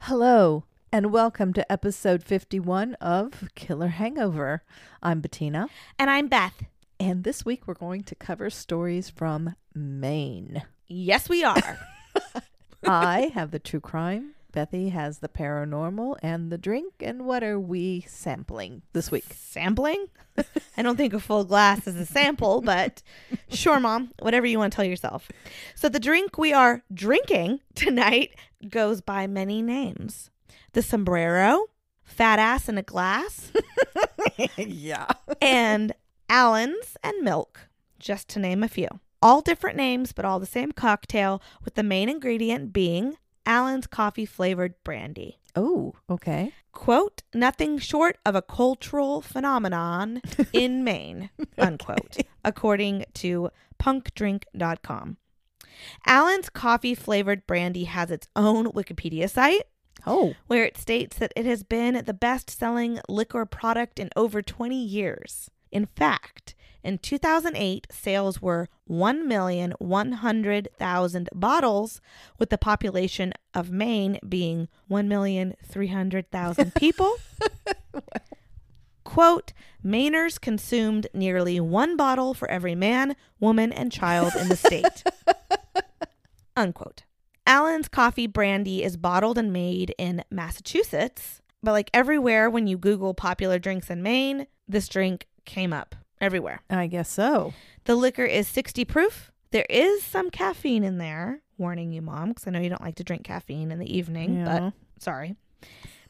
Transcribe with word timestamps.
Hello, 0.00 0.64
and 0.92 1.12
welcome 1.12 1.52
to 1.52 1.70
episode 1.72 2.22
51 2.22 2.94
of 2.94 3.48
Killer 3.54 3.88
Hangover. 3.88 4.62
I'm 5.02 5.20
Bettina, 5.20 5.68
And 5.98 6.10
I'm 6.10 6.28
Beth. 6.28 6.62
and 7.00 7.24
this 7.24 7.44
week 7.44 7.66
we're 7.66 7.74
going 7.74 8.02
to 8.04 8.14
cover 8.14 8.48
stories 8.50 9.10
from 9.10 9.56
Maine. 9.74 10.62
Yes, 10.86 11.28
we 11.28 11.42
are. 11.44 11.78
I 12.86 13.32
have 13.34 13.50
the 13.50 13.58
true 13.58 13.80
crime, 13.80 14.34
Bethy 14.56 14.90
has 14.90 15.18
the 15.18 15.28
paranormal 15.28 16.16
and 16.22 16.50
the 16.50 16.56
drink, 16.56 16.94
and 17.00 17.26
what 17.26 17.44
are 17.44 17.60
we 17.60 18.06
sampling 18.08 18.80
this 18.94 19.10
week? 19.10 19.26
Sampling? 19.34 20.06
I 20.78 20.80
don't 20.80 20.96
think 20.96 21.12
a 21.12 21.20
full 21.20 21.44
glass 21.44 21.86
is 21.86 21.94
a 21.96 22.06
sample, 22.06 22.62
but 22.62 23.02
sure, 23.50 23.78
Mom, 23.78 24.12
whatever 24.18 24.46
you 24.46 24.58
want 24.58 24.72
to 24.72 24.76
tell 24.76 24.84
yourself. 24.86 25.30
So, 25.74 25.90
the 25.90 26.00
drink 26.00 26.38
we 26.38 26.54
are 26.54 26.82
drinking 26.94 27.60
tonight 27.74 28.34
goes 28.66 29.02
by 29.02 29.26
many 29.26 29.60
names 29.60 30.30
the 30.72 30.80
sombrero, 30.80 31.66
fat 32.02 32.38
ass 32.38 32.66
in 32.66 32.78
a 32.78 32.82
glass, 32.82 33.52
yeah. 34.56 35.06
and 35.42 35.92
Allen's 36.30 36.96
and 37.04 37.22
milk, 37.22 37.68
just 37.98 38.30
to 38.30 38.38
name 38.38 38.62
a 38.62 38.68
few. 38.68 38.88
All 39.20 39.42
different 39.42 39.76
names, 39.76 40.12
but 40.12 40.24
all 40.24 40.40
the 40.40 40.46
same 40.46 40.72
cocktail, 40.72 41.42
with 41.62 41.74
the 41.74 41.82
main 41.82 42.08
ingredient 42.08 42.72
being 42.72 43.18
Allen's 43.46 43.86
coffee 43.86 44.26
flavored 44.26 44.74
brandy. 44.84 45.38
Oh, 45.54 45.94
okay. 46.10 46.52
quote, 46.72 47.22
nothing 47.32 47.78
short 47.78 48.18
of 48.26 48.34
a 48.34 48.42
cultural 48.42 49.22
phenomenon 49.22 50.20
in 50.52 50.84
Maine, 50.84 51.30
unquote, 51.56 52.18
according 52.44 53.06
to 53.14 53.48
punchdrink.com. 53.82 55.16
Allen's 56.06 56.50
coffee 56.50 56.94
flavored 56.94 57.46
brandy 57.46 57.84
has 57.84 58.10
its 58.10 58.28
own 58.36 58.66
Wikipedia 58.72 59.30
site 59.30 59.62
Oh, 60.06 60.34
where 60.46 60.64
it 60.64 60.76
states 60.76 61.18
that 61.18 61.32
it 61.34 61.46
has 61.46 61.62
been 61.62 62.04
the 62.04 62.14
best 62.14 62.50
selling 62.50 63.00
liquor 63.08 63.44
product 63.44 63.98
in 63.98 64.10
over 64.14 64.42
20 64.42 64.76
years. 64.76 65.50
In 65.70 65.86
fact, 65.86 66.56
in 66.86 66.96
2008, 66.98 67.88
sales 67.90 68.40
were 68.40 68.68
1,100,000 68.88 71.28
bottles, 71.34 72.00
with 72.38 72.50
the 72.50 72.58
population 72.58 73.32
of 73.52 73.72
Maine 73.72 74.20
being 74.28 74.68
1,300,000 74.88 76.74
people. 76.76 77.16
Quote, 79.04 79.52
Mainers 79.84 80.40
consumed 80.40 81.08
nearly 81.12 81.58
one 81.58 81.96
bottle 81.96 82.34
for 82.34 82.48
every 82.48 82.76
man, 82.76 83.16
woman, 83.40 83.72
and 83.72 83.90
child 83.90 84.34
in 84.38 84.48
the 84.48 84.56
state. 84.56 85.02
Unquote. 86.56 87.02
Allen's 87.46 87.88
coffee 87.88 88.28
brandy 88.28 88.84
is 88.84 88.96
bottled 88.96 89.38
and 89.38 89.52
made 89.52 89.92
in 89.98 90.22
Massachusetts, 90.30 91.42
but 91.62 91.72
like 91.72 91.90
everywhere 91.92 92.48
when 92.48 92.68
you 92.68 92.78
Google 92.78 93.14
popular 93.14 93.58
drinks 93.58 93.90
in 93.90 94.02
Maine, 94.02 94.46
this 94.68 94.88
drink 94.88 95.26
came 95.46 95.72
up 95.72 95.94
everywhere. 96.20 96.60
I 96.68 96.86
guess 96.86 97.08
so. 97.08 97.54
The 97.84 97.94
liquor 97.94 98.24
is 98.24 98.46
60 98.48 98.84
proof. 98.84 99.30
There 99.52 99.66
is 99.70 100.02
some 100.02 100.30
caffeine 100.30 100.84
in 100.84 100.98
there. 100.98 101.40
Warning 101.58 101.90
you, 101.92 102.02
mom, 102.02 102.28
because 102.30 102.46
I 102.46 102.50
know 102.50 102.60
you 102.60 102.68
don't 102.68 102.82
like 102.82 102.96
to 102.96 103.04
drink 103.04 103.24
caffeine 103.24 103.70
in 103.72 103.78
the 103.78 103.96
evening, 103.96 104.40
Yeah. 104.40 104.44
but 104.44 104.72
sorry. 105.02 105.36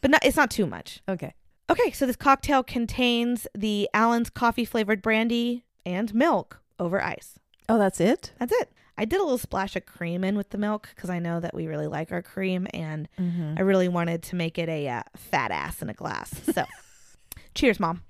But 0.01 0.11
not, 0.11 0.25
it's 0.25 0.37
not 0.37 0.51
too 0.51 0.67
much. 0.67 1.01
Okay. 1.09 1.35
Okay, 1.71 1.91
so 1.93 2.05
this 2.07 2.17
cocktail 2.17 2.63
contains 2.65 3.47
the 3.57 3.89
Allen's 3.95 4.31
coffee 4.31 4.65
flavored 4.65 5.03
brandy 5.03 5.65
and 5.85 6.13
milk 6.15 6.61
over 6.81 7.01
ice. 7.03 7.39
Oh, 7.69 7.79
that's 7.79 8.01
it? 8.01 8.33
That's 8.41 8.53
it. 8.53 8.73
I 8.99 9.05
did 9.05 9.21
a 9.21 9.23
little 9.23 9.39
splash 9.39 9.77
of 9.77 9.85
cream 9.87 10.25
in 10.25 10.37
with 10.37 10.51
the 10.51 10.59
milk 10.59 10.89
because 10.95 11.11
I 11.11 11.19
know 11.19 11.39
that 11.41 11.55
we 11.55 11.67
really 11.67 11.87
like 11.87 12.11
our 12.13 12.23
cream, 12.23 12.67
and 12.73 13.09
Mm-hmm. 13.21 13.55
I 13.59 13.61
really 13.63 13.89
wanted 13.89 14.23
to 14.25 14.37
make 14.37 14.59
it 14.59 14.69
a 14.69 14.89
uh, 14.89 15.03
fat 15.17 15.51
ass 15.51 15.83
in 15.83 15.91
a 15.91 15.95
glass. 15.95 16.33
So, 16.55 16.65
cheers, 17.55 17.79
mom. 17.79 18.03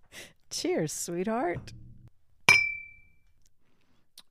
Cheers, 0.51 0.93
sweetheart. 0.93 1.73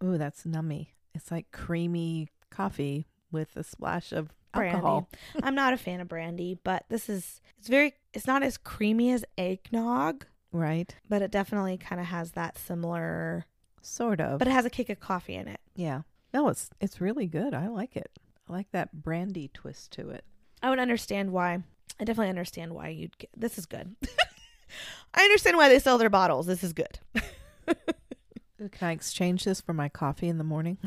Ooh, 0.04 0.18
that's 0.18 0.44
nummy. 0.44 0.88
It's 1.14 1.32
like 1.32 1.52
creamy 1.52 2.30
coffee 2.50 3.08
with 3.32 3.56
a 3.56 3.64
splash 3.64 4.12
of 4.12 4.30
Brandy. 4.54 4.76
alcohol. 4.76 5.10
I'm 5.44 5.56
not 5.56 5.74
a 5.74 5.78
fan 5.78 6.00
of 6.02 6.08
brandy, 6.08 6.58
but 6.64 6.86
this 6.90 7.10
is 7.10 7.42
it's 7.58 7.68
very 7.68 7.94
it's 8.14 8.28
not 8.28 8.44
as 8.44 8.58
creamy 8.58 9.12
as 9.12 9.26
eggnog, 9.38 10.26
Right? 10.52 10.96
but 11.10 11.22
it 11.22 11.32
definitely 11.32 11.78
kind 11.78 12.00
of 12.00 12.08
has 12.08 12.32
that 12.32 12.58
similar. 12.58 13.46
Sort 13.82 14.20
of. 14.20 14.40
But 14.40 14.48
it 14.48 14.52
has 14.52 14.66
a 14.66 14.70
kick 14.70 14.90
of 14.90 15.00
coffee 15.00 15.36
in 15.36 15.48
it. 15.48 15.60
yeah. 15.76 16.02
No, 16.34 16.50
it's 16.50 16.70
it's 16.82 17.00
really 17.00 17.28
good. 17.28 17.54
I 17.54 17.68
like 17.68 17.96
it. 17.96 18.12
I 18.50 18.52
like 18.54 18.70
that 18.72 18.92
brandy 19.04 19.50
twist 19.54 19.92
to 19.94 20.10
it. 20.10 20.26
I 20.62 20.70
would 20.70 20.80
understand 20.80 21.32
why. 21.32 21.64
I 22.00 22.04
definitely 22.04 22.30
understand 22.30 22.74
why 22.74 22.90
you'd 22.90 23.18
get 23.18 23.30
this 23.38 23.58
is 23.58 23.66
good. 23.66 23.96
I 25.14 25.22
understand 25.24 25.58
why 25.58 25.70
they 25.70 25.80
sell 25.80 25.98
their 25.98 26.10
bottles. 26.10 26.46
This 26.46 26.64
is 26.64 26.74
good. 26.74 27.00
Can 27.66 28.88
I 28.88 28.92
exchange 28.92 29.44
this 29.44 29.62
for 29.62 29.74
my 29.74 29.90
coffee 29.90 30.28
in 30.28 30.38
the 30.38 30.44
morning? 30.44 30.78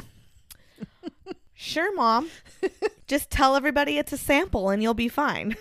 Sure, 1.55 1.95
mom. 1.95 2.31
Just 3.07 3.31
tell 3.31 3.57
everybody 3.57 3.99
it's 3.99 4.13
a 4.13 4.19
sample 4.19 4.71
and 4.71 4.83
you'll 4.83 4.95
be 4.95 5.09
fine. 5.09 5.57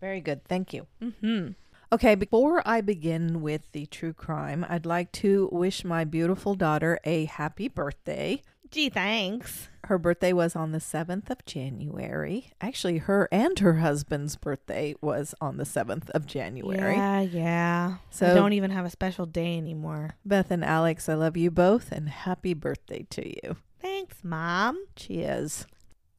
Very 0.00 0.20
good. 0.20 0.44
Thank 0.44 0.72
you. 0.72 0.86
Mm-hmm. 1.02 1.48
Okay, 1.92 2.14
before 2.14 2.62
I 2.66 2.80
begin 2.80 3.42
with 3.42 3.62
the 3.72 3.86
true 3.86 4.12
crime, 4.12 4.66
I'd 4.68 4.86
like 4.86 5.12
to 5.12 5.48
wish 5.52 5.84
my 5.84 6.04
beautiful 6.04 6.54
daughter 6.54 6.98
a 7.04 7.26
happy 7.26 7.68
birthday. 7.68 8.42
Gee, 8.74 8.88
thanks. 8.88 9.68
Her 9.84 9.98
birthday 9.98 10.32
was 10.32 10.56
on 10.56 10.72
the 10.72 10.80
7th 10.80 11.30
of 11.30 11.46
January. 11.46 12.50
Actually, 12.60 12.98
her 12.98 13.28
and 13.30 13.56
her 13.60 13.74
husband's 13.74 14.34
birthday 14.34 14.96
was 15.00 15.32
on 15.40 15.58
the 15.58 15.64
7th 15.64 16.10
of 16.10 16.26
January. 16.26 16.96
Yeah, 16.96 17.20
yeah. 17.20 17.96
So 18.10 18.26
we 18.26 18.34
don't 18.34 18.52
even 18.52 18.72
have 18.72 18.84
a 18.84 18.90
special 18.90 19.26
day 19.26 19.56
anymore. 19.56 20.16
Beth 20.24 20.50
and 20.50 20.64
Alex, 20.64 21.08
I 21.08 21.14
love 21.14 21.36
you 21.36 21.52
both 21.52 21.92
and 21.92 22.08
happy 22.08 22.52
birthday 22.52 23.06
to 23.10 23.24
you. 23.28 23.58
Thanks, 23.80 24.16
mom. 24.24 24.84
Cheers. 24.96 25.68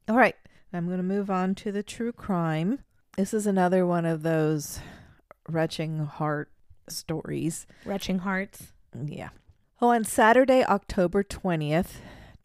All 0.07 0.15
right, 0.15 0.38
I'm 0.71 0.85
going 0.85 0.99
to 0.99 1.03
move 1.03 1.29
on 1.29 1.55
to 1.55 1.73
the 1.73 1.83
true 1.83 2.13
crime. 2.13 2.79
This 3.17 3.33
is 3.33 3.45
another 3.45 3.85
one 3.85 4.05
of 4.05 4.23
those 4.23 4.79
retching 5.49 6.05
heart 6.05 6.49
stories. 6.88 7.67
Retching 7.83 8.19
hearts. 8.19 8.71
Yeah. 9.03 9.31
Oh, 9.81 9.89
on 9.89 10.05
Saturday, 10.05 10.63
October 10.63 11.21
20th, 11.21 11.95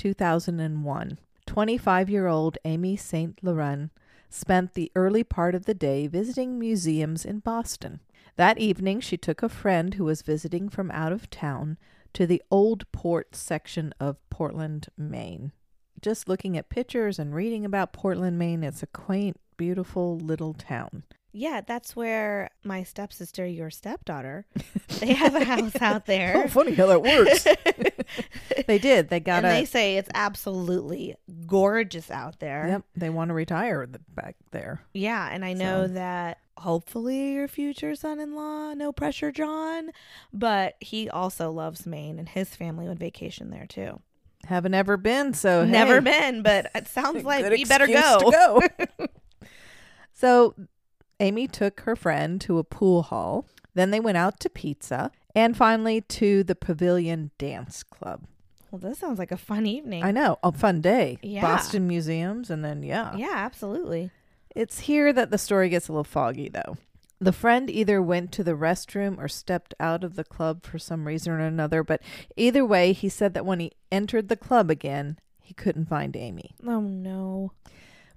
2001, 0.00 1.18
25 1.44 2.08
year 2.08 2.26
old 2.26 2.56
Amy 2.64 2.96
St. 2.96 3.38
Laurent 3.42 3.90
spent 4.30 4.72
the 4.72 4.90
early 4.96 5.22
part 5.22 5.54
of 5.54 5.66
the 5.66 5.74
day 5.74 6.06
visiting 6.06 6.58
museums 6.58 7.26
in 7.26 7.40
Boston. 7.40 8.00
That 8.36 8.56
evening, 8.56 9.00
she 9.00 9.18
took 9.18 9.42
a 9.42 9.48
friend 9.50 9.92
who 9.92 10.04
was 10.04 10.22
visiting 10.22 10.70
from 10.70 10.90
out 10.90 11.12
of 11.12 11.28
town 11.28 11.76
to 12.14 12.26
the 12.26 12.42
Old 12.50 12.90
Port 12.92 13.36
section 13.36 13.92
of 14.00 14.16
Portland, 14.30 14.88
Maine. 14.96 15.52
Just 16.00 16.30
looking 16.30 16.56
at 16.56 16.70
pictures 16.70 17.18
and 17.18 17.34
reading 17.34 17.66
about 17.66 17.92
Portland, 17.92 18.38
Maine, 18.38 18.64
it's 18.64 18.82
a 18.82 18.86
quaint, 18.86 19.38
beautiful 19.58 20.16
little 20.16 20.54
town. 20.54 21.04
Yeah, 21.32 21.60
that's 21.64 21.94
where 21.94 22.50
my 22.64 22.82
stepsister, 22.82 23.46
your 23.46 23.70
stepdaughter, 23.70 24.46
they 24.98 25.12
have 25.14 25.34
a 25.34 25.44
house 25.44 25.80
out 25.80 26.06
there. 26.06 26.42
Oh, 26.44 26.48
funny 26.48 26.74
how 26.74 26.86
that 26.86 27.02
works. 27.02 27.44
they 28.66 28.78
did. 28.78 29.08
They 29.10 29.20
got 29.20 29.44
and 29.44 29.46
a. 29.46 29.60
they 29.60 29.64
say 29.64 29.96
it's 29.96 30.10
absolutely 30.14 31.14
gorgeous 31.46 32.10
out 32.10 32.40
there. 32.40 32.66
Yep, 32.68 32.82
they 32.96 33.10
want 33.10 33.28
to 33.28 33.34
retire 33.34 33.86
the, 33.86 34.00
back 34.14 34.36
there. 34.50 34.80
Yeah, 34.92 35.28
and 35.30 35.44
I 35.44 35.52
know 35.52 35.86
So- 35.86 35.92
that 35.94 36.38
hopefully 36.56 37.32
your 37.34 37.48
future 37.48 37.94
son-in-law, 37.94 38.74
no 38.74 38.92
pressure, 38.92 39.32
John, 39.32 39.90
but 40.32 40.74
he 40.80 41.08
also 41.08 41.50
loves 41.50 41.86
Maine 41.86 42.18
and 42.18 42.28
his 42.28 42.54
family 42.54 42.86
would 42.88 42.98
vacation 42.98 43.50
there 43.50 43.66
too. 43.66 44.00
Haven't 44.46 44.74
ever 44.74 44.96
been, 44.96 45.32
so 45.32 45.64
Never 45.64 46.00
hey, 46.00 46.00
been, 46.00 46.42
but 46.42 46.70
it 46.74 46.88
sounds 46.88 47.24
like 47.24 47.48
we 47.50 47.64
better 47.64 47.86
go. 47.86 48.30
go. 48.30 48.60
so 50.12 50.54
Amy 51.20 51.46
took 51.46 51.80
her 51.80 51.94
friend 51.94 52.40
to 52.40 52.58
a 52.58 52.64
pool 52.64 53.02
hall. 53.02 53.46
Then 53.74 53.90
they 53.90 54.00
went 54.00 54.16
out 54.16 54.40
to 54.40 54.50
pizza 54.50 55.12
and 55.34 55.56
finally 55.56 56.00
to 56.00 56.42
the 56.42 56.54
Pavilion 56.56 57.30
Dance 57.38 57.82
Club. 57.82 58.24
Well, 58.70 58.80
this 58.80 58.98
sounds 58.98 59.18
like 59.18 59.32
a 59.32 59.36
fun 59.36 59.66
evening. 59.66 60.02
I 60.04 60.12
know, 60.12 60.38
a 60.42 60.52
fun 60.52 60.80
day. 60.80 61.18
Yeah. 61.22 61.42
Boston 61.42 61.88
museums, 61.88 62.50
and 62.50 62.64
then 62.64 62.82
yeah. 62.82 63.14
yeah, 63.16 63.32
absolutely. 63.34 64.10
It's 64.54 64.80
here 64.80 65.12
that 65.12 65.30
the 65.30 65.38
story 65.38 65.68
gets 65.68 65.88
a 65.88 65.92
little 65.92 66.04
foggy, 66.04 66.48
though. 66.48 66.76
The 67.20 67.32
friend 67.32 67.68
either 67.68 68.00
went 68.00 68.32
to 68.32 68.44
the 68.44 68.52
restroom 68.54 69.18
or 69.18 69.28
stepped 69.28 69.74
out 69.78 70.04
of 70.04 70.14
the 70.14 70.24
club 70.24 70.64
for 70.64 70.78
some 70.78 71.06
reason 71.06 71.32
or 71.32 71.40
another, 71.40 71.82
but 71.82 72.00
either 72.36 72.64
way, 72.64 72.92
he 72.92 73.08
said 73.08 73.34
that 73.34 73.44
when 73.44 73.60
he 73.60 73.72
entered 73.92 74.28
the 74.28 74.36
club 74.36 74.70
again, 74.70 75.18
he 75.38 75.52
couldn't 75.52 75.88
find 75.88 76.16
Amy, 76.16 76.54
Oh 76.66 76.80
no. 76.80 77.52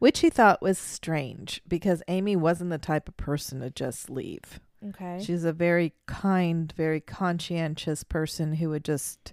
Which 0.03 0.19
he 0.19 0.29
thought 0.29 0.61
was 0.61 0.77
strange 0.77 1.61
because 1.67 2.03
Amy 2.09 2.35
wasn't 2.35 2.69
the 2.69 2.77
type 2.77 3.07
of 3.07 3.15
person 3.17 3.61
to 3.61 3.69
just 3.69 4.09
leave. 4.09 4.59
Okay. 4.89 5.21
She's 5.23 5.45
a 5.45 5.53
very 5.53 5.94
kind, 6.07 6.73
very 6.75 7.00
conscientious 7.00 8.03
person 8.03 8.55
who 8.55 8.69
would 8.69 8.83
just 8.83 9.31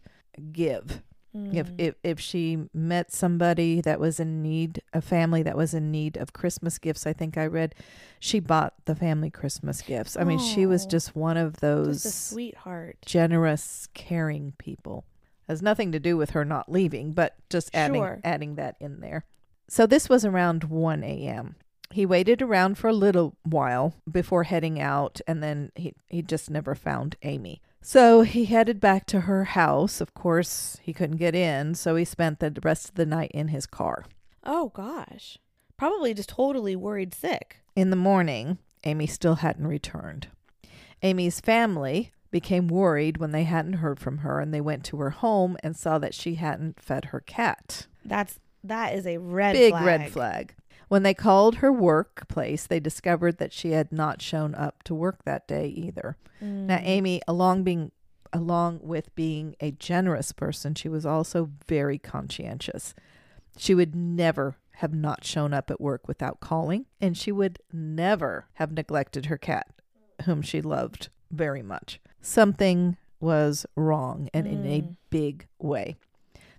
give. 0.52 1.02
If, 1.32 1.69
Mm. 1.69 1.75
if 1.78 1.94
if 2.02 2.19
she 2.20 2.69
met 2.75 3.12
somebody 3.12 3.81
that 3.82 4.00
was 4.00 4.19
in 4.19 4.43
need, 4.43 4.82
a 4.93 5.00
family 5.00 5.43
that 5.44 5.56
was 5.56 5.75
in 5.75 5.90
need 5.93 6.17
of 6.17 6.32
Christmas 6.32 6.76
gifts, 6.78 7.06
I 7.06 7.12
think 7.12 7.37
I 7.38 7.46
read, 7.46 7.75
she 8.19 8.40
bought 8.40 8.75
the 8.84 8.96
family 8.96 9.31
Christmas 9.31 9.81
gifts. 9.82 10.16
I 10.16 10.25
mean, 10.25 10.40
she 10.40 10.66
was 10.66 10.87
Oh. 10.87 10.88
just 10.88 11.14
one 11.14 11.37
of 11.37 11.58
those 11.61 12.02
sweetheart. 12.14 12.96
generous, 13.06 13.87
caring 13.94 14.55
people. 14.58 15.05
Has 15.49 15.62
nothing 15.62 15.93
to 15.93 16.00
do 16.00 16.16
with 16.16 16.31
her 16.31 16.44
not 16.44 16.70
leaving, 16.70 17.12
but 17.12 17.37
just 17.49 17.70
adding 17.75 18.00
Sure. 18.02 18.20
adding 18.25 18.56
that 18.56 18.76
in 18.81 19.00
there. 19.00 19.25
So 19.70 19.87
this 19.87 20.08
was 20.08 20.25
around 20.25 20.64
1 20.64 21.05
a.m. 21.05 21.55
He 21.93 22.05
waited 22.05 22.43
around 22.43 22.76
for 22.76 22.88
a 22.88 22.93
little 22.93 23.37
while 23.44 23.94
before 24.11 24.43
heading 24.43 24.81
out, 24.81 25.20
and 25.28 25.44
then 25.44 25.70
he, 25.76 25.94
he 26.08 26.22
just 26.22 26.50
never 26.50 26.75
found 26.75 27.14
Amy. 27.22 27.62
So 27.81 28.22
he 28.22 28.46
headed 28.46 28.81
back 28.81 29.06
to 29.06 29.22
her 29.22 29.44
house. 29.44 30.00
Of 30.00 30.12
course, 30.12 30.78
he 30.82 30.93
couldn't 30.93 31.19
get 31.19 31.37
in, 31.37 31.76
so 31.76 31.94
he 31.94 32.05
spent 32.05 32.40
the 32.40 32.52
rest 32.64 32.88
of 32.88 32.96
the 32.96 33.06
night 33.06 33.31
in 33.32 33.49
his 33.49 33.67
car. 33.67 34.06
Oh 34.43 34.70
gosh. 34.75 35.38
Probably 35.76 36.14
just 36.14 36.31
totally 36.31 36.75
worried 36.75 37.14
sick. 37.14 37.58
In 37.76 37.90
the 37.90 37.96
morning, 37.96 38.58
Amy 38.82 39.06
still 39.06 39.37
hadn't 39.37 39.69
returned. 39.69 40.26
Amy's 41.00 41.38
family 41.38 42.11
became 42.32 42.66
worried 42.66 43.19
when 43.19 43.31
they 43.31 43.44
hadn't 43.44 43.75
heard 43.75 44.00
from 44.00 44.19
her 44.19 44.40
and 44.40 44.52
they 44.52 44.61
went 44.61 44.82
to 44.87 44.96
her 44.96 45.11
home 45.11 45.56
and 45.62 45.76
saw 45.76 45.96
that 46.00 46.14
she 46.14 46.34
hadn't 46.34 46.81
fed 46.81 47.06
her 47.06 47.20
cat. 47.20 47.87
That's 48.05 48.40
that 48.65 48.95
is 48.95 49.07
a 49.07 49.19
red 49.19 49.53
Big 49.53 49.73
flag. 49.73 49.85
red 49.87 50.11
flag. 50.11 50.55
When 50.89 51.03
they 51.05 51.15
called 51.15 51.57
her 51.57 51.73
workplace, 51.73 52.67
they 52.67 52.81
discovered 52.81 53.39
that 53.39 53.53
she 53.53 53.71
had 53.73 53.93
not 53.93 54.21
shown 54.21 54.55
up 54.57 54.83
to 54.85 54.95
work 54.95 55.25
that 55.25 55.47
day 55.47 55.67
either. 55.69 56.17
Now, 56.41 56.79
Mm. 56.79 56.83
Amy, 56.85 57.21
along 57.29 57.62
being 57.65 57.93
along 58.33 58.79
with 58.83 59.12
being 59.17 59.57
a 59.61 59.73
generous 59.73 60.31
person, 60.33 60.75
she 60.77 60.89
was 60.89 61.05
also 61.05 61.51
very 61.67 61.99
conscientious. 61.99 62.95
She 63.57 63.75
would 63.75 63.95
never 63.97 64.57
have 64.77 64.95
not 64.95 65.25
shown 65.25 65.53
up 65.53 65.69
at 65.71 65.81
work 65.81 66.07
without 66.07 66.39
calling, 66.41 66.87
and 67.01 67.17
she 67.17 67.33
would 67.33 67.59
never 67.73 68.47
have 68.55 68.71
neglected 68.73 69.27
her 69.27 69.37
cat, 69.37 69.67
whom 70.27 70.43
she 70.43 70.61
loved 70.62 71.09
very 71.31 71.61
much. 71.62 72.01
Something 72.21 72.97
was 73.19 73.67
wrong, 73.77 74.29
and 74.33 74.47
in 74.47 74.65
a 74.65 74.83
Mm. 74.83 74.97
big 75.11 75.47
way. 75.59 75.97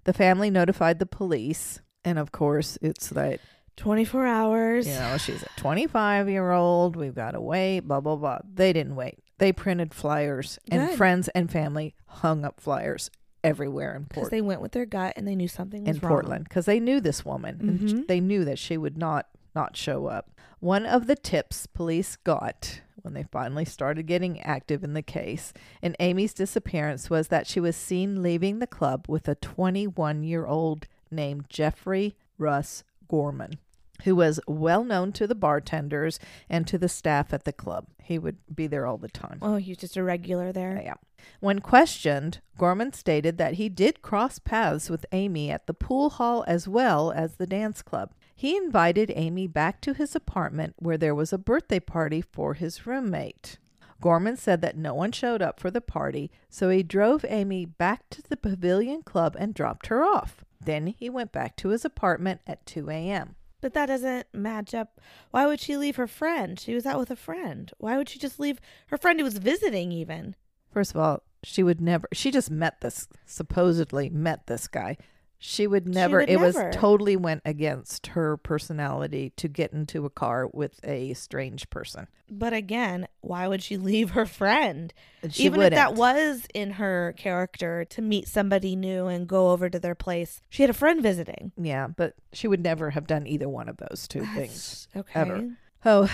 The 0.03 0.13
family 0.13 0.49
notified 0.51 0.99
the 0.99 1.05
police, 1.05 1.79
and 2.05 2.17
of 2.19 2.31
course, 2.31 2.77
it's 2.81 3.09
that 3.09 3.39
24 3.77 4.25
hours. 4.27 4.87
you 4.87 4.93
know, 4.93 5.17
she's 5.17 5.43
a 5.43 5.47
25 5.57 6.29
year 6.29 6.51
old. 6.51 6.95
We've 6.95 7.15
got 7.15 7.31
to 7.31 7.41
wait, 7.41 7.81
blah, 7.81 7.99
blah, 7.99 8.15
blah. 8.15 8.39
They 8.53 8.73
didn't 8.73 8.95
wait. 8.95 9.19
They 9.37 9.51
printed 9.51 9.93
flyers, 9.93 10.59
and 10.69 10.89
Good. 10.89 10.97
friends 10.97 11.27
and 11.29 11.49
family 11.51 11.95
hung 12.05 12.45
up 12.45 12.59
flyers 12.61 13.09
everywhere 13.43 13.95
in, 13.95 14.03
Portland. 14.05 14.09
Because 14.09 14.29
they 14.29 14.41
went 14.41 14.61
with 14.61 14.71
their 14.71 14.85
gut 14.85 15.13
and 15.15 15.27
they 15.27 15.35
knew 15.35 15.47
something 15.47 15.83
was 15.85 15.87
wrong. 15.87 15.95
in 15.95 16.01
wrong. 16.01 16.11
Portland 16.21 16.43
because 16.43 16.65
they 16.65 16.79
knew 16.79 17.01
this 17.01 17.25
woman 17.25 17.57
and 17.59 17.89
sh- 17.89 17.93
Mhm. 17.93 18.07
they 18.07 18.19
knew 18.19 18.45
that 18.45 18.59
she 18.59 18.77
would 18.77 18.97
not 18.97 19.27
not 19.55 19.75
show 19.75 20.05
up. 20.05 20.29
One 20.59 20.85
of 20.85 21.07
the 21.07 21.15
tips 21.15 21.65
police 21.67 22.15
got 22.17 22.81
when 23.01 23.13
they 23.15 23.23
finally 23.23 23.65
started 23.65 24.03
getting 24.03 24.39
active 24.41 24.83
in 24.83 24.93
the 24.93 25.01
case 25.01 25.51
in 25.81 25.95
Amy's 25.99 26.33
disappearance 26.35 27.09
was 27.09 27.29
that 27.29 27.47
she 27.47 27.59
was 27.59 27.75
seen 27.75 28.21
leaving 28.21 28.59
the 28.59 28.67
club 28.67 29.07
with 29.09 29.27
a 29.27 29.33
21 29.35 30.23
year 30.23 30.45
old 30.45 30.87
named 31.11 31.45
Jeffrey 31.49 32.15
Russ 32.37 32.83
Gorman, 33.07 33.59
who 34.03 34.15
was 34.15 34.39
well 34.47 34.83
known 34.83 35.11
to 35.13 35.27
the 35.27 35.35
bartenders 35.35 36.19
and 36.49 36.65
to 36.67 36.77
the 36.77 36.89
staff 36.89 37.33
at 37.33 37.43
the 37.43 37.53
club. 37.53 37.87
He 38.01 38.17
would 38.17 38.37
be 38.53 38.67
there 38.67 38.85
all 38.85 38.97
the 38.97 39.09
time. 39.09 39.39
Oh, 39.41 39.57
he's 39.57 39.77
just 39.77 39.97
a 39.97 40.03
regular 40.03 40.51
there. 40.51 40.81
Yeah. 40.83 40.95
When 41.39 41.59
questioned, 41.59 42.39
Gorman 42.57 42.93
stated 42.93 43.37
that 43.37 43.55
he 43.55 43.69
did 43.69 44.01
cross 44.01 44.39
paths 44.39 44.89
with 44.89 45.05
Amy 45.11 45.51
at 45.51 45.67
the 45.67 45.73
pool 45.73 46.11
hall 46.11 46.43
as 46.47 46.67
well 46.67 47.11
as 47.11 47.35
the 47.35 47.45
dance 47.45 47.81
club. 47.81 48.13
He 48.35 48.57
invited 48.57 49.13
Amy 49.15 49.45
back 49.45 49.81
to 49.81 49.93
his 49.93 50.15
apartment 50.15 50.73
where 50.79 50.97
there 50.97 51.13
was 51.13 51.31
a 51.31 51.37
birthday 51.37 51.79
party 51.79 52.21
for 52.21 52.55
his 52.55 52.87
roommate. 52.87 53.59
Gorman 54.01 54.35
said 54.35 54.61
that 54.61 54.75
no 54.75 54.95
one 54.95 55.11
showed 55.11 55.43
up 55.43 55.59
for 55.59 55.69
the 55.69 55.79
party, 55.79 56.31
so 56.49 56.69
he 56.69 56.81
drove 56.81 57.23
Amy 57.29 57.65
back 57.65 58.09
to 58.09 58.23
the 58.23 58.35
Pavilion 58.35 59.03
Club 59.03 59.35
and 59.37 59.53
dropped 59.53 59.87
her 59.87 60.03
off. 60.03 60.43
Then 60.63 60.87
he 60.87 61.09
went 61.09 61.31
back 61.31 61.55
to 61.57 61.69
his 61.69 61.85
apartment 61.85 62.41
at 62.45 62.65
2 62.65 62.89
a.m. 62.89 63.35
But 63.61 63.73
that 63.73 63.85
doesn't 63.87 64.27
match 64.33 64.73
up. 64.73 64.99
Why 65.29 65.45
would 65.45 65.59
she 65.59 65.77
leave 65.77 65.95
her 65.95 66.07
friend? 66.07 66.59
She 66.59 66.73
was 66.73 66.85
out 66.85 66.99
with 66.99 67.11
a 67.11 67.15
friend. 67.15 67.71
Why 67.77 67.97
would 67.97 68.09
she 68.09 68.19
just 68.19 68.39
leave 68.39 68.59
her 68.87 68.97
friend 68.97 69.19
who 69.19 69.23
was 69.23 69.37
visiting 69.37 69.91
even? 69.91 70.35
First 70.71 70.91
of 70.91 70.97
all, 70.97 71.23
she 71.43 71.63
would 71.63 71.81
never, 71.81 72.07
she 72.13 72.31
just 72.31 72.49
met 72.49 72.81
this, 72.81 73.07
supposedly 73.25 74.09
met 74.09 74.47
this 74.47 74.67
guy. 74.67 74.97
She 75.43 75.65
would 75.65 75.87
never, 75.87 76.19
would 76.19 76.29
it 76.29 76.39
never. 76.39 76.65
was 76.65 76.75
totally 76.75 77.15
went 77.15 77.41
against 77.45 78.07
her 78.07 78.37
personality 78.37 79.31
to 79.37 79.47
get 79.47 79.73
into 79.73 80.05
a 80.05 80.09
car 80.11 80.47
with 80.53 80.79
a 80.83 81.15
strange 81.15 81.67
person. 81.71 82.07
But 82.29 82.53
again, 82.53 83.07
why 83.21 83.47
would 83.47 83.63
she 83.63 83.75
leave 83.75 84.11
her 84.11 84.27
friend? 84.27 84.93
She 85.31 85.45
even 85.45 85.57
wouldn't. 85.57 85.73
if 85.73 85.77
that 85.77 85.95
was 85.95 86.45
in 86.53 86.73
her 86.73 87.15
character 87.17 87.85
to 87.85 88.03
meet 88.03 88.27
somebody 88.27 88.75
new 88.75 89.07
and 89.07 89.27
go 89.27 89.49
over 89.49 89.67
to 89.67 89.79
their 89.79 89.95
place. 89.95 90.41
She 90.47 90.61
had 90.61 90.69
a 90.69 90.73
friend 90.73 91.01
visiting. 91.01 91.53
Yeah, 91.57 91.87
but 91.87 92.13
she 92.31 92.47
would 92.47 92.61
never 92.61 92.91
have 92.91 93.07
done 93.07 93.25
either 93.25 93.49
one 93.49 93.67
of 93.67 93.77
those 93.77 94.07
two 94.07 94.23
things. 94.35 94.87
Okay. 94.95 95.19
ever. 95.19 95.49
Oh, 95.83 96.07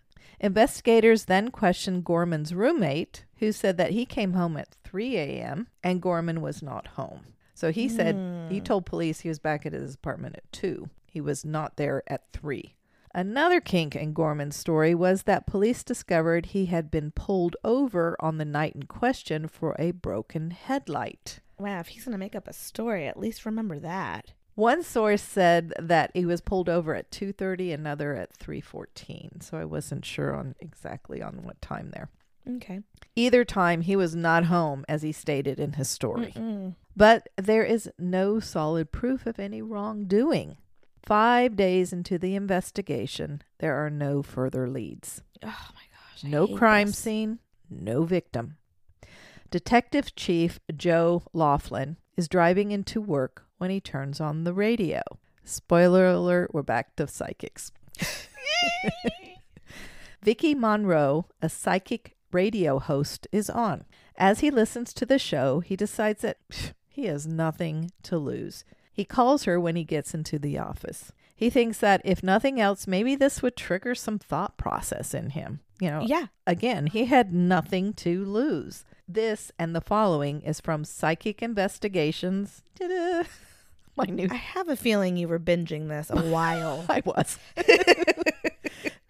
investigators 0.40 1.24
then 1.24 1.50
questioned 1.50 2.04
Gorman's 2.04 2.54
roommate, 2.54 3.24
who 3.36 3.50
said 3.50 3.78
that 3.78 3.92
he 3.92 4.04
came 4.04 4.34
home 4.34 4.58
at 4.58 4.76
3 4.84 5.16
a.m. 5.16 5.68
and 5.82 6.02
Gorman 6.02 6.42
was 6.42 6.62
not 6.62 6.88
home. 6.88 7.28
So 7.54 7.70
he 7.72 7.88
said 7.88 8.16
he 8.48 8.58
Hmm. 8.58 8.64
told 8.64 8.86
police 8.86 9.20
he 9.20 9.28
was 9.28 9.38
back 9.38 9.64
at 9.64 9.72
his 9.72 9.94
apartment 9.94 10.36
at 10.36 10.50
2. 10.52 10.88
He 11.06 11.20
was 11.20 11.44
not 11.44 11.76
there 11.76 12.02
at 12.08 12.30
3. 12.32 12.74
Another 13.14 13.60
kink 13.60 13.94
in 13.94 14.12
Gorman's 14.12 14.56
story 14.56 14.92
was 14.94 15.22
that 15.22 15.46
police 15.46 15.84
discovered 15.84 16.46
he 16.46 16.66
had 16.66 16.90
been 16.90 17.12
pulled 17.12 17.54
over 17.62 18.16
on 18.18 18.38
the 18.38 18.44
night 18.44 18.74
in 18.74 18.82
question 18.84 19.46
for 19.46 19.76
a 19.78 19.92
broken 19.92 20.50
headlight. 20.50 21.38
Wow, 21.56 21.78
if 21.78 21.86
he's 21.88 22.04
gonna 22.04 22.18
make 22.18 22.34
up 22.34 22.48
a 22.48 22.52
story, 22.52 23.06
at 23.06 23.18
least 23.20 23.46
remember 23.46 23.78
that. 23.78 24.32
One 24.56 24.82
source 24.82 25.22
said 25.22 25.72
that 25.78 26.10
he 26.14 26.24
was 26.26 26.40
pulled 26.40 26.68
over 26.68 26.94
at 26.96 27.10
2:30, 27.12 27.72
another 27.72 28.14
at 28.16 28.32
3:14. 28.36 29.40
So 29.40 29.58
I 29.58 29.64
wasn't 29.64 30.04
sure 30.04 30.34
on 30.34 30.56
exactly 30.60 31.22
on 31.22 31.44
what 31.44 31.60
time 31.62 31.90
there. 31.90 32.08
Okay. 32.56 32.80
Either 33.16 33.44
time 33.44 33.82
he 33.82 33.94
was 33.96 34.14
not 34.16 34.44
home 34.46 34.84
as 34.88 35.02
he 35.02 35.12
stated 35.12 35.58
in 35.60 35.74
his 35.74 35.88
story. 35.88 36.32
Mm-mm. 36.36 36.74
But 36.96 37.28
there 37.36 37.64
is 37.64 37.90
no 37.98 38.40
solid 38.40 38.92
proof 38.92 39.26
of 39.26 39.38
any 39.38 39.60
wrongdoing. 39.62 40.56
5 41.04 41.56
days 41.56 41.92
into 41.92 42.18
the 42.18 42.34
investigation, 42.34 43.42
there 43.58 43.74
are 43.84 43.90
no 43.90 44.22
further 44.22 44.68
leads. 44.68 45.22
Oh 45.42 45.46
my 45.74 45.82
gosh. 45.92 46.24
I 46.24 46.28
No 46.28 46.46
crime 46.46 46.88
this. 46.88 46.98
scene, 46.98 47.40
no 47.68 48.04
victim. 48.04 48.56
Detective 49.50 50.14
Chief 50.16 50.60
Joe 50.74 51.22
Loughlin 51.32 51.98
is 52.16 52.28
driving 52.28 52.70
into 52.70 53.00
work 53.00 53.44
when 53.58 53.70
he 53.70 53.80
turns 53.80 54.20
on 54.20 54.44
the 54.44 54.54
radio. 54.54 55.02
Spoiler 55.44 56.06
alert, 56.06 56.54
we're 56.54 56.62
back 56.62 56.96
to 56.96 57.06
psychics. 57.06 57.70
Vicki 60.22 60.54
Monroe, 60.54 61.26
a 61.42 61.48
psychic 61.50 62.16
radio 62.32 62.78
host, 62.78 63.28
is 63.30 63.50
on. 63.50 63.84
As 64.16 64.40
he 64.40 64.50
listens 64.50 64.94
to 64.94 65.04
the 65.04 65.18
show, 65.18 65.60
he 65.60 65.76
decides 65.76 66.22
that 66.22 66.38
he 66.94 67.06
has 67.06 67.26
nothing 67.26 67.90
to 68.04 68.16
lose. 68.16 68.64
He 68.92 69.04
calls 69.04 69.44
her 69.44 69.58
when 69.58 69.74
he 69.76 69.82
gets 69.84 70.14
into 70.14 70.38
the 70.38 70.56
office. 70.58 71.12
He 71.34 71.50
thinks 71.50 71.78
that 71.78 72.00
if 72.04 72.22
nothing 72.22 72.60
else, 72.60 72.86
maybe 72.86 73.16
this 73.16 73.42
would 73.42 73.56
trigger 73.56 73.96
some 73.96 74.20
thought 74.20 74.56
process 74.56 75.12
in 75.12 75.30
him. 75.30 75.58
You 75.80 75.90
know, 75.90 76.02
Yeah. 76.06 76.26
again, 76.46 76.86
he 76.86 77.06
had 77.06 77.34
nothing 77.34 77.92
to 77.94 78.24
lose. 78.24 78.84
This 79.08 79.50
and 79.58 79.74
the 79.74 79.80
following 79.80 80.40
is 80.42 80.60
from 80.60 80.84
Psychic 80.84 81.42
Investigations. 81.42 82.62
Ta-da! 82.78 83.24
My 83.96 84.04
new 84.04 84.28
I 84.30 84.34
have 84.36 84.68
a 84.68 84.76
feeling 84.76 85.16
you 85.16 85.26
were 85.28 85.40
binging 85.40 85.88
this 85.88 86.10
a 86.10 86.20
while. 86.30 86.84
I 86.88 87.02
was. 87.04 87.36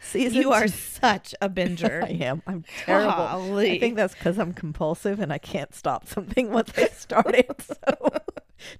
Season 0.04 0.40
you 0.40 0.52
are 0.52 0.68
such 0.68 1.34
a 1.40 1.48
binger. 1.48 2.04
I 2.04 2.08
am. 2.24 2.42
I'm 2.46 2.64
terrible. 2.84 3.56
I 3.58 3.78
think 3.78 3.96
that's 3.96 4.14
because 4.14 4.38
I'm 4.38 4.52
compulsive 4.52 5.18
and 5.20 5.32
I 5.32 5.38
can't 5.38 5.74
stop 5.74 6.06
something 6.06 6.50
once 6.52 6.70
I 6.76 6.86
started. 6.88 7.46
so 7.60 7.74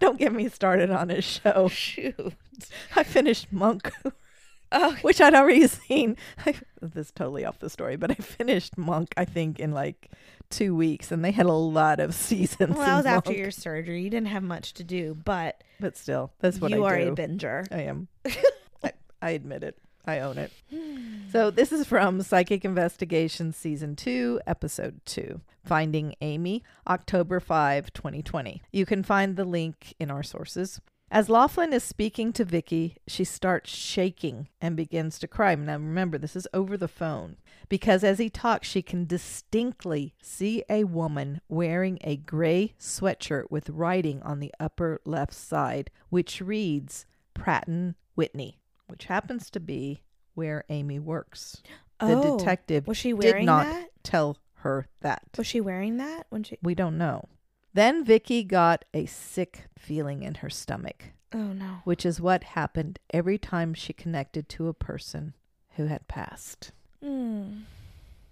don't 0.00 0.18
get 0.18 0.32
me 0.32 0.48
started 0.48 0.90
on 0.90 1.10
a 1.10 1.20
show. 1.22 1.68
Shoot. 1.68 2.34
I 2.94 3.02
finished 3.04 3.52
Monk, 3.52 3.90
Oh, 4.72 4.96
which 5.02 5.20
I'd 5.20 5.34
already 5.34 5.66
seen. 5.68 6.16
I, 6.44 6.54
this 6.82 7.06
is 7.06 7.12
totally 7.12 7.44
off 7.44 7.58
the 7.60 7.70
story, 7.70 7.96
but 7.96 8.10
I 8.10 8.14
finished 8.14 8.76
Monk, 8.76 9.14
I 9.16 9.24
think, 9.24 9.60
in 9.60 9.70
like 9.72 10.10
two 10.50 10.74
weeks, 10.74 11.12
and 11.12 11.24
they 11.24 11.30
had 11.30 11.46
a 11.46 11.52
lot 11.52 12.00
of 12.00 12.14
seasons. 12.14 12.76
well, 12.76 12.86
that 12.86 12.96
was 12.96 13.06
in 13.06 13.12
after 13.12 13.32
your 13.32 13.50
surgery. 13.50 14.02
You 14.02 14.10
didn't 14.10 14.28
have 14.28 14.42
much 14.42 14.74
to 14.74 14.84
do, 14.84 15.14
but 15.24 15.62
But 15.80 15.96
still, 15.96 16.32
that's 16.40 16.60
what 16.60 16.70
you 16.72 16.84
I 16.84 16.92
are 16.92 17.04
do. 17.04 17.12
a 17.12 17.16
binger. 17.16 17.66
I 17.72 17.82
am. 17.82 18.08
I, 18.82 18.92
I 19.22 19.30
admit 19.30 19.62
it. 19.64 19.78
I 20.06 20.20
own 20.20 20.38
it. 20.38 20.52
So 21.32 21.50
this 21.50 21.72
is 21.72 21.84
from 21.84 22.22
Psychic 22.22 22.64
Investigations 22.64 23.56
Season 23.56 23.96
2, 23.96 24.42
Episode 24.46 25.00
2, 25.04 25.40
Finding 25.64 26.14
Amy, 26.20 26.62
October 26.86 27.40
5, 27.40 27.92
2020. 27.92 28.62
You 28.70 28.86
can 28.86 29.02
find 29.02 29.34
the 29.34 29.44
link 29.44 29.94
in 29.98 30.12
our 30.12 30.22
sources. 30.22 30.80
As 31.10 31.28
Loughlin 31.28 31.72
is 31.72 31.82
speaking 31.82 32.32
to 32.34 32.44
Vicki, 32.44 32.98
she 33.06 33.24
starts 33.24 33.70
shaking 33.70 34.48
and 34.60 34.76
begins 34.76 35.18
to 35.18 35.28
cry. 35.28 35.54
Now 35.56 35.74
remember, 35.74 36.18
this 36.18 36.36
is 36.36 36.46
over 36.54 36.76
the 36.76 36.88
phone 36.88 37.36
because 37.68 38.02
as 38.04 38.18
he 38.18 38.30
talks, 38.30 38.68
she 38.68 38.82
can 38.82 39.04
distinctly 39.04 40.14
see 40.22 40.62
a 40.70 40.84
woman 40.84 41.40
wearing 41.48 41.98
a 42.02 42.16
gray 42.16 42.74
sweatshirt 42.78 43.50
with 43.50 43.70
writing 43.70 44.22
on 44.22 44.40
the 44.40 44.52
upper 44.60 45.00
left 45.04 45.34
side, 45.34 45.90
which 46.10 46.40
reads 46.40 47.06
Pratt 47.34 47.66
and 47.66 47.94
Whitney, 48.14 48.60
which 48.86 49.04
happens 49.06 49.50
to 49.50 49.60
be 49.60 50.02
where 50.34 50.64
Amy 50.68 50.98
works. 50.98 51.62
The 52.00 52.06
Oh, 52.14 52.38
detective 52.38 52.86
was 52.86 52.96
she 52.96 53.12
wearing 53.12 53.42
did 53.42 53.46
not 53.46 53.66
that? 53.66 53.90
tell 54.02 54.36
her 54.56 54.88
that. 55.00 55.22
Was 55.38 55.46
she 55.46 55.60
wearing 55.60 55.96
that 55.98 56.26
when 56.30 56.42
she? 56.42 56.58
We 56.62 56.74
don't 56.74 56.98
know. 56.98 57.28
Then 57.72 58.04
Vicki 58.04 58.42
got 58.44 58.84
a 58.94 59.06
sick 59.06 59.64
feeling 59.78 60.22
in 60.22 60.36
her 60.36 60.50
stomach, 60.50 61.12
Oh 61.32 61.52
no. 61.52 61.78
which 61.84 62.04
is 62.06 62.20
what 62.20 62.44
happened 62.44 62.98
every 63.12 63.38
time 63.38 63.74
she 63.74 63.92
connected 63.92 64.48
to 64.50 64.68
a 64.68 64.74
person 64.74 65.34
who 65.76 65.86
had 65.86 66.06
passed. 66.08 66.72
Hmm. 67.02 67.62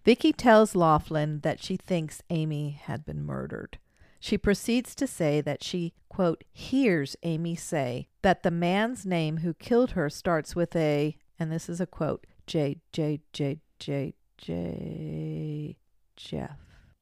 Vicki 0.04 0.32
tells 0.32 0.74
Loughlin 0.74 1.40
that 1.40 1.62
she 1.62 1.76
thinks 1.76 2.22
Amy 2.30 2.70
had 2.82 3.04
been 3.04 3.24
murdered. 3.24 3.78
She 4.22 4.38
proceeds 4.38 4.94
to 4.94 5.08
say 5.08 5.40
that 5.40 5.64
she, 5.64 5.94
quote, 6.08 6.44
hears 6.52 7.16
Amy 7.24 7.56
say 7.56 8.06
that 8.22 8.44
the 8.44 8.52
man's 8.52 9.04
name 9.04 9.38
who 9.38 9.52
killed 9.52 9.90
her 9.90 10.08
starts 10.08 10.54
with 10.54 10.76
a, 10.76 11.16
and 11.40 11.50
this 11.50 11.68
is 11.68 11.80
a 11.80 11.86
quote, 11.86 12.24
J, 12.46 12.76
J, 12.92 13.18
J, 13.32 13.58
J, 13.80 14.14
J, 14.38 15.76
Jeff. 16.14 16.56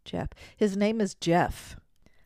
Jeff. 0.06 0.28
His 0.56 0.78
name 0.78 0.98
is 0.98 1.14
Jeff. 1.14 1.76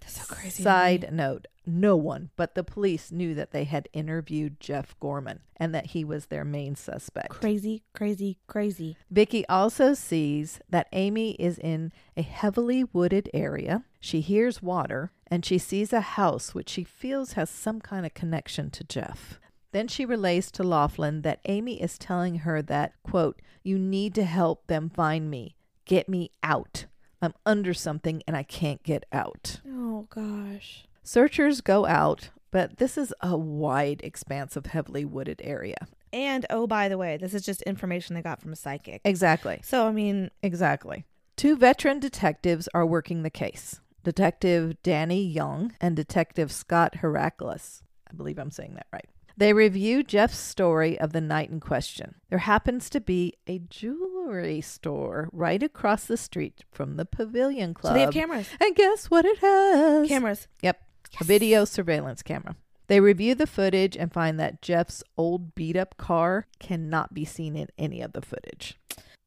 That's 0.00 0.20
so 0.20 0.32
crazy. 0.32 0.62
Side 0.62 1.08
note 1.12 1.48
no 1.66 1.96
one 1.96 2.30
but 2.36 2.54
the 2.54 2.64
police 2.64 3.10
knew 3.10 3.34
that 3.34 3.50
they 3.50 3.64
had 3.64 3.88
interviewed 3.92 4.60
Jeff 4.60 4.98
Gorman 5.00 5.40
and 5.56 5.74
that 5.74 5.86
he 5.86 6.04
was 6.04 6.26
their 6.26 6.44
main 6.44 6.74
suspect. 6.76 7.30
Crazy, 7.30 7.82
crazy, 7.94 8.38
crazy. 8.46 8.96
Vicki 9.10 9.46
also 9.48 9.94
sees 9.94 10.60
that 10.68 10.88
Amy 10.92 11.32
is 11.32 11.58
in 11.58 11.92
a 12.16 12.22
heavily 12.22 12.84
wooded 12.84 13.30
area. 13.32 13.84
She 14.00 14.20
hears 14.20 14.62
water 14.62 15.10
and 15.26 15.44
she 15.44 15.58
sees 15.58 15.92
a 15.92 16.00
house 16.00 16.54
which 16.54 16.68
she 16.68 16.84
feels 16.84 17.32
has 17.32 17.50
some 17.50 17.80
kind 17.80 18.04
of 18.04 18.14
connection 18.14 18.70
to 18.70 18.84
Jeff. 18.84 19.38
Then 19.72 19.88
she 19.88 20.04
relays 20.04 20.50
to 20.52 20.62
Loughlin 20.62 21.22
that 21.22 21.40
Amy 21.46 21.82
is 21.82 21.98
telling 21.98 22.36
her 22.40 22.62
that, 22.62 22.92
quote, 23.02 23.40
you 23.64 23.78
need 23.78 24.14
to 24.14 24.24
help 24.24 24.66
them 24.68 24.88
find 24.88 25.28
me. 25.30 25.56
Get 25.84 26.08
me 26.08 26.30
out. 26.42 26.86
I'm 27.20 27.34
under 27.44 27.74
something 27.74 28.22
and 28.26 28.36
I 28.36 28.42
can't 28.42 28.82
get 28.82 29.04
out. 29.12 29.60
Oh 29.66 30.06
gosh. 30.10 30.84
Searchers 31.04 31.60
go 31.60 31.86
out, 31.86 32.30
but 32.50 32.78
this 32.78 32.96
is 32.98 33.12
a 33.20 33.36
wide 33.36 34.00
expanse 34.02 34.56
of 34.56 34.66
heavily 34.66 35.04
wooded 35.04 35.40
area. 35.44 35.86
And 36.12 36.46
oh, 36.50 36.66
by 36.66 36.88
the 36.88 36.96
way, 36.98 37.16
this 37.16 37.34
is 37.34 37.44
just 37.44 37.62
information 37.62 38.14
they 38.14 38.22
got 38.22 38.40
from 38.40 38.52
a 38.52 38.56
psychic. 38.56 39.00
Exactly. 39.04 39.60
So 39.62 39.86
I 39.86 39.92
mean, 39.92 40.30
Exactly. 40.42 41.04
Two 41.36 41.56
veteran 41.56 41.98
detectives 41.98 42.68
are 42.74 42.86
working 42.86 43.22
the 43.22 43.30
case 43.30 43.80
Detective 44.04 44.80
Danny 44.82 45.24
Young 45.24 45.72
and 45.80 45.96
Detective 45.96 46.52
Scott 46.52 46.96
Heracles. 46.96 47.82
I 48.10 48.14
believe 48.14 48.38
I'm 48.38 48.50
saying 48.50 48.74
that 48.74 48.86
right. 48.92 49.06
They 49.36 49.52
review 49.52 50.04
Jeff's 50.04 50.38
story 50.38 50.96
of 51.00 51.12
the 51.12 51.20
night 51.20 51.50
in 51.50 51.58
question. 51.58 52.14
There 52.30 52.38
happens 52.38 52.88
to 52.90 53.00
be 53.00 53.34
a 53.48 53.58
jewelry 53.58 54.60
store 54.60 55.28
right 55.32 55.60
across 55.60 56.04
the 56.04 56.16
street 56.16 56.62
from 56.70 56.96
the 56.96 57.04
Pavilion 57.04 57.74
Club. 57.74 57.90
so 57.90 57.94
they 57.94 58.02
have 58.02 58.14
cameras. 58.14 58.46
and 58.60 58.76
guess 58.76 59.10
what 59.10 59.24
it 59.24 59.38
has? 59.38 60.06
Cameras. 60.06 60.46
Yep, 60.62 60.80
a 61.20 61.24
video 61.24 61.64
surveillance 61.64 62.22
camera. 62.22 62.56
They 62.86 63.00
review 63.00 63.34
the 63.34 63.46
footage 63.46 63.96
and 63.96 64.12
find 64.12 64.38
that 64.38 64.60
Jeff's 64.60 65.02
old 65.16 65.54
beat 65.54 65.76
up 65.76 65.96
car 65.96 66.46
cannot 66.58 67.14
be 67.14 67.24
seen 67.24 67.56
in 67.56 67.68
any 67.78 68.00
of 68.00 68.12
the 68.12 68.22
footage. 68.22 68.78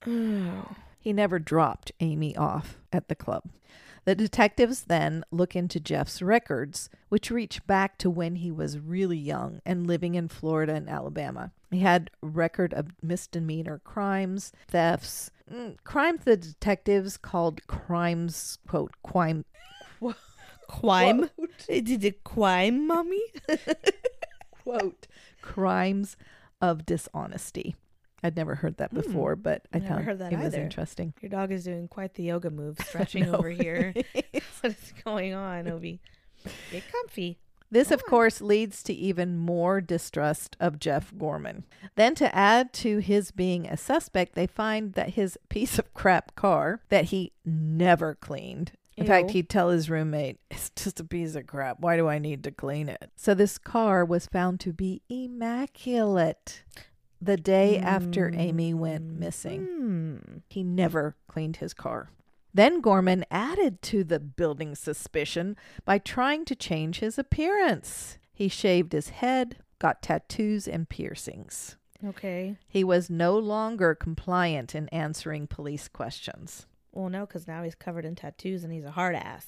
Oh. 0.05 0.75
He 0.99 1.13
never 1.13 1.39
dropped 1.39 1.93
Amy 2.01 2.35
off 2.35 2.75
at 2.91 3.07
the 3.07 3.15
club. 3.15 3.43
The 4.07 4.15
detectives 4.15 4.83
then 4.83 5.23
look 5.31 5.55
into 5.55 5.79
Jeff's 5.79 6.21
records, 6.21 6.89
which 7.09 7.31
reach 7.31 7.65
back 7.67 7.97
to 7.99 8.09
when 8.09 8.35
he 8.35 8.51
was 8.51 8.79
really 8.79 9.17
young 9.17 9.61
and 9.65 9.85
living 9.85 10.15
in 10.15 10.27
Florida 10.27 10.73
and 10.73 10.89
Alabama. 10.89 11.51
He 11.71 11.79
had 11.79 12.09
record 12.21 12.73
of 12.73 12.93
misdemeanor 13.01 13.79
crimes, 13.83 14.53
thefts, 14.69 15.31
mm, 15.49 15.75
crimes 15.83 16.21
the 16.23 16.37
detectives 16.37 17.17
called 17.17 17.67
crimes, 17.67 18.57
quote, 18.67 18.93
crime. 19.03 19.43
Crime. 20.67 21.29
Did 21.67 22.03
it 22.03 22.23
crime, 22.23 22.87
mommy? 22.87 23.21
quote, 24.63 25.07
crimes 25.41 26.17
of 26.61 26.85
dishonesty. 26.85 27.75
I'd 28.23 28.35
never 28.35 28.55
heard 28.55 28.77
that 28.77 28.89
Hmm. 28.91 28.97
before, 29.01 29.35
but 29.35 29.67
I 29.71 29.77
Never 29.79 29.93
found 29.93 30.05
heard 30.05 30.19
that 30.19 30.33
it 30.33 30.39
was 30.39 30.53
interesting. 30.55 31.13
Your 31.21 31.29
dog 31.29 31.51
is 31.51 31.63
doing 31.63 31.87
quite 31.87 32.15
the 32.15 32.23
yoga 32.23 32.49
move, 32.49 32.77
stretching 32.87 33.33
over 33.33 33.49
here. 33.49 33.93
what 34.13 34.43
is 34.63 34.93
going 35.05 35.33
on, 35.33 35.67
Obi? 35.67 35.99
Get 36.71 36.83
comfy. 36.91 37.37
This, 37.69 37.91
of 37.91 38.01
on. 38.05 38.09
course, 38.09 38.41
leads 38.41 38.81
to 38.83 38.93
even 38.93 39.37
more 39.37 39.81
distrust 39.81 40.55
of 40.59 40.79
Jeff 40.79 41.13
Gorman. 41.17 41.65
Then, 41.95 42.15
to 42.15 42.33
add 42.33 42.71
to 42.73 42.99
his 42.99 43.31
being 43.31 43.67
a 43.67 43.75
suspect, 43.77 44.35
they 44.35 44.47
find 44.47 44.93
that 44.93 45.09
his 45.09 45.37
piece 45.49 45.77
of 45.77 45.93
crap 45.93 46.33
car 46.35 46.81
that 46.89 47.05
he 47.05 47.33
never 47.45 48.15
cleaned. 48.15 48.71
In 48.97 49.05
fact, 49.05 49.29
he'd 49.31 49.47
tell 49.49 49.69
his 49.69 49.89
roommate, 49.89 50.39
It's 50.51 50.71
just 50.71 50.99
a 50.99 51.03
piece 51.03 51.35
of 51.35 51.45
crap. 51.47 51.79
Why 51.79 51.97
do 51.97 52.07
I 52.07 52.17
need 52.19 52.43
to 52.45 52.51
clean 52.51 52.89
it? 52.89 53.11
So, 53.15 53.33
this 53.33 53.57
car 53.57 54.03
was 54.03 54.25
found 54.25 54.59
to 54.61 54.73
be 54.73 55.01
immaculate 55.09 56.63
the 57.21 57.37
day 57.37 57.77
after 57.77 58.31
Amy 58.33 58.73
went 58.73 59.07
Mm. 59.07 59.19
missing. 59.19 59.65
Hmm. 59.65 60.17
He 60.49 60.63
never 60.63 61.15
cleaned 61.27 61.57
his 61.57 61.73
car. 61.73 62.09
Then 62.53 62.81
Gorman 62.81 63.23
added 63.29 63.81
to 63.83 64.03
the 64.03 64.19
building 64.19 64.73
suspicion 64.75 65.55
by 65.85 65.99
trying 65.99 66.45
to 66.45 66.55
change 66.55 66.99
his 66.99 67.17
appearance. 67.19 68.17
He 68.33 68.47
shaved 68.47 68.93
his 68.93 69.09
head, 69.09 69.57
got 69.79 70.01
tattoos 70.01 70.67
and 70.67 70.89
piercings. 70.89 71.75
Okay. 72.05 72.57
He 72.67 72.83
was 72.83 73.09
no 73.09 73.37
longer 73.37 73.93
compliant 73.95 74.73
in 74.75 74.87
answering 74.89 75.47
police 75.47 75.87
questions. 75.87 76.65
Well, 76.97 77.09
no, 77.09 77.27
because 77.27 77.47
now 77.47 77.61
he's 77.61 77.75
covered 77.75 78.05
in 78.05 78.15
tattoos 78.15 78.63
and 78.63 78.73
he's 78.73 78.83
a 78.83 78.91
hard 78.91 79.15
ass. 79.15 79.45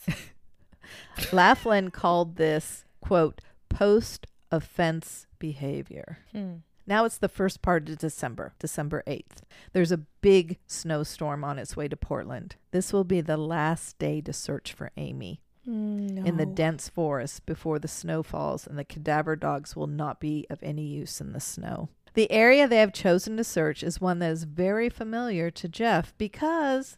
Loughlin 1.34 1.90
called 1.90 2.36
this, 2.36 2.86
quote, 3.02 3.42
post 3.70 4.28
offense 4.52 5.26
behavior. 5.40 6.20
Hmm. 6.32 6.58
Now 6.86 7.06
it's 7.06 7.18
the 7.18 7.28
first 7.28 7.64
part 7.64 7.90
of 7.90 7.98
December, 7.98 8.54
December 8.60 9.04
8th. 9.08 9.42
There's 9.74 9.92
a 9.92 10.06
big 10.22 10.58
snowstorm 10.68 11.44
on 11.44 11.58
its 11.58 11.76
way 11.76 11.88
to 11.88 11.98
Portland. 11.98 12.56
This 12.70 12.94
will 12.94 13.04
be 13.04 13.20
the 13.20 13.38
last 13.38 13.98
day 13.98 14.22
to 14.22 14.34
search 14.34 14.72
for 14.72 14.92
Amy 14.96 15.42
Mm, 15.68 16.26
in 16.26 16.38
the 16.38 16.46
dense 16.46 16.90
forest 16.90 17.46
before 17.46 17.78
the 17.78 17.88
snow 17.88 18.24
falls, 18.24 18.66
and 18.66 18.80
the 18.80 18.84
cadaver 18.84 19.36
dogs 19.36 19.76
will 19.76 19.88
not 19.88 20.20
be 20.20 20.48
of 20.50 20.58
any 20.64 20.84
use 20.84 21.22
in 21.22 21.34
the 21.34 21.40
snow. 21.40 21.90
The 22.14 22.32
area 22.32 22.68
they 22.68 22.78
have 22.78 22.94
chosen 22.94 23.38
to 23.38 23.44
search 23.44 23.84
is 23.84 24.02
one 24.02 24.20
that 24.20 24.32
is 24.32 24.46
very 24.46 24.90
familiar 24.90 25.52
to 25.52 25.68
Jeff 25.68 26.18
because 26.18 26.98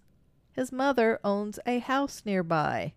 his 0.53 0.71
mother 0.71 1.19
owns 1.23 1.59
a 1.65 1.79
house 1.79 2.23
nearby. 2.25 2.93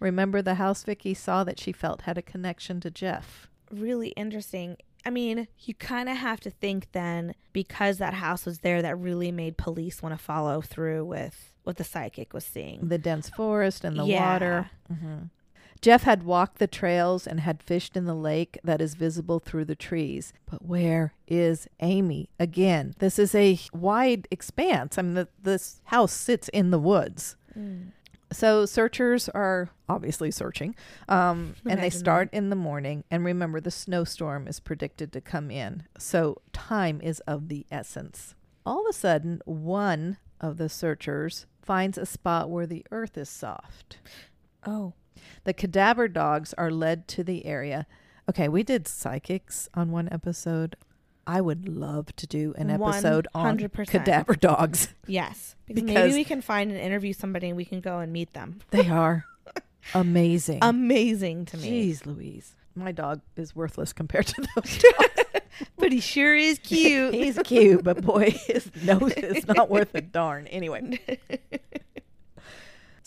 Remember 0.00 0.42
the 0.42 0.54
house 0.56 0.82
Vicki 0.82 1.14
saw 1.14 1.44
that 1.44 1.58
she 1.60 1.70
felt 1.72 2.02
had 2.02 2.18
a 2.18 2.22
connection 2.22 2.80
to 2.80 2.90
Jeff? 2.90 3.48
really 3.70 4.08
interesting. 4.10 4.76
I 5.06 5.10
mean, 5.10 5.48
you 5.60 5.72
kind 5.74 6.08
of 6.10 6.16
have 6.18 6.40
to 6.40 6.50
think 6.50 6.88
then 6.92 7.34
because 7.54 7.96
that 7.98 8.12
house 8.14 8.44
was 8.44 8.58
there 8.58 8.82
that 8.82 8.98
really 8.98 9.32
made 9.32 9.56
police 9.56 10.02
want 10.02 10.14
to 10.16 10.22
follow 10.22 10.60
through 10.60 11.06
with 11.06 11.54
what 11.64 11.76
the 11.78 11.84
psychic 11.84 12.34
was 12.34 12.44
seeing. 12.44 12.88
The 12.88 12.98
dense 12.98 13.30
forest 13.30 13.82
and 13.82 13.98
the 13.98 14.04
Yeah. 14.04 14.32
water. 14.32 14.70
hmm 14.88 15.18
Jeff 15.82 16.04
had 16.04 16.22
walked 16.22 16.58
the 16.58 16.68
trails 16.68 17.26
and 17.26 17.40
had 17.40 17.60
fished 17.60 17.96
in 17.96 18.04
the 18.04 18.14
lake 18.14 18.56
that 18.62 18.80
is 18.80 18.94
visible 18.94 19.40
through 19.40 19.64
the 19.64 19.74
trees. 19.74 20.32
But 20.48 20.64
where 20.64 21.12
is 21.26 21.66
Amy? 21.80 22.30
Again, 22.38 22.94
this 23.00 23.18
is 23.18 23.34
a 23.34 23.58
wide 23.72 24.28
expanse. 24.30 24.96
I 24.96 25.02
mean, 25.02 25.14
the, 25.14 25.28
this 25.42 25.80
house 25.86 26.12
sits 26.12 26.48
in 26.50 26.70
the 26.70 26.78
woods. 26.78 27.36
Mm. 27.58 27.88
So 28.30 28.64
searchers 28.64 29.28
are 29.30 29.70
obviously 29.88 30.30
searching, 30.30 30.76
um, 31.08 31.56
and 31.66 31.82
they 31.82 31.90
start 31.90 32.30
in 32.32 32.48
the 32.48 32.56
morning. 32.56 33.02
And 33.10 33.24
remember, 33.24 33.60
the 33.60 33.72
snowstorm 33.72 34.46
is 34.46 34.60
predicted 34.60 35.12
to 35.12 35.20
come 35.20 35.50
in, 35.50 35.82
so 35.98 36.40
time 36.52 37.00
is 37.02 37.18
of 37.20 37.48
the 37.48 37.66
essence. 37.72 38.36
All 38.64 38.86
of 38.86 38.90
a 38.90 38.92
sudden, 38.92 39.42
one 39.44 40.18
of 40.40 40.56
the 40.56 40.68
searchers 40.68 41.46
finds 41.60 41.98
a 41.98 42.06
spot 42.06 42.48
where 42.48 42.66
the 42.66 42.86
earth 42.92 43.18
is 43.18 43.28
soft. 43.28 43.98
Oh. 44.64 44.94
The 45.44 45.52
cadaver 45.52 46.08
dogs 46.08 46.54
are 46.58 46.70
led 46.70 47.08
to 47.08 47.24
the 47.24 47.46
area. 47.46 47.86
Okay, 48.30 48.48
we 48.48 48.62
did 48.62 48.86
psychics 48.88 49.68
on 49.74 49.90
one 49.90 50.08
episode. 50.12 50.76
I 51.26 51.40
would 51.40 51.68
love 51.68 52.14
to 52.16 52.26
do 52.26 52.52
an 52.56 52.70
episode 52.70 53.28
on 53.34 53.58
100%. 53.58 53.86
cadaver 53.88 54.34
dogs. 54.34 54.94
Yes. 55.06 55.54
Because, 55.66 55.82
Because- 55.84 55.94
maybe 55.94 56.14
we 56.14 56.24
can 56.24 56.40
find 56.42 56.70
and 56.70 56.80
interview 56.80 57.12
somebody 57.12 57.48
and 57.48 57.56
we 57.56 57.64
can 57.64 57.80
go 57.80 57.98
and 58.00 58.12
meet 58.12 58.32
them. 58.32 58.60
They 58.70 58.88
are 58.88 59.24
amazing. 59.94 60.58
Amazing 60.62 61.46
to 61.46 61.56
me. 61.58 61.90
Jeez 61.92 62.06
Louise. 62.06 62.54
My 62.74 62.90
dog 62.92 63.20
is 63.36 63.54
worthless 63.54 63.92
compared 63.92 64.26
to 64.28 64.46
those 64.54 64.78
dogs. 64.98 65.42
But 65.76 65.92
he 65.92 66.00
sure 66.00 66.34
is 66.34 66.58
cute. 66.58 67.12
He's 67.14 67.38
cute, 67.44 67.84
but 67.84 68.00
boy, 68.02 68.30
his 68.46 68.70
nose 68.82 69.12
is 69.12 69.46
not 69.46 69.68
worth 69.68 69.94
a 69.94 70.00
darn. 70.00 70.46
Anyway. 70.46 70.98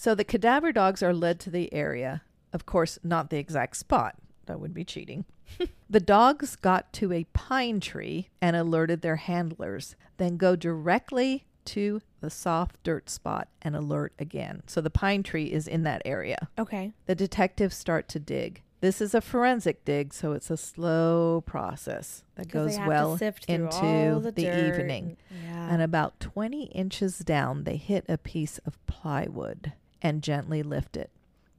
So 0.06 0.14
the 0.14 0.24
cadaver 0.24 0.72
dogs 0.72 1.02
are 1.02 1.16
led 1.16 1.40
to 1.40 1.50
the 1.50 1.74
area. 1.74 2.22
Of 2.54 2.68
course, 2.68 3.00
not 3.04 3.32
the 3.32 3.40
exact 3.40 3.76
spot. 3.76 4.14
That 4.46 4.60
would 4.60 4.72
be 4.72 4.84
cheating. 4.84 5.26
the 5.90 6.00
dogs 6.00 6.56
got 6.56 6.94
to 6.94 7.12
a 7.12 7.24
pine 7.34 7.80
tree 7.80 8.30
and 8.40 8.56
alerted 8.56 9.02
their 9.02 9.16
handlers, 9.16 9.96
then 10.18 10.38
go 10.38 10.56
directly 10.56 11.48
to 11.66 12.04
the 12.22 12.30
soft 12.30 12.84
dirt 12.84 13.10
spot 13.10 13.48
and 13.64 13.76
alert 13.76 14.14
again. 14.20 14.62
So 14.68 14.80
the 14.80 14.92
pine 14.92 15.24
tree 15.24 15.46
is 15.46 15.68
in 15.68 15.82
that 15.86 16.04
area. 16.06 16.50
okay. 16.60 16.94
The 17.08 17.16
detectives 17.16 17.76
start 17.76 18.08
to 18.10 18.20
dig. 18.20 18.62
This 18.82 19.02
is 19.02 19.16
a 19.16 19.22
forensic 19.22 19.84
dig, 19.86 20.14
so 20.14 20.34
it's 20.34 20.52
a 20.52 20.58
slow 20.58 21.42
process 21.48 22.24
that 22.36 22.50
goes 22.50 22.78
well 22.78 23.14
into 23.14 24.20
the, 24.22 24.32
the, 24.32 24.68
evening. 24.68 25.18
yeah. 25.44 25.68
And 25.74 25.82
about 25.82 26.20
20 26.20 26.66
inches 26.66 27.18
down, 27.18 27.64
they 27.64 27.78
hit 27.78 28.06
a 28.08 28.20
piece 28.20 28.60
of 28.68 28.78
plywood 28.86 29.74
and 30.06 30.22
gently 30.22 30.62
lift 30.62 30.96
it. 30.96 31.10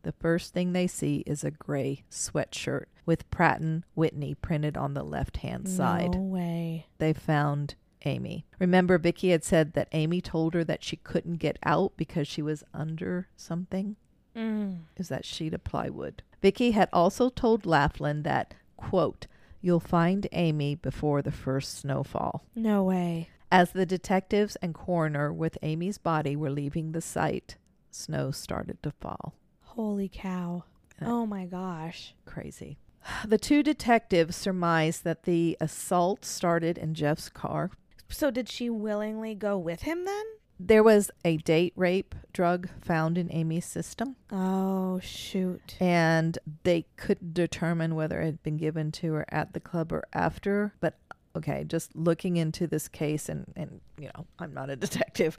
The 0.02 0.12
first 0.12 0.54
thing 0.54 0.72
they 0.72 0.86
see 0.86 1.24
is 1.26 1.42
a 1.42 1.50
gray 1.50 2.04
sweatshirt 2.08 2.84
with 3.04 3.28
Pratt 3.28 3.60
and 3.60 3.82
Whitney 3.96 4.36
printed 4.36 4.76
on 4.76 4.94
the 4.94 5.02
left 5.02 5.38
hand 5.38 5.68
side. 5.68 6.14
No 6.14 6.20
way. 6.20 6.86
They 6.98 7.12
found 7.12 7.74
Amy. 8.04 8.46
Remember, 8.60 8.98
Vicki 8.98 9.30
had 9.30 9.42
said 9.42 9.72
that 9.72 9.88
Amy 9.90 10.20
told 10.20 10.54
her 10.54 10.62
that 10.62 10.84
she 10.84 10.94
couldn't 10.94 11.38
get 11.38 11.58
out 11.64 11.94
because 11.96 12.28
she 12.28 12.40
was 12.40 12.62
under 12.72 13.26
something? 13.36 13.96
Mm. 14.36 14.82
Is 14.96 15.08
that 15.08 15.24
sheet 15.24 15.52
of 15.52 15.64
plywood? 15.64 16.22
Vicki 16.40 16.70
had 16.70 16.88
also 16.92 17.28
told 17.28 17.66
Loughlin 17.66 18.22
that, 18.22 18.54
quote, 18.76 19.26
you'll 19.60 19.80
find 19.80 20.28
Amy 20.30 20.76
before 20.76 21.20
the 21.20 21.32
first 21.32 21.76
snowfall. 21.80 22.44
No 22.54 22.84
way. 22.84 23.28
As 23.50 23.72
the 23.72 23.86
detectives 23.86 24.54
and 24.62 24.72
coroner 24.72 25.32
with 25.32 25.58
Amy's 25.62 25.98
body 25.98 26.36
were 26.36 26.50
leaving 26.50 26.92
the 26.92 27.00
site, 27.00 27.56
snow 27.96 28.30
started 28.30 28.82
to 28.82 28.90
fall. 28.90 29.34
Holy 29.62 30.08
cow. 30.12 30.64
Yeah. 31.00 31.08
Oh 31.10 31.26
my 31.26 31.44
gosh. 31.46 32.14
Crazy. 32.24 32.78
The 33.24 33.38
two 33.38 33.62
detectives 33.62 34.34
surmised 34.36 35.04
that 35.04 35.22
the 35.24 35.56
assault 35.60 36.24
started 36.24 36.76
in 36.76 36.94
Jeff's 36.94 37.28
car. 37.28 37.70
So 38.08 38.30
did 38.30 38.48
she 38.48 38.68
willingly 38.70 39.34
go 39.34 39.56
with 39.58 39.82
him 39.82 40.04
then? 40.04 40.24
There 40.58 40.82
was 40.82 41.10
a 41.24 41.36
date 41.36 41.72
rape 41.76 42.14
drug 42.32 42.68
found 42.80 43.18
in 43.18 43.30
Amy's 43.30 43.66
system, 43.66 44.16
Oh 44.32 44.98
shoot. 45.00 45.76
and 45.80 46.38
they 46.62 46.86
couldn't 46.96 47.34
determine 47.34 47.94
whether 47.94 48.20
it 48.22 48.24
had 48.26 48.42
been 48.42 48.56
given 48.56 48.90
to 48.92 49.12
her 49.12 49.26
at 49.28 49.52
the 49.52 49.60
club 49.60 49.92
or 49.92 50.04
after. 50.14 50.72
But 50.80 50.94
okay, 51.36 51.64
just 51.64 51.94
looking 51.94 52.38
into 52.38 52.66
this 52.66 52.88
case, 52.88 53.28
and, 53.28 53.52
and 53.54 53.80
you 53.98 54.06
know, 54.16 54.26
I'm 54.38 54.54
not 54.54 54.70
a 54.70 54.76
detective, 54.86 55.36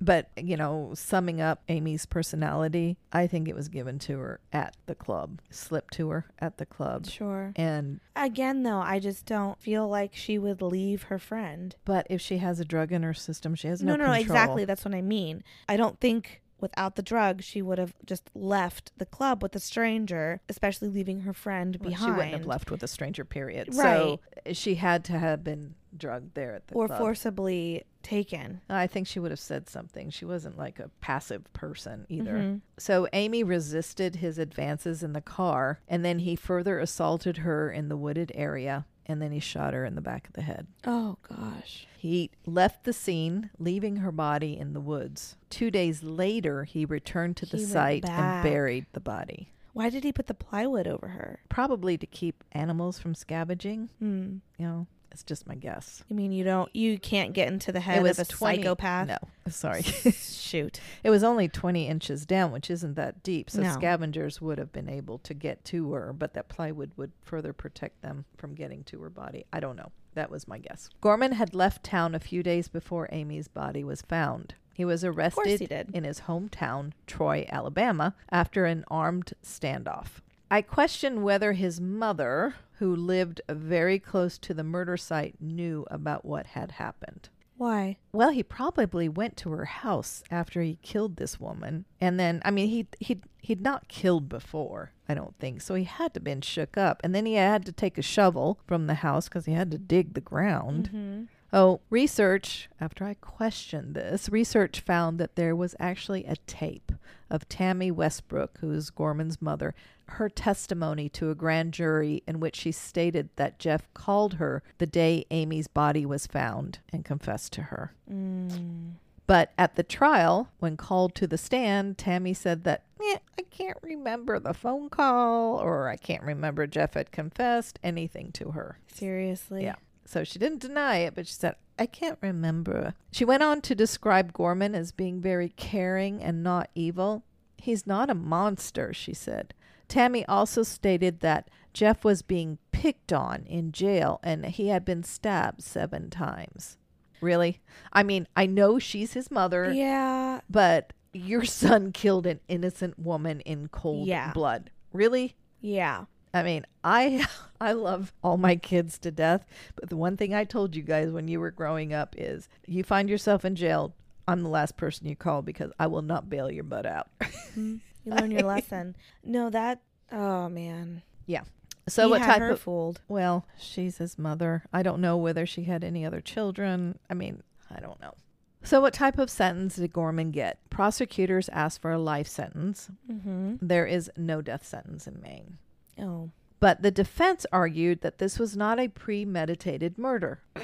but 0.00 0.30
you 0.36 0.56
know, 0.56 0.92
summing 0.94 1.40
up 1.40 1.62
Amy's 1.68 2.06
personality, 2.06 2.98
I 3.12 3.26
think 3.26 3.48
it 3.48 3.54
was 3.54 3.68
given 3.68 3.98
to 4.00 4.18
her 4.18 4.40
at 4.52 4.76
the 4.86 4.94
club, 4.94 5.40
slipped 5.50 5.94
to 5.94 6.10
her 6.10 6.26
at 6.38 6.58
the 6.58 6.66
club. 6.66 7.06
Sure. 7.06 7.52
And 7.56 8.00
Again 8.14 8.62
though, 8.62 8.78
I 8.80 8.98
just 8.98 9.26
don't 9.26 9.60
feel 9.60 9.88
like 9.88 10.14
she 10.14 10.38
would 10.38 10.60
leave 10.62 11.04
her 11.04 11.18
friend. 11.18 11.74
but 11.84 12.06
if 12.10 12.20
she 12.20 12.38
has 12.38 12.60
a 12.60 12.64
drug 12.64 12.92
in 12.92 13.02
her 13.02 13.14
system, 13.14 13.54
she 13.54 13.68
has 13.68 13.82
no, 13.82 13.92
No, 13.92 14.04
no, 14.04 14.10
no, 14.12 14.16
control. 14.18 14.36
exactly. 14.36 14.64
That's 14.64 14.84
what 14.84 14.94
I 14.94 15.02
mean. 15.02 15.42
I 15.68 15.76
don't 15.76 15.98
think 16.00 16.42
without 16.58 16.96
the 16.96 17.02
drug 17.02 17.42
she 17.42 17.60
would 17.60 17.76
have 17.78 17.94
just 18.06 18.30
left 18.34 18.90
the 18.96 19.04
club 19.04 19.42
with 19.42 19.54
a 19.54 19.60
stranger, 19.60 20.40
especially 20.48 20.88
leaving 20.88 21.20
her 21.20 21.34
friend 21.34 21.76
Well, 21.80 21.90
behind. 21.90 22.08
She 22.08 22.16
wouldn't 22.16 22.32
have 22.32 22.46
left 22.46 22.70
with 22.70 22.82
a 22.82 22.88
stranger, 22.88 23.24
period. 23.26 23.74
Right. 23.74 23.84
So 23.84 24.20
she 24.52 24.76
had 24.76 25.04
to 25.04 25.18
have 25.18 25.44
been 25.44 25.74
drugged 25.98 26.34
there 26.34 26.54
at 26.54 26.66
the 26.68 26.74
or 26.74 26.86
club. 26.86 26.98
forcibly 26.98 27.84
taken. 28.02 28.60
I 28.68 28.86
think 28.86 29.06
she 29.06 29.18
would 29.18 29.30
have 29.32 29.40
said 29.40 29.68
something. 29.68 30.10
She 30.10 30.24
wasn't 30.24 30.56
like 30.56 30.78
a 30.78 30.90
passive 31.00 31.52
person 31.52 32.06
either. 32.08 32.34
Mhm. 32.34 32.60
So 32.78 33.08
Amy 33.12 33.42
resisted 33.42 34.16
his 34.16 34.38
advances 34.38 35.02
in 35.02 35.12
the 35.12 35.20
car, 35.20 35.80
and 35.88 36.04
then 36.04 36.20
he 36.20 36.36
further 36.36 36.78
assaulted 36.78 37.38
her 37.38 37.70
in 37.70 37.88
the 37.88 37.96
wooded 37.96 38.30
area, 38.34 38.86
and 39.06 39.20
then 39.20 39.32
he 39.32 39.40
shot 39.40 39.74
her 39.74 39.84
in 39.84 39.94
the 39.96 40.00
back 40.00 40.28
of 40.28 40.34
the 40.34 40.42
head. 40.42 40.66
Oh 40.84 41.16
gosh. 41.28 41.86
He 41.98 42.30
left 42.44 42.84
the 42.84 42.92
scene, 42.92 43.50
leaving 43.58 43.96
her 43.96 44.12
body 44.12 44.56
in 44.56 44.72
the 44.72 44.80
woods. 44.80 45.36
Two 45.50 45.72
days 45.72 46.04
later, 46.04 46.62
he 46.64 46.84
returned 46.84 47.36
to 47.38 47.46
the 47.46 47.56
He 47.58 47.64
site 47.64 48.08
and 48.08 48.42
buried 48.44 48.86
the 48.92 49.00
body. 49.00 49.50
Why 49.72 49.90
did 49.90 50.04
he 50.04 50.12
put 50.12 50.26
the 50.28 50.32
plywood 50.34 50.86
over 50.86 51.08
her? 51.08 51.40
Probably 51.50 51.98
to 51.98 52.06
keep 52.06 52.44
animals 52.52 52.98
from 52.98 53.14
scavenging. 53.14 53.90
Hmm. 53.98 54.36
You 54.56 54.64
know, 54.66 54.86
it's 55.16 55.22
just 55.22 55.46
my 55.48 55.54
guess. 55.54 56.04
I 56.10 56.14
mean, 56.14 56.30
you 56.30 56.44
don't, 56.44 56.68
you 56.76 56.98
can't 56.98 57.32
get 57.32 57.48
into 57.48 57.72
the 57.72 57.80
head 57.80 58.04
of 58.04 58.18
a 58.18 58.24
20 58.26 58.58
psychopath. 58.58 59.08
No, 59.08 59.16
sorry. 59.48 59.80
Shoot. 60.12 60.78
it 61.02 61.08
was 61.08 61.24
only 61.24 61.48
20 61.48 61.88
inches 61.88 62.26
down, 62.26 62.52
which 62.52 62.70
isn't 62.70 62.96
that 62.96 63.22
deep. 63.22 63.48
So 63.48 63.62
No. 63.62 63.72
scavengers 63.72 64.42
would 64.42 64.58
have 64.58 64.72
been 64.72 64.90
able 64.90 65.16
to 65.20 65.32
get 65.32 65.64
to 65.66 65.94
her, 65.94 66.12
but 66.12 66.34
that 66.34 66.50
plywood 66.50 66.92
would 66.98 67.12
further 67.22 67.54
protect 67.54 68.02
them 68.02 68.26
from 68.36 68.54
getting 68.54 68.84
to 68.84 69.00
her 69.00 69.08
body. 69.08 69.46
I 69.54 69.60
don't 69.60 69.76
know. 69.76 69.90
That 70.12 70.30
was 70.30 70.46
my 70.46 70.58
guess. 70.58 70.90
Gorman 71.00 71.32
had 71.32 71.54
left 71.54 71.82
town 71.82 72.14
a 72.14 72.20
few 72.20 72.42
days 72.42 72.68
before 72.68 73.08
Amy's 73.10 73.48
body 73.48 73.84
was 73.84 74.02
found. 74.02 74.54
He 74.74 74.84
was 74.84 75.02
arrested 75.02 75.60
he 75.60 75.96
in 75.96 76.04
his 76.04 76.20
hometown, 76.20 76.92
Troy, 77.06 77.46
Alabama, 77.48 78.14
after 78.30 78.66
an 78.66 78.84
armed 78.88 79.32
standoff. 79.42 80.20
I 80.50 80.62
question 80.62 81.22
whether 81.22 81.52
his 81.52 81.80
mother, 81.80 82.54
who 82.78 82.94
lived 82.94 83.40
very 83.48 83.98
close 83.98 84.38
to 84.38 84.54
the 84.54 84.64
murder 84.64 84.96
site, 84.96 85.36
knew 85.40 85.86
about 85.90 86.24
what 86.24 86.46
had 86.46 86.72
happened. 86.72 87.28
Why? 87.56 87.96
Well, 88.12 88.30
he 88.30 88.42
probably 88.42 89.08
went 89.08 89.36
to 89.38 89.50
her 89.50 89.64
house 89.64 90.22
after 90.30 90.60
he 90.62 90.78
killed 90.82 91.16
this 91.16 91.40
woman, 91.40 91.86
and 92.00 92.20
then 92.20 92.42
I 92.44 92.50
mean 92.50 92.68
he 92.68 92.86
he 93.00 93.20
he'd 93.40 93.62
not 93.62 93.88
killed 93.88 94.28
before, 94.28 94.92
I 95.08 95.14
don't 95.14 95.34
think. 95.38 95.62
So 95.62 95.74
he 95.74 95.84
had 95.84 96.12
to 96.14 96.20
been 96.20 96.42
shook 96.42 96.76
up, 96.76 97.00
and 97.02 97.14
then 97.14 97.24
he 97.24 97.34
had 97.34 97.64
to 97.66 97.72
take 97.72 97.96
a 97.96 98.02
shovel 98.02 98.60
from 98.66 98.86
the 98.86 98.94
house 98.94 99.28
because 99.28 99.46
he 99.46 99.52
had 99.52 99.70
to 99.70 99.78
dig 99.78 100.14
the 100.14 100.20
ground. 100.20 100.90
Mm-hmm. 100.92 101.24
Oh, 101.58 101.80
research, 101.88 102.68
after 102.78 103.06
I 103.06 103.14
questioned 103.14 103.94
this, 103.94 104.28
research 104.28 104.80
found 104.80 105.18
that 105.18 105.36
there 105.36 105.56
was 105.56 105.74
actually 105.80 106.26
a 106.26 106.36
tape 106.46 106.92
of 107.30 107.48
Tammy 107.48 107.90
Westbrook, 107.90 108.58
who 108.58 108.70
is 108.72 108.90
Gorman's 108.90 109.40
mother, 109.40 109.74
her 110.08 110.28
testimony 110.28 111.08
to 111.08 111.30
a 111.30 111.34
grand 111.34 111.72
jury 111.72 112.22
in 112.28 112.40
which 112.40 112.56
she 112.56 112.72
stated 112.72 113.30
that 113.36 113.58
Jeff 113.58 113.88
called 113.94 114.34
her 114.34 114.62
the 114.76 114.86
day 114.86 115.24
Amy's 115.30 115.66
body 115.66 116.04
was 116.04 116.26
found 116.26 116.80
and 116.92 117.06
confessed 117.06 117.54
to 117.54 117.62
her. 117.62 117.94
Mm. 118.12 118.96
But 119.26 119.54
at 119.56 119.76
the 119.76 119.82
trial, 119.82 120.50
when 120.58 120.76
called 120.76 121.14
to 121.14 121.26
the 121.26 121.38
stand, 121.38 121.96
Tammy 121.96 122.34
said 122.34 122.64
that, 122.64 122.82
eh, 123.00 123.16
I 123.38 123.42
can't 123.50 123.78
remember 123.80 124.38
the 124.38 124.52
phone 124.52 124.90
call 124.90 125.56
or 125.56 125.88
I 125.88 125.96
can't 125.96 126.22
remember 126.22 126.66
Jeff 126.66 126.92
had 126.92 127.12
confessed 127.12 127.78
anything 127.82 128.30
to 128.32 128.50
her. 128.50 128.78
Seriously? 128.88 129.64
Yeah. 129.64 129.76
So 130.06 130.24
she 130.24 130.38
didn't 130.38 130.60
deny 130.60 130.98
it, 130.98 131.14
but 131.14 131.26
she 131.26 131.34
said, 131.34 131.56
I 131.78 131.86
can't 131.86 132.18
remember. 132.22 132.94
She 133.12 133.24
went 133.24 133.42
on 133.42 133.60
to 133.62 133.74
describe 133.74 134.32
Gorman 134.32 134.74
as 134.74 134.92
being 134.92 135.20
very 135.20 135.50
caring 135.50 136.22
and 136.22 136.42
not 136.42 136.70
evil. 136.74 137.24
He's 137.58 137.86
not 137.86 138.08
a 138.08 138.14
monster, 138.14 138.94
she 138.94 139.12
said. 139.12 139.52
Tammy 139.88 140.24
also 140.26 140.62
stated 140.62 141.20
that 141.20 141.48
Jeff 141.72 142.04
was 142.04 142.22
being 142.22 142.58
picked 142.72 143.12
on 143.12 143.44
in 143.46 143.72
jail 143.72 144.20
and 144.22 144.46
he 144.46 144.68
had 144.68 144.84
been 144.84 145.02
stabbed 145.02 145.62
seven 145.62 146.08
times. 146.10 146.76
Really? 147.20 147.60
I 147.92 148.02
mean, 148.02 148.26
I 148.36 148.46
know 148.46 148.78
she's 148.78 149.12
his 149.14 149.30
mother, 149.30 149.72
Yeah. 149.72 150.40
but 150.48 150.92
your 151.12 151.44
son 151.44 151.92
killed 151.92 152.26
an 152.26 152.40
innocent 152.48 152.98
woman 152.98 153.40
in 153.40 153.68
cold 153.68 154.06
Yeah. 154.06 154.32
blood. 154.32 154.70
Really? 154.92 155.34
Yeah. 155.60 156.04
I 156.36 156.42
mean, 156.42 156.66
I 156.84 157.26
I 157.60 157.72
love 157.72 158.12
all 158.22 158.36
my 158.36 158.56
kids 158.56 158.98
to 159.00 159.10
death, 159.10 159.46
but 159.74 159.88
the 159.88 159.96
one 159.96 160.16
thing 160.16 160.34
I 160.34 160.44
told 160.44 160.76
you 160.76 160.82
guys 160.82 161.10
when 161.10 161.28
you 161.28 161.40
were 161.40 161.50
growing 161.50 161.94
up 161.94 162.14
is 162.18 162.48
you 162.66 162.84
find 162.84 163.08
yourself 163.08 163.44
in 163.44 163.56
jail, 163.56 163.94
I'm 164.28 164.42
the 164.42 164.48
last 164.48 164.76
person 164.76 165.06
you 165.06 165.16
call 165.16 165.42
because 165.42 165.72
I 165.78 165.86
will 165.86 166.02
not 166.02 166.28
bail 166.28 166.50
your 166.50 166.64
butt 166.64 166.86
out. 166.86 167.08
You 168.06 168.12
learn 168.12 168.30
your 168.30 168.42
lesson. 168.42 168.94
No, 169.24 169.50
that. 169.50 169.80
Oh 170.12 170.48
man. 170.48 171.02
Yeah. 171.26 171.42
So 171.88 172.04
He 172.04 172.10
what 172.10 172.22
type 172.22 172.40
of 172.40 172.60
fooled? 172.60 173.00
Well, 173.08 173.46
she's 173.58 173.98
his 173.98 174.16
mother. 174.16 174.62
I 174.72 174.84
don't 174.84 175.00
know 175.00 175.16
whether 175.16 175.44
she 175.44 175.64
had 175.64 175.82
any 175.82 176.06
other 176.06 176.20
children. 176.20 177.00
I 177.10 177.14
mean, 177.14 177.42
I 177.68 177.80
don't 177.80 178.00
know. 178.00 178.14
So 178.62 178.80
what 178.80 178.94
type 178.94 179.18
of 179.18 179.30
sentence 179.30 179.76
did 179.76 179.92
Gorman 179.92 180.30
get? 180.30 180.58
Prosecutors 180.70 181.48
asked 181.48 181.82
for 181.82 181.92
a 181.92 181.98
life 181.98 182.28
sentence. 182.28 182.90
Mm-hmm. 183.10 183.56
There 183.60 183.86
is 183.86 184.10
no 184.16 184.40
death 184.40 184.64
sentence 184.64 185.06
in 185.06 185.20
Maine. 185.20 185.58
Oh. 186.00 186.30
But 186.60 186.82
the 186.82 186.90
defense 186.90 187.44
argued 187.52 188.00
that 188.00 188.18
this 188.18 188.38
was 188.38 188.56
not 188.56 188.78
a 188.80 188.88
premeditated 188.88 189.98
murder. 189.98 190.40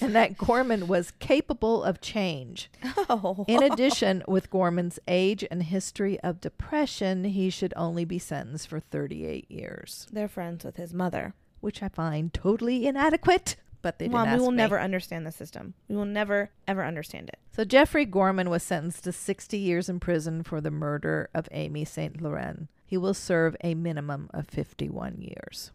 and 0.00 0.14
that 0.14 0.36
Gorman 0.36 0.88
was 0.88 1.12
capable 1.20 1.82
of 1.84 2.00
change. 2.00 2.70
Oh. 3.08 3.44
In 3.48 3.62
addition, 3.72 4.22
with 4.26 4.50
Gorman's 4.50 4.98
age 5.06 5.44
and 5.50 5.62
history 5.62 6.18
of 6.20 6.40
depression, 6.40 7.24
he 7.24 7.48
should 7.50 7.72
only 7.76 8.04
be 8.04 8.18
sentenced 8.18 8.68
for 8.68 8.80
38 8.80 9.50
years, 9.50 10.06
They're 10.12 10.28
friends 10.28 10.64
with 10.64 10.76
his 10.76 10.92
mother. 10.92 11.34
which 11.60 11.82
I 11.82 11.88
find 11.88 12.34
totally 12.34 12.86
inadequate. 12.86 13.56
But 13.84 13.98
they 13.98 14.06
didn't 14.06 14.14
Mom, 14.14 14.32
we 14.32 14.40
will 14.40 14.50
me. 14.50 14.56
never 14.56 14.80
understand 14.80 15.26
the 15.26 15.30
system. 15.30 15.74
We 15.88 15.94
will 15.94 16.06
never, 16.06 16.48
ever 16.66 16.82
understand 16.82 17.28
it. 17.28 17.38
So 17.52 17.66
Jeffrey 17.66 18.06
Gorman 18.06 18.48
was 18.48 18.62
sentenced 18.62 19.04
to 19.04 19.12
60 19.12 19.58
years 19.58 19.90
in 19.90 20.00
prison 20.00 20.42
for 20.42 20.62
the 20.62 20.70
murder 20.70 21.28
of 21.34 21.50
Amy 21.52 21.84
St. 21.84 22.18
Laurent. 22.18 22.68
He 22.86 22.96
will 22.96 23.12
serve 23.12 23.54
a 23.62 23.74
minimum 23.74 24.30
of 24.32 24.48
51 24.48 25.20
years. 25.20 25.70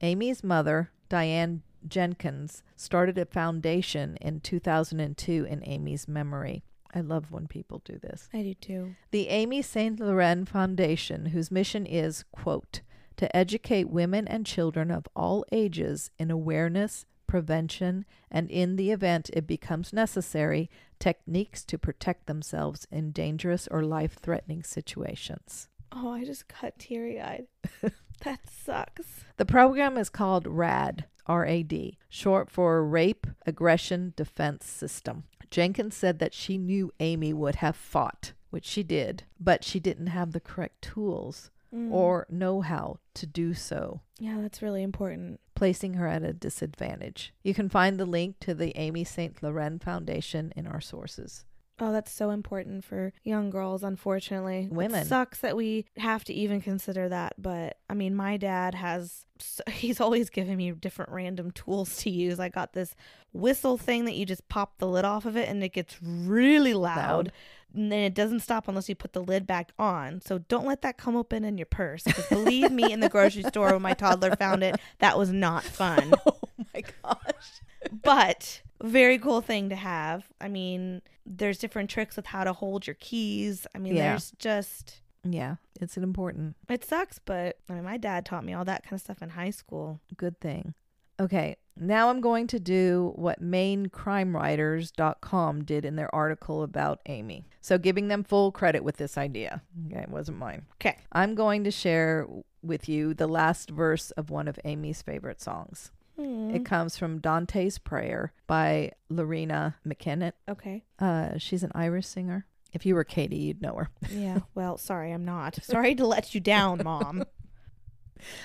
Amy's 0.00 0.42
mother, 0.42 0.90
Diane 1.10 1.60
Jenkins, 1.86 2.62
started 2.76 3.18
a 3.18 3.26
foundation 3.26 4.16
in 4.22 4.40
2002 4.40 5.44
in 5.44 5.62
Amy's 5.68 6.08
memory. 6.08 6.64
I 6.94 7.02
love 7.02 7.30
when 7.30 7.46
people 7.46 7.82
do 7.84 7.98
this. 7.98 8.30
I 8.32 8.42
do 8.42 8.54
too. 8.54 8.94
The 9.10 9.28
Amy 9.28 9.60
St. 9.60 10.00
Laurent 10.00 10.48
Foundation, 10.48 11.26
whose 11.26 11.50
mission 11.50 11.84
is, 11.84 12.24
quote, 12.32 12.80
to 13.18 13.36
educate 13.36 13.90
women 13.90 14.26
and 14.26 14.46
children 14.46 14.90
of 14.90 15.06
all 15.14 15.44
ages 15.52 16.10
in 16.18 16.30
awareness, 16.30 17.04
prevention, 17.30 18.04
and 18.28 18.50
in 18.50 18.74
the 18.74 18.90
event 18.90 19.30
it 19.32 19.46
becomes 19.46 19.92
necessary, 19.92 20.68
techniques 20.98 21.64
to 21.64 21.78
protect 21.78 22.26
themselves 22.26 22.88
in 22.90 23.12
dangerous 23.12 23.68
or 23.70 23.84
life 23.84 24.18
threatening 24.20 24.64
situations. 24.64 25.68
Oh, 25.92 26.10
I 26.10 26.24
just 26.24 26.46
got 26.48 26.76
teary 26.78 27.20
eyed. 27.20 27.46
that 28.24 28.40
sucks. 28.50 29.24
The 29.36 29.46
program 29.46 29.96
is 29.96 30.08
called 30.08 30.48
RAD, 30.48 31.04
R 31.26 31.46
A 31.46 31.62
D, 31.62 31.98
short 32.08 32.50
for 32.50 32.84
Rape 32.84 33.28
Aggression 33.46 34.12
Defense 34.16 34.66
System. 34.66 35.22
Jenkins 35.50 35.96
said 35.96 36.18
that 36.18 36.34
she 36.34 36.58
knew 36.58 36.92
Amy 36.98 37.32
would 37.32 37.56
have 37.56 37.76
fought, 37.76 38.32
which 38.50 38.64
she 38.64 38.82
did, 38.82 39.22
but 39.38 39.62
she 39.62 39.78
didn't 39.78 40.08
have 40.08 40.32
the 40.32 40.40
correct 40.40 40.82
tools 40.82 41.50
Mm. 41.74 41.92
or 41.92 42.26
know 42.28 42.62
how 42.62 42.98
to 43.14 43.26
do 43.26 43.54
so, 43.54 44.00
yeah, 44.18 44.38
that's 44.40 44.60
really 44.60 44.82
important. 44.82 45.38
placing 45.54 45.94
her 45.94 46.08
at 46.08 46.24
a 46.24 46.32
disadvantage. 46.32 47.32
You 47.44 47.54
can 47.54 47.68
find 47.68 47.98
the 47.98 48.06
link 48.06 48.40
to 48.40 48.54
the 48.54 48.76
Amy 48.76 49.04
St. 49.04 49.40
Laurent 49.42 49.82
Foundation 49.82 50.52
in 50.56 50.66
our 50.66 50.80
sources. 50.80 51.44
Oh, 51.82 51.92
that's 51.92 52.12
so 52.12 52.28
important 52.28 52.84
for 52.84 53.12
young 53.24 53.48
girls, 53.48 53.82
unfortunately. 53.82 54.64
It 54.64 54.72
Women. 54.72 55.06
sucks 55.06 55.40
that 55.40 55.56
we 55.56 55.86
have 55.96 56.24
to 56.24 56.34
even 56.34 56.60
consider 56.60 57.08
that, 57.08 57.34
but 57.38 57.78
I 57.88 57.94
mean, 57.94 58.14
my 58.14 58.36
dad 58.36 58.74
has, 58.74 59.24
he's 59.70 59.98
always 60.00 60.28
giving 60.28 60.56
me 60.58 60.72
different 60.72 61.10
random 61.10 61.52
tools 61.52 61.96
to 61.98 62.10
use. 62.10 62.38
I 62.38 62.48
got 62.50 62.72
this 62.74 62.94
whistle 63.32 63.78
thing 63.78 64.04
that 64.06 64.14
you 64.14 64.26
just 64.26 64.46
pop 64.48 64.76
the 64.78 64.88
lid 64.88 65.04
off 65.06 65.24
of 65.24 65.36
it 65.36 65.48
and 65.48 65.62
it 65.64 65.72
gets 65.72 65.96
really 66.02 66.74
loud. 66.74 66.96
Loud. 66.96 67.32
And 67.74 67.90
then 67.92 68.00
it 68.00 68.14
doesn't 68.14 68.40
stop 68.40 68.66
unless 68.68 68.88
you 68.88 68.94
put 68.94 69.12
the 69.12 69.22
lid 69.22 69.46
back 69.46 69.70
on. 69.78 70.20
So 70.20 70.38
don't 70.38 70.66
let 70.66 70.82
that 70.82 70.98
come 70.98 71.14
open 71.16 71.44
in 71.44 71.56
your 71.56 71.66
purse. 71.66 72.04
Believe 72.28 72.70
me, 72.72 72.92
in 72.92 73.00
the 73.00 73.08
grocery 73.08 73.44
store 73.44 73.72
when 73.72 73.82
my 73.82 73.94
toddler 73.94 74.34
found 74.36 74.62
it, 74.64 74.76
that 74.98 75.16
was 75.16 75.30
not 75.30 75.62
fun. 75.64 76.12
Oh 76.26 76.72
my 76.74 76.82
gosh. 77.02 77.60
but 78.02 78.62
very 78.82 79.18
cool 79.18 79.40
thing 79.40 79.70
to 79.70 79.76
have. 79.76 80.24
I 80.40 80.48
mean, 80.48 81.00
there's 81.26 81.58
different 81.58 81.90
tricks 81.90 82.16
with 82.16 82.26
how 82.26 82.44
to 82.44 82.52
hold 82.52 82.86
your 82.86 82.94
keys. 83.00 83.66
I 83.74 83.78
mean, 83.78 83.96
Yeah. 83.96 84.10
there's 84.10 84.30
just 84.38 85.00
Yeah, 85.24 85.56
it's 85.80 85.96
an 85.96 86.02
important 86.02 86.56
it 86.68 86.84
sucks, 86.84 87.18
but 87.18 87.56
I 87.68 87.72
mean, 87.74 87.84
my 87.84 87.96
dad 87.96 88.24
taught 88.26 88.44
me 88.44 88.52
all 88.52 88.64
that 88.66 88.82
kind 88.84 88.94
of 88.94 89.00
stuff 89.00 89.22
in 89.22 89.30
high 89.30 89.50
school. 89.50 90.00
good 90.16 90.38
thing. 90.40 90.74
Okay, 91.20 91.56
now 91.76 92.08
I'm 92.08 92.20
going 92.20 92.46
to 92.48 92.58
do 92.58 93.12
what 93.16 93.42
mainecrimewriters.com 93.42 95.64
did 95.64 95.84
in 95.84 95.96
their 95.96 96.14
article 96.14 96.62
about 96.62 97.00
Amy. 97.06 97.46
So 97.60 97.78
giving 97.78 98.08
them 98.08 98.24
full 98.24 98.52
credit 98.52 98.84
with 98.84 98.96
this 98.96 99.18
idea. 99.18 99.62
Okay, 99.86 100.00
it 100.00 100.08
wasn't 100.08 100.38
mine. 100.38 100.66
Okay. 100.80 100.96
I'm 101.12 101.34
going 101.34 101.64
to 101.64 101.70
share 101.70 102.26
with 102.62 102.88
you 102.88 103.14
the 103.14 103.26
last 103.26 103.70
verse 103.70 104.10
of 104.12 104.30
one 104.30 104.48
of 104.48 104.58
Amy's 104.64 105.02
favorite 105.02 105.40
songs. 105.40 105.90
Hmm. 106.18 106.50
It 106.54 106.64
comes 106.64 106.96
from 106.96 107.20
Dante's 107.20 107.78
Prayer 107.78 108.32
by 108.46 108.92
Loreena 109.10 109.74
McKennitt. 109.86 110.32
okay. 110.48 110.84
Uh, 110.98 111.38
she's 111.38 111.62
an 111.62 111.72
Irish 111.74 112.06
singer. 112.06 112.46
If 112.72 112.86
you 112.86 112.94
were 112.94 113.04
Katie, 113.04 113.36
you'd 113.36 113.62
know 113.62 113.74
her. 113.74 113.90
Yeah. 114.12 114.40
Well, 114.54 114.78
sorry, 114.78 115.12
I'm 115.12 115.24
not. 115.24 115.58
Sorry 115.62 115.94
to 115.96 116.06
let 116.06 116.34
you 116.34 116.40
down, 116.40 116.80
mom. 116.84 117.24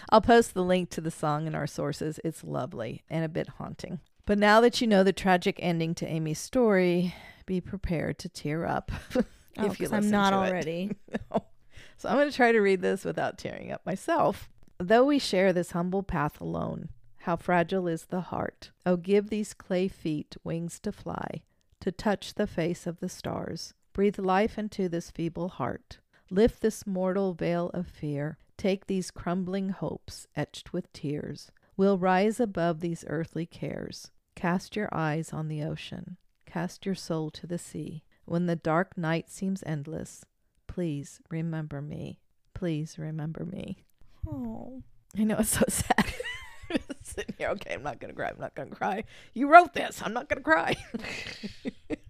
I'll 0.09 0.21
post 0.21 0.53
the 0.53 0.63
link 0.63 0.89
to 0.91 1.01
the 1.01 1.11
song 1.11 1.47
in 1.47 1.55
our 1.55 1.67
sources. 1.67 2.19
It's 2.23 2.43
lovely 2.43 3.03
and 3.09 3.23
a 3.25 3.29
bit 3.29 3.47
haunting. 3.57 3.99
But 4.25 4.37
now 4.39 4.59
that 4.61 4.81
you 4.81 4.87
know 4.87 5.03
the 5.03 5.13
tragic 5.13 5.59
ending 5.61 5.93
to 5.95 6.07
Amy's 6.07 6.39
story, 6.39 7.13
be 7.45 7.61
prepared 7.61 8.17
to 8.19 8.29
tear 8.29 8.65
up. 8.65 8.91
if 9.15 9.25
Oh, 9.57 9.63
you 9.65 9.69
'cause 9.69 9.93
I'm 9.93 10.09
not 10.09 10.31
to 10.31 10.37
it. 10.43 10.49
already. 10.49 10.91
So 11.97 12.09
I'm 12.09 12.17
going 12.17 12.29
to 12.29 12.35
try 12.35 12.51
to 12.51 12.59
read 12.59 12.81
this 12.81 13.05
without 13.05 13.37
tearing 13.37 13.71
up 13.71 13.85
myself. 13.85 14.49
Though 14.77 15.05
we 15.05 15.17
share 15.17 15.53
this 15.53 15.71
humble 15.71 16.03
path 16.03 16.41
alone, 16.41 16.89
how 17.19 17.37
fragile 17.37 17.87
is 17.87 18.07
the 18.07 18.19
heart. 18.19 18.71
Oh, 18.85 18.97
give 18.97 19.29
these 19.29 19.53
clay 19.53 19.87
feet 19.87 20.35
wings 20.43 20.77
to 20.81 20.91
fly, 20.91 21.43
to 21.79 21.93
touch 21.93 22.33
the 22.33 22.47
face 22.47 22.85
of 22.85 22.99
the 22.99 23.07
stars. 23.07 23.73
Breathe 23.93 24.19
life 24.19 24.57
into 24.57 24.89
this 24.89 25.09
feeble 25.09 25.47
heart. 25.47 25.99
Lift 26.31 26.61
this 26.61 26.87
mortal 26.87 27.33
veil 27.33 27.69
of 27.73 27.87
fear. 27.87 28.37
Take 28.57 28.87
these 28.87 29.11
crumbling 29.11 29.69
hopes 29.69 30.27
etched 30.35 30.73
with 30.73 30.91
tears. 30.91 31.51
We'll 31.77 31.99
rise 31.99 32.39
above 32.39 32.79
these 32.79 33.05
earthly 33.07 33.45
cares. 33.45 34.09
Cast 34.35 34.75
your 34.75 34.89
eyes 34.91 35.31
on 35.31 35.49
the 35.49 35.61
ocean. 35.63 36.17
Cast 36.45 36.85
your 36.85 36.95
soul 36.95 37.29
to 37.31 37.45
the 37.45 37.57
sea. 37.57 38.03
When 38.25 38.47
the 38.47 38.55
dark 38.55 38.97
night 38.97 39.29
seems 39.29 39.63
endless, 39.67 40.25
please 40.67 41.21
remember 41.29 41.81
me. 41.81 42.21
Please 42.53 42.97
remember 42.97 43.45
me. 43.45 43.83
Oh. 44.27 44.81
I 45.17 45.25
know 45.25 45.37
it's 45.37 45.49
so 45.49 45.65
sad. 45.69 46.13
Sitting 47.03 47.35
here, 47.37 47.49
okay, 47.49 47.75
I'm 47.75 47.83
not 47.83 47.99
gonna 47.99 48.13
cry. 48.13 48.29
I'm 48.29 48.39
not 48.39 48.55
gonna 48.55 48.71
cry. 48.71 49.03
You 49.33 49.47
wrote 49.47 49.73
this. 49.73 50.01
I'm 50.03 50.13
not 50.13 50.27
gonna 50.27 50.41
cry. 50.41 50.75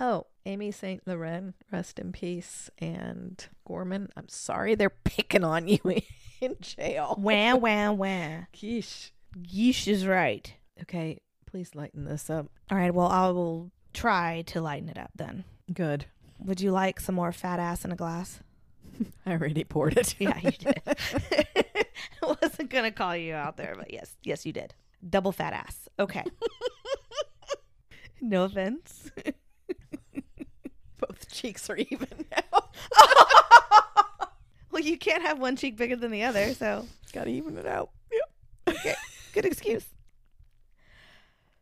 oh, 0.00 0.26
Amy 0.46 0.70
Saint 0.70 1.06
Laurent, 1.06 1.54
rest 1.70 1.98
in 1.98 2.12
peace, 2.12 2.70
and 2.78 3.44
Gorman. 3.66 4.08
I'm 4.16 4.28
sorry 4.28 4.74
they're 4.74 4.90
picking 4.90 5.44
on 5.44 5.68
you 5.68 5.80
in 6.40 6.56
jail. 6.60 7.16
Wah 7.18 7.54
wah 7.56 7.92
wah. 7.92 8.44
Geesh. 8.54 9.10
Yeesh 9.36 9.86
is 9.86 10.06
right. 10.06 10.52
Okay, 10.82 11.20
please 11.46 11.74
lighten 11.74 12.04
this 12.04 12.30
up. 12.30 12.46
All 12.70 12.78
right. 12.78 12.94
Well, 12.94 13.08
I 13.08 13.28
will 13.28 13.70
try 13.92 14.42
to 14.46 14.60
lighten 14.60 14.88
it 14.88 14.98
up 14.98 15.10
then. 15.14 15.44
Good. 15.72 16.06
Would 16.38 16.60
you 16.60 16.70
like 16.70 17.00
some 17.00 17.14
more 17.16 17.32
fat 17.32 17.58
ass 17.58 17.84
in 17.84 17.92
a 17.92 17.96
glass? 17.96 18.40
I 19.26 19.32
already 19.32 19.64
poured 19.64 19.96
it. 19.98 20.14
Yeah, 20.18 20.38
you 20.38 20.50
did. 20.58 20.80
I 20.86 22.36
wasn't 22.42 22.70
gonna 22.70 22.92
call 22.92 23.16
you 23.16 23.34
out 23.34 23.56
there, 23.56 23.74
but 23.76 23.92
yes, 23.92 24.16
yes, 24.22 24.46
you 24.46 24.52
did. 24.52 24.74
Double 25.08 25.32
fat 25.32 25.52
ass. 25.52 25.88
Okay. 25.98 26.24
no 28.20 28.44
offense. 28.44 29.10
Both 30.98 31.32
cheeks 31.32 31.68
are 31.70 31.76
even 31.90 32.08
now. 32.30 32.68
well, 34.70 34.82
you 34.82 34.98
can't 34.98 35.22
have 35.22 35.38
one 35.38 35.56
cheek 35.56 35.76
bigger 35.76 35.96
than 35.96 36.10
the 36.10 36.24
other, 36.24 36.54
so 36.54 36.86
Gotta 37.12 37.30
even 37.30 37.56
it 37.56 37.66
out. 37.66 37.90
Yep. 38.12 38.76
okay, 38.76 38.94
good 39.32 39.44
excuse. 39.44 39.84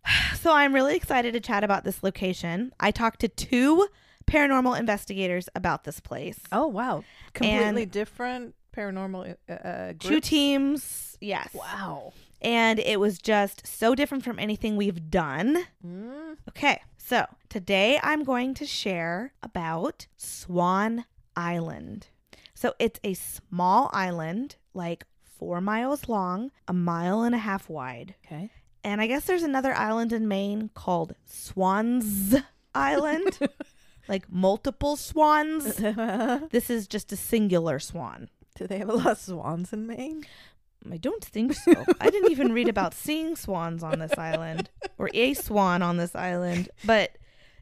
So 0.36 0.52
I'm 0.52 0.72
really 0.72 0.94
excited 0.94 1.32
to 1.32 1.40
chat 1.40 1.64
about 1.64 1.82
this 1.82 2.04
location. 2.04 2.72
I 2.78 2.92
talked 2.92 3.18
to 3.22 3.28
two 3.28 3.88
paranormal 4.28 4.78
investigators 4.78 5.48
about 5.56 5.82
this 5.82 5.98
place. 5.98 6.38
Oh 6.52 6.68
wow, 6.68 7.02
completely 7.34 7.82
And- 7.82 7.90
different 7.90 8.54
paranormal 8.76 9.34
uh, 9.48 9.52
uh, 9.52 9.92
Two 9.98 10.20
teams, 10.20 11.16
yes. 11.20 11.48
Wow. 11.52 12.12
And 12.46 12.78
it 12.78 13.00
was 13.00 13.18
just 13.18 13.66
so 13.66 13.96
different 13.96 14.22
from 14.22 14.38
anything 14.38 14.76
we've 14.76 15.10
done. 15.10 15.64
Mm. 15.84 16.36
Okay, 16.48 16.80
so 16.96 17.26
today 17.48 17.98
I'm 18.04 18.22
going 18.22 18.54
to 18.54 18.64
share 18.64 19.32
about 19.42 20.06
Swan 20.16 21.06
Island. 21.34 22.06
So 22.54 22.74
it's 22.78 23.00
a 23.02 23.14
small 23.14 23.90
island, 23.92 24.54
like 24.74 25.06
four 25.20 25.60
miles 25.60 26.08
long, 26.08 26.52
a 26.68 26.72
mile 26.72 27.22
and 27.22 27.34
a 27.34 27.38
half 27.38 27.68
wide. 27.68 28.14
Okay. 28.24 28.50
And 28.84 29.00
I 29.00 29.08
guess 29.08 29.24
there's 29.24 29.42
another 29.42 29.74
island 29.74 30.12
in 30.12 30.28
Maine 30.28 30.70
called 30.72 31.16
Swans 31.24 32.36
Island, 32.76 33.40
like 34.06 34.30
multiple 34.30 34.94
swans. 34.94 35.80
This 36.52 36.70
is 36.70 36.86
just 36.86 37.10
a 37.10 37.16
singular 37.16 37.80
swan. 37.80 38.28
Do 38.54 38.68
they 38.68 38.78
have 38.78 38.88
a 38.88 38.94
lot 38.94 39.06
of 39.08 39.18
swans 39.18 39.72
in 39.72 39.88
Maine? 39.88 40.24
I 40.92 40.96
don't 40.96 41.24
think 41.24 41.54
so. 41.54 41.84
I 42.00 42.10
didn't 42.10 42.30
even 42.30 42.52
read 42.52 42.68
about 42.68 42.94
seeing 43.06 43.36
swans 43.36 43.82
on 43.82 43.98
this 43.98 44.16
island 44.16 44.70
or 44.98 45.10
a 45.14 45.34
swan 45.34 45.82
on 45.82 45.96
this 45.96 46.14
island, 46.14 46.68
but 46.84 47.16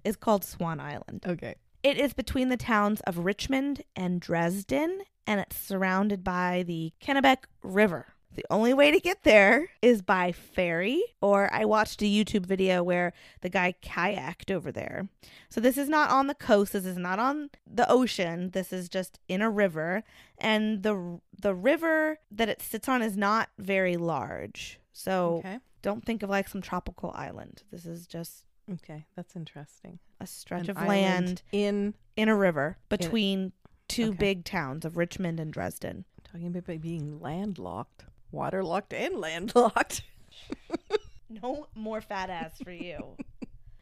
it's 0.04 0.16
called 0.16 0.44
Swan 0.44 0.80
Island. 0.80 1.24
Okay. 1.26 1.54
It 1.82 1.98
is 1.98 2.14
between 2.14 2.48
the 2.48 2.56
towns 2.56 3.00
of 3.02 3.18
Richmond 3.18 3.82
and 3.94 4.20
Dresden, 4.20 5.00
and 5.26 5.40
it's 5.40 5.56
surrounded 5.56 6.24
by 6.24 6.64
the 6.66 6.92
Kennebec 7.00 7.44
River. 7.62 8.13
The 8.34 8.44
only 8.50 8.74
way 8.74 8.90
to 8.90 8.98
get 8.98 9.22
there 9.22 9.68
is 9.80 10.02
by 10.02 10.32
ferry, 10.32 11.02
or 11.20 11.52
I 11.54 11.64
watched 11.64 12.02
a 12.02 12.04
YouTube 12.04 12.46
video 12.46 12.82
where 12.82 13.12
the 13.42 13.48
guy 13.48 13.74
kayaked 13.80 14.50
over 14.50 14.72
there. 14.72 15.08
So 15.48 15.60
this 15.60 15.78
is 15.78 15.88
not 15.88 16.10
on 16.10 16.26
the 16.26 16.34
coast, 16.34 16.72
this 16.72 16.84
is 16.84 16.96
not 16.98 17.18
on 17.20 17.50
the 17.64 17.88
ocean, 17.90 18.50
this 18.50 18.72
is 18.72 18.88
just 18.88 19.20
in 19.28 19.40
a 19.40 19.48
river, 19.50 20.02
and 20.36 20.82
the 20.82 21.20
the 21.38 21.54
river 21.54 22.18
that 22.30 22.48
it 22.48 22.60
sits 22.60 22.88
on 22.88 23.02
is 23.02 23.16
not 23.16 23.50
very 23.58 23.96
large. 23.96 24.80
So 24.92 25.36
Okay. 25.38 25.58
don't 25.82 26.04
think 26.04 26.22
of 26.24 26.30
like 26.30 26.48
some 26.48 26.60
tropical 26.62 27.12
island. 27.14 27.62
This 27.70 27.86
is 27.86 28.06
just 28.06 28.44
Okay, 28.72 29.06
that's 29.14 29.36
interesting. 29.36 29.98
a 30.20 30.26
stretch 30.26 30.64
An 30.68 30.70
of 30.70 30.76
land 30.78 31.42
in 31.52 31.94
in 32.16 32.28
a 32.28 32.34
river 32.36 32.78
between 32.88 33.52
two 33.86 34.08
Okay. 34.08 34.16
big 34.18 34.44
towns 34.44 34.84
of 34.84 34.96
Richmond 34.96 35.38
and 35.38 35.52
Dresden. 35.52 36.04
talking 36.24 36.56
about 36.56 36.80
being 36.80 37.20
landlocked, 37.20 38.06
waterlocked, 38.34 38.92
and 38.92 39.20
landlocked. 39.20 40.02
No 41.30 41.66
more 41.74 42.00
fat 42.00 42.30
ass 42.30 42.58
for 42.62 42.70
you. 42.70 43.16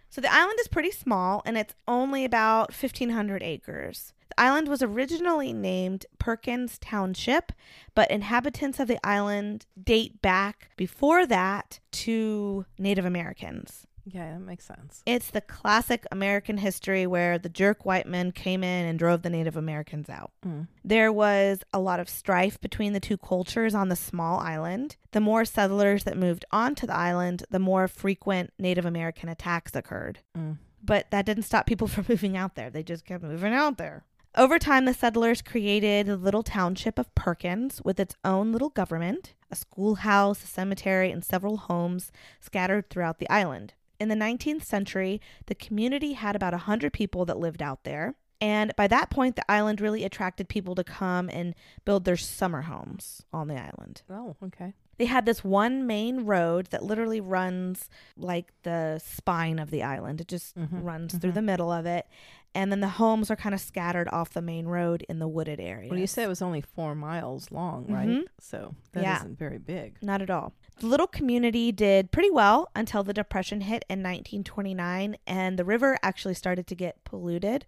so 0.09 0.21
the 0.21 0.33
island 0.33 0.59
is 0.61 0.69
pretty 0.69 0.91
small 0.91 1.43
and 1.45 1.59
it's 1.59 1.75
only 1.87 2.25
about 2.25 2.71
1,500 2.73 3.43
acres. 3.43 4.13
The 4.29 4.41
island 4.41 4.69
was 4.69 4.83
originally 4.83 5.53
named 5.53 6.07
Perkins 6.19 6.79
Township, 6.79 7.53
but 7.95 8.11
inhabitants 8.11 8.81
of 8.81 8.89
the 8.89 8.99
island 9.07 9.67
date 9.83 10.23
back 10.23 10.71
before 10.77 11.27
that 11.27 11.81
to 11.93 12.65
Native 12.79 13.05
Americans. 13.05 13.87
Yeah, 14.05 14.33
that 14.33 14.41
makes 14.41 14.65
sense. 14.65 15.03
It's 15.07 15.31
the 15.31 15.41
classic 15.41 16.07
American 16.11 16.59
history 16.59 17.07
where 17.07 17.39
the 17.39 17.49
jerk 17.49 17.85
white 17.85 18.07
men 18.07 18.33
came 18.33 18.65
in 18.65 18.87
and 18.87 18.99
drove 18.99 19.23
the 19.23 19.31
Native 19.31 19.57
Americans 19.57 20.09
out. 20.09 20.33
Mm. 20.45 20.67
There 20.85 21.13
was 21.13 21.61
a 21.73 21.79
lot 21.79 22.01
of 22.01 22.09
strife 22.09 22.61
between 22.61 22.93
the 22.93 23.01
two 23.01 23.17
cultures 23.17 23.75
on 23.75 23.89
the 23.89 23.97
small 23.97 24.41
island. 24.41 24.97
The 25.13 25.21
more 25.21 25.45
settlers 25.45 26.05
that 26.05 26.17
moved 26.17 26.45
onto 26.51 26.87
the 26.87 26.97
island, 26.97 27.45
the 27.51 27.59
more 27.59 27.87
frequent 27.87 28.53
Native 28.59 28.85
American 28.85 29.29
attacks 29.29 29.75
occurred. 29.77 30.19
Mm. 30.37 30.59
But 30.83 31.11
that 31.11 31.27
didn't 31.27 31.45
stop 31.45 31.67
people 31.67 31.87
from 31.89 32.07
moving 32.09 32.37
out 32.37 32.55
there. 32.57 32.71
They 32.71 32.83
just 32.83 33.05
kept 33.05 33.23
moving 33.23 33.53
out 33.53 33.79
there. 33.79 34.05
Over 34.35 34.59
time, 34.59 34.87
the 34.87 34.95
settlers 34.95 35.43
created 35.43 36.09
a 36.09 36.17
little 36.17 36.43
township 36.43 36.99
of 36.99 37.15
Perkins 37.15 37.83
with 37.85 38.01
its 38.01 38.17
own 38.25 38.51
little 38.51 38.71
government, 38.71 39.35
a 39.51 39.57
schoolhouse, 39.57 40.43
a 40.43 40.47
cemetery, 40.47 41.11
and 41.11 41.23
several 41.23 41.59
homes 41.59 42.11
scattered 42.41 42.89
throughout 42.89 43.19
the 43.19 43.29
island. 43.29 43.75
In 44.03 44.09
the 44.09 44.17
19th 44.17 44.65
century, 44.65 45.21
the 45.47 45.55
community 45.55 46.15
had 46.15 46.35
about 46.35 46.53
100 46.53 46.93
people 46.93 47.25
that 47.27 47.39
lived 47.39 47.63
out 47.63 47.85
there. 47.85 48.17
And 48.41 48.75
by 48.77 48.89
that 48.89 49.11
point, 49.11 49.37
the 49.37 49.49
island 49.49 49.81
really 49.81 50.03
attracted 50.03 50.49
people 50.49 50.75
to 50.75 50.83
come 50.83 51.31
and 51.33 51.55
build 51.85 52.05
their 52.05 52.17
summer 52.17 52.63
homes 52.63 53.23
on 53.33 53.47
the 53.47 53.55
island. 53.57 54.03
Oh, 54.11 54.35
okay. 54.43 54.75
They 54.99 55.05
had 55.07 55.25
this 55.25 55.45
one 55.45 55.87
main 55.87 56.25
road 56.27 56.67
that 56.73 56.83
literally 56.83 57.21
runs 57.21 57.89
like 58.17 58.53
the 58.65 58.99
spine 59.05 59.61
of 59.61 59.71
the 59.71 59.85
island. 59.85 60.21
It 60.21 60.27
just 60.27 60.57
Mhm, 60.57 60.83
runs 60.85 61.15
through 61.15 61.31
mhm. 61.31 61.35
the 61.35 61.43
middle 61.43 61.71
of 61.71 61.87
it. 61.87 62.07
And 62.55 62.71
then 62.73 62.81
the 62.81 62.89
homes 62.89 63.31
are 63.31 63.37
kind 63.37 63.55
of 63.55 63.61
scattered 63.61 64.09
off 64.09 64.31
the 64.31 64.43
main 64.43 64.67
road 64.67 65.07
in 65.09 65.21
the 65.21 65.29
wooded 65.29 65.61
area. 65.61 65.89
Well, 65.89 65.99
you 66.01 66.07
said 66.09 66.25
it 66.25 66.29
was 66.29 66.43
only 66.43 66.61
four 66.61 66.95
miles 66.97 67.51
long, 67.53 67.87
right? 67.87 68.09
Mhm. 68.09 68.25
So 68.41 68.75
that 68.93 69.03
Yeah. 69.03 69.19
not 69.23 69.39
very 69.39 69.59
big. 69.59 69.99
Not 70.03 70.21
at 70.21 70.29
all. 70.31 70.53
The 70.79 70.87
little 70.87 71.07
community 71.07 71.71
did 71.71 72.11
pretty 72.11 72.31
well 72.31 72.69
until 72.75 73.03
the 73.05 73.13
Depression 73.13 73.61
hit 73.63 73.85
in 73.89 74.01
1929, 74.01 75.17
and 75.27 75.59
the 75.59 75.65
river 75.65 75.97
actually 76.03 76.35
started 76.35 76.67
to 76.67 76.75
get 76.75 77.05
polluted, 77.05 77.67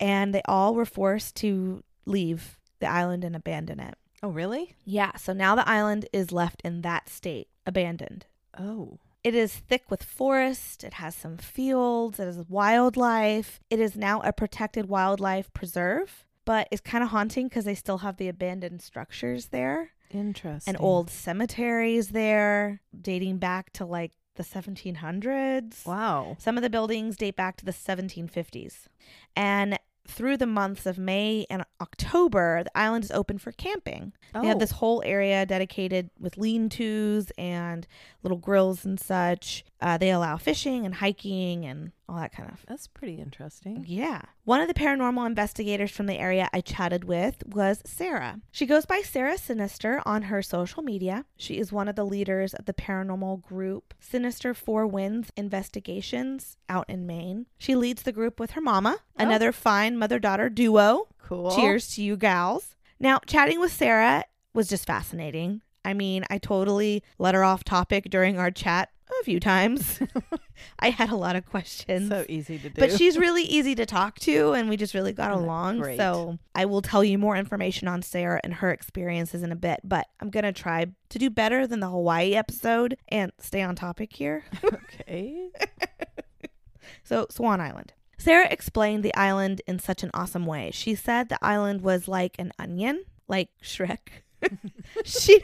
and 0.00 0.34
they 0.34 0.42
all 0.46 0.74
were 0.74 0.86
forced 0.86 1.36
to 1.36 1.82
leave 2.06 2.58
the 2.80 2.86
island 2.86 3.22
and 3.24 3.36
abandon 3.36 3.80
it. 3.80 3.96
Oh, 4.22 4.30
really? 4.30 4.76
Yeah, 4.84 5.16
so 5.16 5.32
now 5.32 5.54
the 5.54 5.68
island 5.68 6.06
is 6.12 6.32
left 6.32 6.62
in 6.64 6.80
that 6.82 7.08
state, 7.08 7.48
abandoned. 7.66 8.26
Oh, 8.58 8.98
It 9.22 9.34
is 9.34 9.52
thick 9.54 9.90
with 9.90 10.02
forest, 10.02 10.84
it 10.84 10.94
has 10.94 11.14
some 11.14 11.36
fields, 11.36 12.18
it 12.18 12.24
has 12.24 12.38
wildlife. 12.48 13.60
It 13.68 13.78
is 13.80 13.94
now 13.96 14.20
a 14.22 14.32
protected 14.32 14.88
wildlife 14.88 15.52
preserve, 15.52 16.24
but 16.44 16.66
it's 16.70 16.80
kind 16.80 17.04
of 17.04 17.10
haunting 17.10 17.48
because 17.48 17.64
they 17.66 17.74
still 17.74 17.98
have 17.98 18.16
the 18.16 18.28
abandoned 18.28 18.80
structures 18.80 19.46
there 19.48 19.90
interesting. 20.10 20.74
and 20.74 20.82
old 20.82 21.10
cemeteries 21.10 22.08
there 22.08 22.80
dating 23.00 23.38
back 23.38 23.72
to 23.74 23.84
like 23.84 24.12
the 24.36 24.42
1700s. 24.44 25.86
Wow. 25.86 26.36
Some 26.38 26.56
of 26.56 26.62
the 26.62 26.70
buildings 26.70 27.16
date 27.16 27.36
back 27.36 27.56
to 27.58 27.64
the 27.64 27.72
1750s. 27.72 28.86
And 29.36 29.78
through 30.06 30.38
the 30.38 30.46
months 30.46 30.86
of 30.86 30.96
May 30.98 31.44
and 31.50 31.64
October, 31.80 32.64
the 32.64 32.78
island 32.78 33.04
is 33.04 33.10
open 33.10 33.36
for 33.38 33.52
camping. 33.52 34.12
Oh, 34.34 34.40
They 34.40 34.48
have 34.48 34.58
this 34.58 34.70
whole 34.72 35.02
area 35.04 35.44
dedicated 35.44 36.10
with 36.18 36.38
lean 36.38 36.68
tos 36.70 37.30
and 37.36 37.86
little 38.22 38.38
grills 38.38 38.84
and 38.86 38.98
such. 38.98 39.64
Uh, 39.80 39.98
they 39.98 40.10
allow 40.10 40.36
fishing 40.38 40.86
and 40.86 40.94
hiking 40.94 41.66
and 41.66 41.92
all 42.08 42.16
that 42.16 42.32
kind 42.32 42.48
of 42.50 42.64
That's 42.66 42.86
pretty 42.86 43.16
interesting. 43.20 43.84
yeah. 43.86 44.22
One 44.44 44.60
of 44.62 44.68
the 44.68 44.74
paranormal 44.74 45.26
investigators 45.26 45.90
from 45.90 46.06
the 46.06 46.18
area 46.18 46.48
I 46.54 46.62
chatted 46.62 47.04
with 47.04 47.42
was 47.46 47.82
Sarah. 47.84 48.40
She 48.50 48.64
goes 48.64 48.86
by 48.86 49.02
Sarah 49.04 49.36
Sinister 49.36 50.00
on 50.06 50.22
her 50.22 50.40
social 50.40 50.82
media. 50.82 51.26
She 51.36 51.58
is 51.58 51.70
one 51.70 51.86
of 51.86 51.96
the 51.96 52.06
leaders 52.06 52.54
of 52.54 52.64
the 52.64 52.72
paranormal 52.72 53.42
group 53.42 53.92
Sinister 54.00 54.54
Four 54.54 54.86
Winds 54.86 55.30
Investigations 55.36 56.56
out 56.68 56.88
in 56.88 57.06
Maine. 57.06 57.46
She 57.58 57.74
leads 57.76 58.02
the 58.02 58.12
group 58.12 58.40
with 58.40 58.52
her 58.52 58.60
mama, 58.60 58.96
Oh. 59.00 59.22
another 59.24 59.52
fine 59.52 59.98
mother 59.98 60.18
daughter 60.18 60.48
duo. 60.48 61.08
Cool. 61.22 61.54
Cheers 61.54 61.94
to 61.94 62.02
you 62.02 62.16
gals. 62.16 62.74
Now, 62.98 63.20
chatting 63.26 63.60
with 63.60 63.72
Sarah 63.72 64.24
was 64.54 64.68
just 64.68 64.86
fascinating. 64.86 65.60
I 65.88 65.94
mean, 65.94 66.26
I 66.28 66.36
totally 66.36 67.02
let 67.18 67.34
her 67.34 67.42
off 67.42 67.64
topic 67.64 68.10
during 68.10 68.38
our 68.38 68.50
chat 68.50 68.90
a 69.22 69.24
few 69.24 69.40
times. 69.40 70.00
I 70.78 70.90
had 70.90 71.08
a 71.08 71.16
lot 71.16 71.34
of 71.34 71.46
questions. 71.46 72.10
So 72.10 72.26
easy 72.28 72.58
to 72.58 72.68
do. 72.68 72.78
But 72.78 72.92
she's 72.92 73.16
really 73.18 73.44
easy 73.44 73.74
to 73.74 73.86
talk 73.86 74.18
to, 74.20 74.52
and 74.52 74.68
we 74.68 74.76
just 74.76 74.92
really 74.92 75.14
got 75.14 75.30
along. 75.30 75.80
great. 75.80 75.96
So 75.96 76.38
I 76.54 76.66
will 76.66 76.82
tell 76.82 77.02
you 77.02 77.16
more 77.16 77.36
information 77.36 77.88
on 77.88 78.02
Sarah 78.02 78.38
and 78.44 78.52
her 78.52 78.70
experiences 78.70 79.42
in 79.42 79.50
a 79.50 79.56
bit. 79.56 79.80
But 79.82 80.08
I'm 80.20 80.28
gonna 80.28 80.52
try 80.52 80.84
to 81.08 81.18
do 81.18 81.30
better 81.30 81.66
than 81.66 81.80
the 81.80 81.88
Hawaii 81.88 82.34
episode 82.34 82.98
and 83.08 83.32
stay 83.38 83.62
on 83.62 83.74
topic 83.74 84.12
here. 84.12 84.44
okay. 84.64 85.48
So 87.02 87.26
Swan 87.30 87.62
Island. 87.62 87.94
Sarah 88.18 88.48
explained 88.50 89.02
the 89.02 89.14
island 89.14 89.62
in 89.66 89.78
such 89.78 90.02
an 90.02 90.10
awesome 90.12 90.44
way. 90.44 90.70
She 90.70 90.94
said 90.94 91.30
the 91.30 91.42
island 91.42 91.80
was 91.80 92.08
like 92.08 92.36
an 92.38 92.52
onion, 92.58 93.04
like 93.26 93.48
Shrek. 93.62 93.98
she 95.04 95.40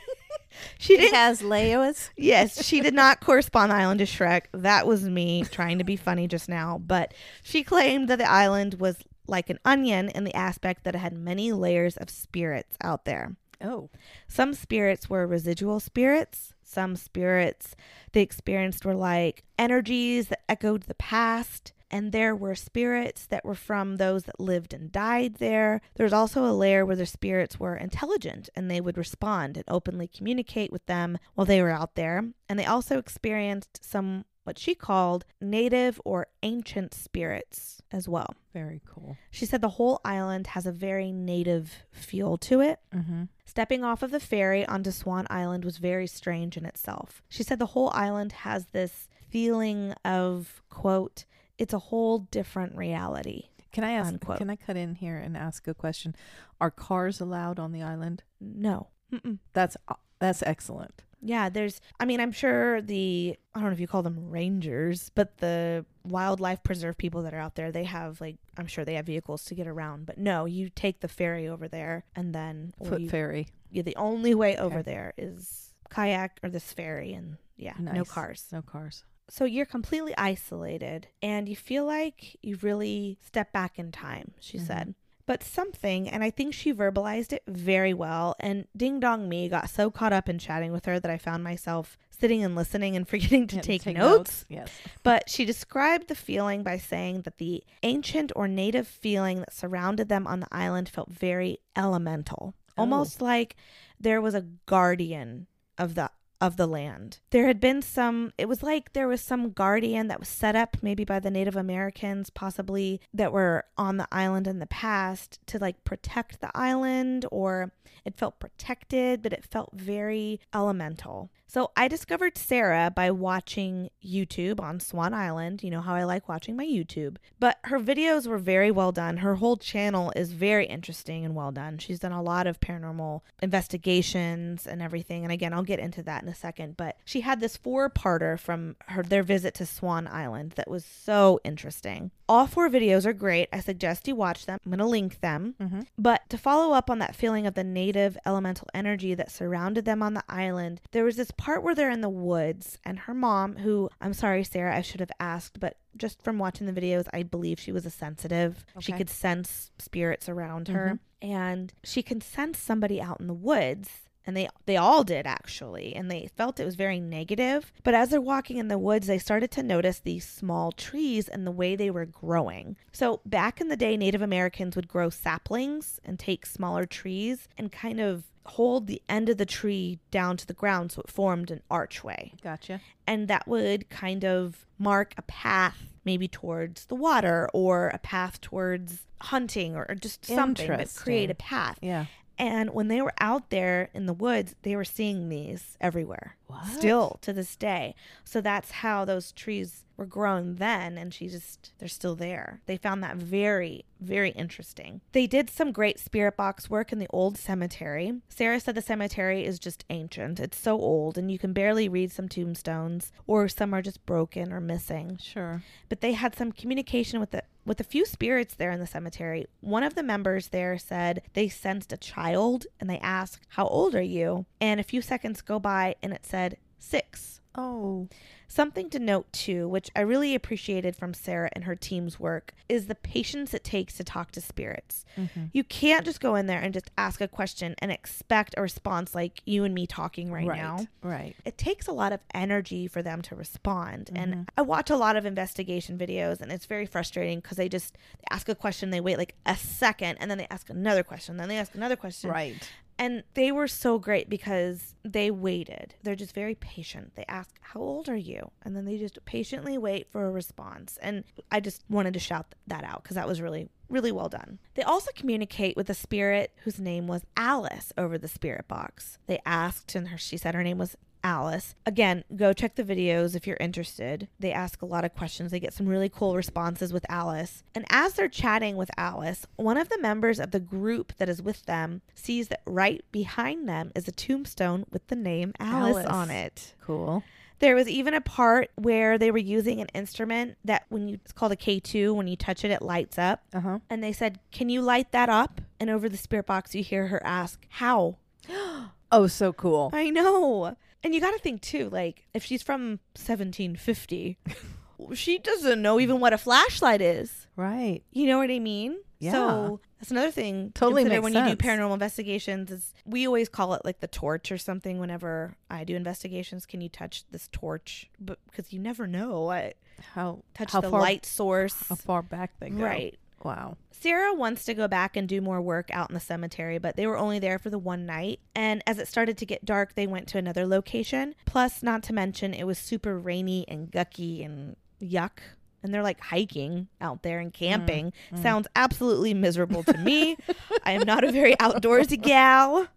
she 0.79 0.95
It 0.95 0.99
didn't 1.01 1.15
has 1.15 1.43
layers. 1.43 2.11
Yes, 2.17 2.65
she 2.65 2.81
did 2.81 2.95
not 2.95 3.21
correspond 3.21 3.71
the 3.71 3.77
island 3.77 3.99
to 3.99 4.07
Shrek. 4.07 4.45
That 4.53 4.87
was 4.87 5.05
me 5.05 5.45
trying 5.45 5.79
to 5.79 5.85
be 5.85 5.97
funny 5.97 6.27
just 6.29 6.49
now. 6.49 6.81
But 6.85 7.13
she 7.43 7.63
claimed 7.63 8.09
that 8.09 8.19
the 8.19 8.31
island 8.31 8.75
was 8.75 8.97
like 9.27 9.51
an 9.51 9.59
onion 9.65 10.09
in 10.11 10.25
the 10.25 10.35
aspect 10.35 10.85
that 10.85 10.95
it 10.95 10.99
had 10.99 11.13
many 11.13 11.53
layers 11.53 11.97
of 11.97 12.11
spirits 12.11 12.77
out 12.83 13.05
there. 13.05 13.37
Oh, 13.63 13.89
Some 14.29 14.53
spirits 14.53 15.09
were 15.09 15.27
residual 15.27 15.81
spirits. 15.81 16.53
Some 16.63 16.97
spirits 16.97 17.77
they 18.13 18.21
experienced 18.23 18.85
were 18.85 18.95
like 18.95 19.45
energies 19.59 20.29
that 20.29 20.43
echoed 20.49 20.85
the 20.85 20.95
past. 20.95 21.73
And 21.95 22.11
there 22.11 22.35
were 22.35 22.57
spirits 22.57 23.25
that 23.27 23.45
were 23.45 23.55
from 23.55 23.99
those 23.99 24.25
that 24.25 24.41
lived 24.41 24.75
and 24.75 24.91
died 24.91 25.37
there. 25.37 25.81
There's 25.95 26.13
also 26.13 26.45
a 26.45 26.51
layer 26.51 26.85
where 26.85 26.97
the 26.97 27.07
spirits 27.07 27.61
were 27.61 27.77
intelligent 27.77 28.51
and 28.57 28.69
they 28.69 28.81
would 28.81 28.99
respond 28.99 29.57
and 29.57 29.65
openly 29.69 30.09
communicate 30.09 30.73
with 30.73 30.85
them 30.87 31.19
while 31.37 31.45
they 31.45 31.63
were 31.63 31.71
out 31.71 31.95
there. 31.95 32.25
And 32.49 32.59
they 32.59 32.65
also 32.65 32.99
experienced 32.99 33.79
some 33.85 34.25
what 34.43 34.59
she 34.59 34.75
called 34.75 35.25
native 35.41 36.01
or 36.05 36.27
ancient 36.43 36.95
spirits 36.95 37.81
as 37.93 38.09
well. 38.09 38.35
very 38.53 38.83
cool. 38.93 39.17
She 39.31 39.47
said 39.47 39.61
the 39.61 39.69
whole 39.69 40.01
island 40.05 40.49
has 40.49 40.67
a 40.67 40.73
very 40.73 41.13
native 41.13 41.85
feel 41.93 42.37
to 42.39 42.61
it. 42.61 42.81
Mm-hmm. 42.93 43.25
Stepping 43.45 43.85
off 43.85 44.03
of 44.03 44.11
the 44.11 44.19
ferry 44.19 44.67
onto 44.67 44.91
Swan 44.91 45.29
Island 45.31 45.65
was 45.65 45.79
very 45.79 46.09
strange 46.09 46.57
in 46.57 46.67
itself. 46.67 47.23
She 47.29 47.45
said 47.45 47.61
the 47.61 47.67
whole 47.67 47.91
island 47.95 48.33
has 48.33 48.67
this 48.67 49.09
feeling 49.31 49.95
of, 50.05 50.61
quote, 50.71 51.25
it's 51.59 51.73
a 51.73 51.79
whole 51.79 52.19
different 52.21 52.77
reality. 52.77 53.49
Can 53.73 53.85
I 53.85 53.93
ask? 53.93 54.13
Unquote. 54.13 54.39
Can 54.39 54.51
I 54.51 54.57
cut 54.57 54.77
in 54.77 54.95
here 54.95 55.17
and 55.19 55.37
ask 55.37 55.67
a 55.67 55.75
question? 55.75 56.15
Are 56.61 56.71
cars 56.71 57.21
allowed 57.21 57.59
on 57.59 57.73
the 57.73 57.83
island? 57.83 58.23
No. 58.41 58.89
Mm-mm. 59.13 59.39
That's 59.53 59.77
uh, 59.89 59.95
that's 60.19 60.43
excellent. 60.43 61.03
Yeah, 61.27 61.49
there's, 61.49 61.81
I 61.99 62.05
mean, 62.05 62.21
I'm 62.21 62.33
sure 62.33 62.83
the, 62.83 63.35
I 63.55 63.59
don't 63.61 63.71
know 63.71 63.73
if 63.73 63.81
you 63.81 63.87
call 63.89 64.03
them 64.03 64.29
rangers, 64.29 65.11
but 65.15 65.39
the 65.39 65.87
wildlife 66.05 66.63
preserve 66.63 66.99
people 66.99 67.23
that 67.23 67.33
are 67.33 67.39
out 67.41 67.55
there, 67.55 67.73
they 67.73 67.85
have 67.85 68.21
like, 68.21 68.37
I'm 68.59 68.67
sure 68.67 68.85
they 68.85 68.93
have 68.97 69.07
vehicles 69.07 69.47
to 69.47 69.55
get 69.55 69.67
around. 69.67 70.05
But 70.05 70.19
no, 70.19 70.45
you 70.45 70.69
take 70.69 71.01
the 71.01 71.09
ferry 71.09 71.49
over 71.49 71.67
there 71.67 72.05
and 72.15 72.35
then, 72.35 72.75
Foot 72.87 73.01
you, 73.01 73.09
ferry. 73.09 73.49
yeah, 73.71 73.81
the 73.81 73.97
only 73.97 74.35
way 74.35 74.59
over 74.59 74.81
Okay. 74.81 74.91
there 74.91 75.15
is 75.17 75.73
kayak 75.89 76.41
or 76.43 76.51
this 76.51 76.75
ferry 76.75 77.15
and 77.15 77.39
yeah, 77.57 77.73
no 77.79 78.05
cars. 78.05 78.45
No 78.53 78.61
cars. 78.61 79.03
So 79.29 79.45
you're 79.45 79.67
completely 79.67 80.15
isolated 80.19 81.09
and 81.23 81.49
you 81.49 81.57
feel 81.57 81.85
like 81.85 82.37
you 82.43 82.57
really 82.63 83.19
step 83.25 83.53
back 83.53 83.79
in 83.79 83.91
time, 83.91 84.33
she 84.41 84.59
Mhm. 84.59 84.67
said. 84.67 84.95
But 85.27 85.43
something, 85.43 86.07
and 86.11 86.23
I 86.23 86.29
think 86.31 86.53
she 86.53 86.71
verbalized 86.75 87.33
it 87.33 87.43
very 87.47 87.95
well. 87.95 88.37
And 88.41 88.69
ding 88.77 89.01
dong 89.01 89.27
me 89.27 89.49
got 89.49 89.71
so 89.71 89.91
caught 89.91 90.13
up 90.13 90.29
in 90.29 90.39
chatting 90.39 90.71
with 90.71 90.85
her 90.85 91.01
that 91.01 91.11
I 91.11 91.17
found 91.17 91.43
myself 91.43 91.97
sitting 92.11 92.45
and 92.45 92.55
listening 92.55 92.95
and 92.95 93.09
forgetting 93.09 93.47
to 93.47 93.57
Yeah, 93.57 93.63
take, 93.63 93.87
notes. 93.87 94.45
Yes. 94.51 94.69
But 95.03 95.31
she 95.31 95.47
described 95.47 96.09
the 96.09 96.15
feeling 96.15 96.63
by 96.63 96.77
saying 96.77 97.23
that 97.23 97.39
the 97.39 97.65
ancient 97.83 98.33
or 98.37 98.47
native 98.47 98.87
feeling 98.87 99.39
that 99.41 99.55
surrounded 99.55 100.11
them 100.11 100.27
on 100.27 100.41
the 100.41 100.49
island 100.53 100.91
felt 100.91 101.11
very 101.11 101.59
elemental, 101.75 102.55
Oh. 102.77 102.83
almost 102.83 103.23
like 103.23 103.57
there 103.99 104.21
was 104.21 104.35
a 104.35 104.43
guardian 104.67 105.47
of 105.79 105.95
the 105.95 106.11
of 106.45 106.59
the 106.59 106.67
land. 106.67 107.21
There 107.31 107.47
had 107.47 107.59
been 107.59 107.81
some 107.81 108.35
it 108.37 108.49
was 108.49 108.63
like 108.63 108.93
there 108.93 109.09
was 109.09 109.23
some 109.23 109.53
guardian 109.53 110.09
that 110.09 110.21
was 110.21 110.29
set 110.29 110.55
up 110.55 110.77
maybe 110.83 111.03
by 111.03 111.19
the 111.19 111.31
Native 111.31 111.57
Americans 111.57 112.29
possibly 112.29 113.01
that 113.15 113.33
were 113.33 113.65
on 113.79 113.97
the 113.97 114.07
island 114.13 114.47
in 114.47 114.59
the 114.59 114.67
past 114.67 115.39
to 115.47 115.59
like 115.59 115.85
protect 115.85 116.43
the 116.43 116.51
island 116.55 117.25
or 117.31 117.73
it 118.05 118.19
felt 118.19 118.41
protected 118.41 119.23
but 119.23 119.33
it 119.33 119.43
felt 119.51 119.71
very 119.73 120.39
elemental. 120.53 121.31
So 121.55 121.71
I 121.77 121.87
discovered 121.87 122.37
Sarah 122.37 122.91
by 122.93 123.13
watching 123.13 123.89
YouTube 124.05 124.59
on 124.59 124.81
Swan 124.81 125.15
Island. 125.15 125.63
You 125.63 125.71
know 125.71 125.83
how 125.83 125.95
I 125.95 126.03
like 126.03 126.29
watching 126.29 126.57
my 126.57 126.67
YouTube. 126.67 127.19
But 127.39 127.59
her 127.67 127.79
videos 127.79 128.27
were 128.27 128.39
very 128.39 128.73
well 128.73 128.91
done. 128.91 129.19
Her 129.19 129.37
whole 129.37 129.57
channel 129.57 130.13
is 130.17 130.33
very 130.33 130.67
interesting 130.67 131.25
and 131.25 131.37
well 131.37 131.53
done. 131.53 131.79
She's 131.79 132.01
done 132.01 132.11
a 132.11 132.25
lot 132.25 132.49
of 132.49 132.59
paranormal 132.59 133.21
investigations 133.41 134.67
and 134.67 134.83
everything. 134.83 135.23
And 135.23 135.31
again, 135.31 135.53
I'll 135.53 135.63
get 135.63 135.79
into 135.79 136.03
that 136.03 136.25
in 136.25 136.29
a 136.29 136.35
second. 136.35 136.77
But 136.77 136.97
she 137.05 137.21
had 137.21 137.39
this 137.39 137.57
four-parter 137.57 138.37
from 138.37 138.75
her 138.89 139.05
their 139.05 139.23
visit 139.23 139.55
to 139.55 139.67
Swan 139.67 140.09
Island 140.09 140.55
that 140.57 140.69
was 140.69 140.85
so 140.85 141.39
interesting. 141.45 142.11
All 142.29 142.49
four 142.49 142.69
videos 142.69 143.07
are 143.07 143.13
great. 143.13 143.49
I 143.53 143.61
suggest 143.61 144.09
you 144.09 144.17
watch 144.17 144.47
them. 144.47 144.59
I'm 144.65 144.73
going 144.73 144.79
to 144.81 144.87
link 144.87 145.21
them. 145.21 145.55
Mm-hmm. 145.61 145.83
But 145.97 146.29
to 146.31 146.39
follow 146.39 146.75
up 146.75 146.91
on 146.91 146.99
that 146.99 147.15
feeling 147.15 147.47
of 147.47 147.55
the 147.55 147.63
native 147.63 148.19
elemental 148.27 148.67
energy 148.75 149.15
that 149.15 149.31
surrounded 149.31 149.85
them 149.85 150.03
on 150.03 150.15
the 150.15 150.25
island, 150.29 150.81
there 150.91 151.05
was 151.05 151.15
this 151.15 151.31
part 151.45 151.63
where 151.63 151.75
they're 151.75 151.91
in 151.91 152.01
the 152.01 152.09
woods, 152.09 152.79
and 152.87 153.01
her 153.01 153.13
mom, 153.13 153.57
who 153.57 153.91
I'm 154.01 154.15
sorry, 154.15 154.45
Sarah, 154.45 154.75
I 154.75 154.81
should 154.81 155.01
have 155.01 155.13
asked, 155.21 155.61
but 155.61 155.77
just 155.95 156.23
from 156.23 156.39
watching 156.39 156.67
the 156.67 156.73
videos, 156.81 157.07
I 157.13 157.23
believe 157.23 157.61
she 157.61 157.71
was 157.71 157.85
a 157.85 157.91
sensitive. 157.91 158.65
She 158.81 158.93
could 158.93 159.11
sense 159.11 159.71
spirits 159.79 160.27
around 160.27 160.69
her, 160.69 160.99
mm-hmm. 161.23 161.31
and 161.31 161.73
she 161.83 162.03
can 162.03 162.23
sense 162.23 162.59
somebody 162.59 162.99
out 163.01 163.21
in 163.21 163.27
the 163.27 163.35
woods. 163.35 163.91
And 164.27 164.35
they 164.35 164.49
they 164.65 164.79
all 164.79 165.05
did 165.05 165.27
actually, 165.27 165.95
and 165.95 166.11
they 166.11 166.31
felt 166.35 166.59
it 166.59 166.65
was 166.65 166.77
very 166.77 166.99
negative. 166.99 167.71
But 167.83 167.93
as 167.93 168.09
they're 168.09 168.23
walking 168.23 168.57
in 168.57 168.69
the 168.69 168.79
woods, 168.79 169.07
they 169.07 169.19
started 169.19 169.51
to 169.51 169.63
notice 169.63 169.99
these 169.99 170.27
small 170.27 170.73
trees 170.73 171.29
and 171.29 171.47
the 171.47 171.51
way 171.51 171.77
they 171.77 171.91
were 171.91 172.07
growing. 172.07 172.79
So 172.91 173.21
back 173.27 173.61
in 173.61 173.69
the 173.69 173.77
day, 173.77 173.99
Native 173.99 174.23
Americans 174.23 174.77
would 174.77 174.89
grow 174.89 175.11
saplings 175.11 176.01
and 176.07 176.19
take 176.19 176.47
smaller 176.47 176.87
trees 176.87 177.49
and 177.59 177.71
kind 177.71 178.01
of 178.01 178.25
hold 178.47 178.87
the 178.87 179.01
end 179.09 179.29
of 179.29 179.39
the 179.39 179.47
tree 179.47 179.99
down 180.11 180.37
to 180.37 180.47
the 180.47 180.53
ground 180.53 180.93
so 180.93 181.01
it 181.01 181.11
formed 181.11 181.51
an 181.51 181.63
archway 181.71 182.33
Gotcha. 182.43 182.81
and 183.07 183.27
that 183.29 183.49
would 183.49 183.89
kind 183.89 184.25
of 184.25 184.67
mark 184.79 185.15
a 185.17 185.23
path 185.23 185.79
maybe 186.05 186.29
towards 186.29 186.85
the 186.87 186.95
water 186.95 187.49
or 187.55 187.89
a 187.89 187.99
path 187.99 188.41
towards 188.43 189.07
hunting 189.23 189.75
or 189.75 189.95
just 189.99 190.27
something 190.27 190.67
that 190.69 190.95
create 190.95 191.31
a 191.31 191.35
path 191.35 191.79
Yeah. 191.81 192.05
And 192.39 192.71
when 192.75 192.89
they 192.89 193.01
were 193.01 193.13
out 193.21 193.51
there 193.51 193.91
in 193.95 194.07
the 194.07 194.13
woods 194.13 194.55
they 194.63 194.75
were 194.77 194.85
seeing 194.85 195.29
these 195.29 195.77
everywhere 195.81 196.37
What? 196.47 196.67
still 196.67 197.19
to 197.23 197.33
this 197.33 197.57
day. 197.57 197.95
So 198.25 198.41
that's 198.41 198.71
how 198.71 199.05
those 199.05 199.33
trees 199.33 199.85
were 199.97 200.07
grown 200.07 200.57
then 200.57 200.99
and 200.99 201.15
she 201.15 201.29
just 201.29 201.73
they're 201.79 201.89
still 201.89 202.17
there. 202.17 202.61
They 202.67 202.77
found 202.77 203.03
that 203.03 203.17
very 203.17 203.85
very 204.01 204.31
interesting. 204.31 205.01
They 205.13 205.27
did 205.27 205.49
some 205.49 205.73
great 205.73 205.99
spirit 205.99 206.37
box 206.37 206.69
work 206.69 206.93
in 206.93 206.99
the 206.99 207.07
old 207.11 207.39
cemetery. 207.39 208.21
Sarah 208.29 208.61
said 208.61 208.75
the 208.75 208.83
cemetery 208.83 209.45
is 209.45 209.59
just 209.59 209.85
ancient. 209.89 210.41
It's 210.41 210.59
so 210.59 210.79
old 210.81 211.17
and 211.17 211.31
you 211.31 211.39
can 211.39 211.53
barely 211.53 211.89
read 211.89 212.11
some 212.13 212.29
tombstones 212.29 213.13
or 213.27 213.49
some 213.49 213.73
are 213.73 213.83
just 213.83 214.05
broken 214.07 214.53
or 214.53 214.61
missing. 214.61 215.19
Sure. 215.23 215.63
but 215.89 216.01
they 216.01 216.13
had 216.13 216.35
some 216.37 216.51
communication 216.53 217.21
with 217.21 217.31
the 217.31 217.43
with 217.65 217.81
a 217.81 217.85
few 217.85 218.05
spirits 218.05 218.55
there 218.55 218.71
in 218.71 218.81
the 218.81 218.87
cemetery. 218.87 219.47
One 219.61 219.83
of 219.83 219.95
the 219.95 220.03
members 220.03 220.49
there 220.49 220.79
said 220.79 221.23
they 221.33 221.49
sensed 221.49 221.93
a 221.93 221.97
child 221.97 222.67
and 222.79 222.89
they 222.89 222.99
asked, 222.99 223.47
"How 223.49 223.67
old 223.67 223.95
are 223.95 224.03
you?" 224.03 224.47
And 224.61 224.81
a 224.81 224.85
few 224.85 225.03
seconds 225.03 225.43
go 225.43 225.59
by 225.59 225.97
and 226.03 226.13
it 226.13 226.25
said 226.25 226.59
6. 226.79 227.41
Oh. 227.57 228.09
Something 228.49 228.89
to 228.91 228.99
note 228.99 229.33
too, 229.33 229.67
which 229.69 229.91
I 229.97 230.01
really 230.03 230.35
appreciated 230.35 230.95
from 230.97 231.13
Sarah 231.15 231.49
and 231.55 231.65
her 231.65 231.75
team's 231.75 232.21
work, 232.21 232.53
is 232.69 232.87
the 232.87 232.95
patience 232.95 233.53
it 233.55 233.65
takes 233.65 233.95
to 233.97 234.05
talk 234.05 234.31
to 234.33 234.41
spirits. 234.41 235.05
Mhm. 235.17 235.51
You 235.53 235.65
can't 235.65 236.05
just 236.05 236.21
go 236.21 236.35
in 236.37 236.47
there 236.47 236.61
and 236.61 236.73
just 236.75 236.91
ask 236.97 237.21
a 237.21 237.27
question 237.29 237.75
and 237.79 237.91
expect 237.91 238.55
a 238.57 238.63
response 238.63 239.15
like 239.15 239.41
you 239.45 239.65
and 239.65 239.75
me 239.75 239.87
talking 239.87 240.31
right, 240.31 240.47
now 240.47 240.87
Right. 241.03 241.35
it 241.45 241.59
takes 241.59 241.87
a 241.89 241.93
lot 241.93 242.13
of 242.13 242.21
energy 242.33 242.87
for 242.87 243.03
them 243.03 243.23
to 243.23 243.35
respond. 243.35 244.11
Mhm. 244.13 244.23
And 244.23 244.51
I 244.57 244.63
watch 244.63 244.91
a 244.91 244.97
lot 244.97 245.17
of 245.17 245.27
investigation 245.27 245.99
videos 245.99 246.41
and 246.41 246.53
it's 246.53 246.67
very 246.67 246.87
frustrating 246.87 247.41
because 247.41 247.57
they 247.57 247.69
just 247.69 247.97
ask 248.31 248.49
a 248.49 248.55
question, 248.55 248.91
they 248.91 249.01
wait 249.01 249.19
like 249.19 249.35
a 249.47 249.57
second, 249.57 250.19
and 250.21 250.31
then 250.31 250.39
they 250.39 250.47
ask 250.51 250.71
another 250.71 251.03
question, 251.03 251.39
then 251.39 251.49
they 251.49 251.59
ask 251.59 251.75
another 251.75 251.97
question. 251.97 252.31
Right. 252.31 252.71
And 252.99 253.25
they 253.35 253.51
were 253.51 253.67
so 253.67 253.99
great 253.99 254.29
because 254.31 254.95
they 255.05 255.31
waited. 255.31 255.95
They're 256.03 256.15
just 256.15 256.35
very 256.35 256.55
patient. 256.55 257.13
They 257.17 257.25
ask, 257.29 257.55
How 257.61 257.81
old 257.81 258.09
are 258.09 258.17
you? 258.17 258.51
And 258.63 258.77
then 258.77 258.85
they 258.85 258.99
just 258.99 259.25
patiently 259.25 259.77
wait 259.79 260.11
for 260.11 260.27
a 260.27 260.31
response. 260.31 260.99
And 261.03 261.25
I 261.51 261.61
just 261.61 261.83
wanted 261.89 262.15
to 262.15 262.21
shout 262.21 262.55
that 262.67 262.85
out 262.85 263.03
because 263.03 263.17
that 263.17 263.27
was 263.27 263.41
really, 263.41 263.69
really 263.89 264.13
well 264.13 264.29
done. 264.29 264.59
They 264.75 264.83
also 264.83 265.11
communicate 265.15 265.77
with 265.77 265.91
a 265.91 265.95
spirit 265.95 266.53
whose 266.65 266.79
name 266.79 267.07
was 267.07 267.23
Alice 267.37 267.93
over 267.99 268.17
the 268.17 268.29
spirit 268.29 268.69
box. 268.69 269.19
They 269.27 269.41
asked, 269.45 269.95
and 269.95 270.09
her, 270.09 270.19
she 270.19 270.37
said 270.37 270.55
her 270.55 270.63
name 270.63 270.79
was 270.79 270.97
Alice. 271.25 271.75
Again, 271.87 272.23
go 272.37 272.53
check 272.53 272.75
the 272.75 272.85
videos 272.85 273.35
if 273.35 273.47
you're 273.47 273.57
interested. 273.59 274.29
They 274.39 274.53
ask 274.53 274.83
a 274.83 274.87
lot 274.87 275.05
of 275.05 275.15
questions. 275.15 275.51
They 275.51 275.59
get 275.59 275.73
some 275.73 275.87
really 275.87 276.11
cool 276.11 276.37
responses 276.37 276.93
with 276.93 277.07
Alice. 277.09 277.65
And 277.75 277.87
as 277.89 278.13
they're 278.13 278.29
chatting 278.29 278.77
with 278.77 278.91
Alice, 278.99 279.47
one 279.57 279.79
of 279.79 279.89
the 279.89 279.99
members 279.99 280.39
of 280.39 280.51
the 280.51 280.61
group 280.61 281.15
that 281.17 281.29
is 281.29 281.41
with 281.41 281.65
them 281.65 282.03
sees 282.15 282.49
that 282.49 282.61
right 282.67 283.03
behind 283.11 283.69
them 283.69 283.91
is 283.97 284.07
a 284.07 284.13
tombstone 284.13 284.85
with 284.93 285.07
the 285.09 285.17
name 285.17 285.55
Alice, 285.59 285.97
Alice. 285.97 286.07
on 286.07 286.31
it. 286.31 286.75
Cool. 286.83 287.25
There 287.61 287.75
was 287.77 287.89
even 287.89 288.13
a 288.13 288.21
part 288.21 288.71
where 288.75 289.17
they 289.17 289.31
were 289.31 289.39
using 289.39 289.81
an 289.81 289.87
instrument 289.95 290.59
that 290.65 290.85
when 290.91 291.09
you 291.09 291.15
it's 291.25 291.33
called 291.33 291.53
a 291.53 291.57
K2, 291.57 292.15
when 292.15 292.27
you 292.27 292.37
touch 292.37 292.65
it 292.65 292.71
it 292.71 292.83
lights 292.83 293.17
up. 293.17 293.43
Uh 293.55 293.61
huh. 293.61 293.79
And 293.89 294.03
they 294.03 294.13
said, 294.13 294.39
"Can 294.53 294.69
you 294.69 294.83
light 294.83 295.13
that 295.13 295.31
up?" 295.31 295.63
And 295.81 295.89
over 295.89 296.09
the 296.09 296.17
spirit 296.17 296.47
box 296.47 296.75
you 296.75 296.83
hear 296.83 297.07
her 297.07 297.25
ask, 297.25 297.65
"How?" 297.71 298.17
Oh, 299.13 299.29
so 299.29 299.53
cool. 299.53 299.91
I 299.93 300.11
know. 300.11 300.77
And 301.05 301.15
you 301.15 301.21
got 301.21 301.33
to 301.33 301.39
think 301.39 301.61
too, 301.61 301.91
like 301.91 302.25
if 302.35 302.45
she's 302.45 302.63
from 302.63 302.99
1750, 303.15 304.39
she 305.15 305.39
doesn't 305.39 305.83
know 305.83 306.01
even 306.01 306.19
what 306.19 306.33
a 306.33 306.39
flashlight 306.39 307.03
is. 307.03 307.47
Right. 307.57 308.03
You 308.11 308.27
know 308.27 308.39
what 308.39 308.51
I 308.51 308.59
mean? 308.59 308.97
Yeah. 309.21 309.33
So 309.33 309.81
that's 309.99 310.11
another 310.11 310.31
thing. 310.31 310.73
Totally 310.75 311.05
makes 311.05 311.23
when 311.23 311.35
you 311.35 311.45
do 311.45 311.57
paranormal 311.57 311.93
investigations. 311.93 312.71
Is 312.71 312.93
we 313.05 313.27
always 313.27 313.49
call 313.49 313.75
it 313.75 313.83
like 313.85 314.01
the 314.01 314.07
torch 314.07 314.51
or 314.51 314.59
something. 314.59 314.99
Whenever 314.99 315.57
I 315.71 315.85
do 315.85 315.95
investigations, 315.95 316.67
can 316.67 316.81
you 316.81 316.89
touch 316.89 317.25
this 317.31 317.49
torch? 317.53 318.11
But 318.19 318.39
because 318.47 318.73
you 318.73 318.79
never 318.79 319.07
know 319.07 319.43
what 319.43 319.77
How 320.15 320.43
touch 320.55 320.73
how 320.73 320.81
the 320.81 320.91
far, 320.91 321.01
light 321.01 321.27
source. 321.27 321.89
How 321.89 321.95
far 321.95 322.23
back 322.23 322.53
they 322.61 322.71
go. 322.71 322.83
Right. 322.85 323.19
Wow. 323.45 323.77
Sarah 323.91 324.35
wants 324.35 324.65
to 324.65 324.75
go 324.75 324.89
back 324.89 325.17
and 325.17 325.29
do 325.29 325.41
more 325.41 325.61
work 325.61 325.91
out 325.93 326.11
in 326.11 326.15
the 326.15 326.21
cemetery, 326.21 326.79
but 326.79 326.97
they 326.97 327.07
were 327.07 327.17
only 327.17 327.39
there 327.39 327.59
for 327.59 327.71
the 327.71 327.79
one 327.79 328.07
night. 328.07 328.41
And 328.55 328.83
as 328.87 328.99
it 328.99 329.07
started 329.07 329.37
to 329.39 329.47
get 329.47 329.65
dark, 329.65 329.95
they 329.95 330.07
went 330.07 330.27
to 330.29 330.39
another 330.39 330.67
location. 330.67 331.35
Plus, 331.45 331.83
not 331.83 332.03
to 332.05 332.13
mention, 332.13 332.55
it 332.55 332.65
was 332.65 332.79
super 332.79 333.19
rainy 333.19 333.65
and 333.69 333.91
gucky 333.91 334.43
and 334.43 334.77
yuck. 335.01 335.39
And 335.83 335.93
they're 335.93 336.03
like 336.03 336.21
hiking 336.21 336.89
out 337.01 337.23
there 337.23 337.39
and 337.39 337.53
camping. 337.53 338.13
mm. 338.33 338.43
Sounds 338.43 338.67
absolutely 338.75 339.35
miserable 339.35 339.83
to 339.85 339.99
me. 339.99 340.39
I 340.83 340.93
am 340.93 341.07
not 341.07 341.25
a 341.25 341.31
very 341.31 341.55
outdoorsy 341.57 342.21
gal. 342.21 342.89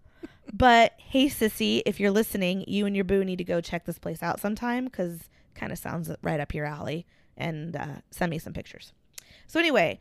But 0.54 0.94
hey, 0.98 1.28
sissy, 1.28 1.82
if 1.86 2.00
you're 2.00 2.12
listening, 2.12 2.64
you 2.68 2.86
and 2.86 2.96
your 2.96 3.04
boo 3.04 3.26
need 3.26 3.38
to 3.38 3.44
go 3.44 3.60
check 3.60 3.86
this 3.86 4.00
place 4.00 4.24
out 4.24 4.40
sometime 4.40 4.86
because 4.86 5.20
kind 5.56 5.74
of 5.74 5.78
sounds 5.78 6.10
right 6.22 6.40
up 6.40 6.54
your 6.54 6.66
alley. 6.66 7.06
And 7.36 7.76
uh, 7.76 7.96
send 8.12 8.30
me 8.30 8.40
some 8.40 8.54
pictures. 8.54 8.94
So, 9.48 9.60
anyway, 9.60 10.00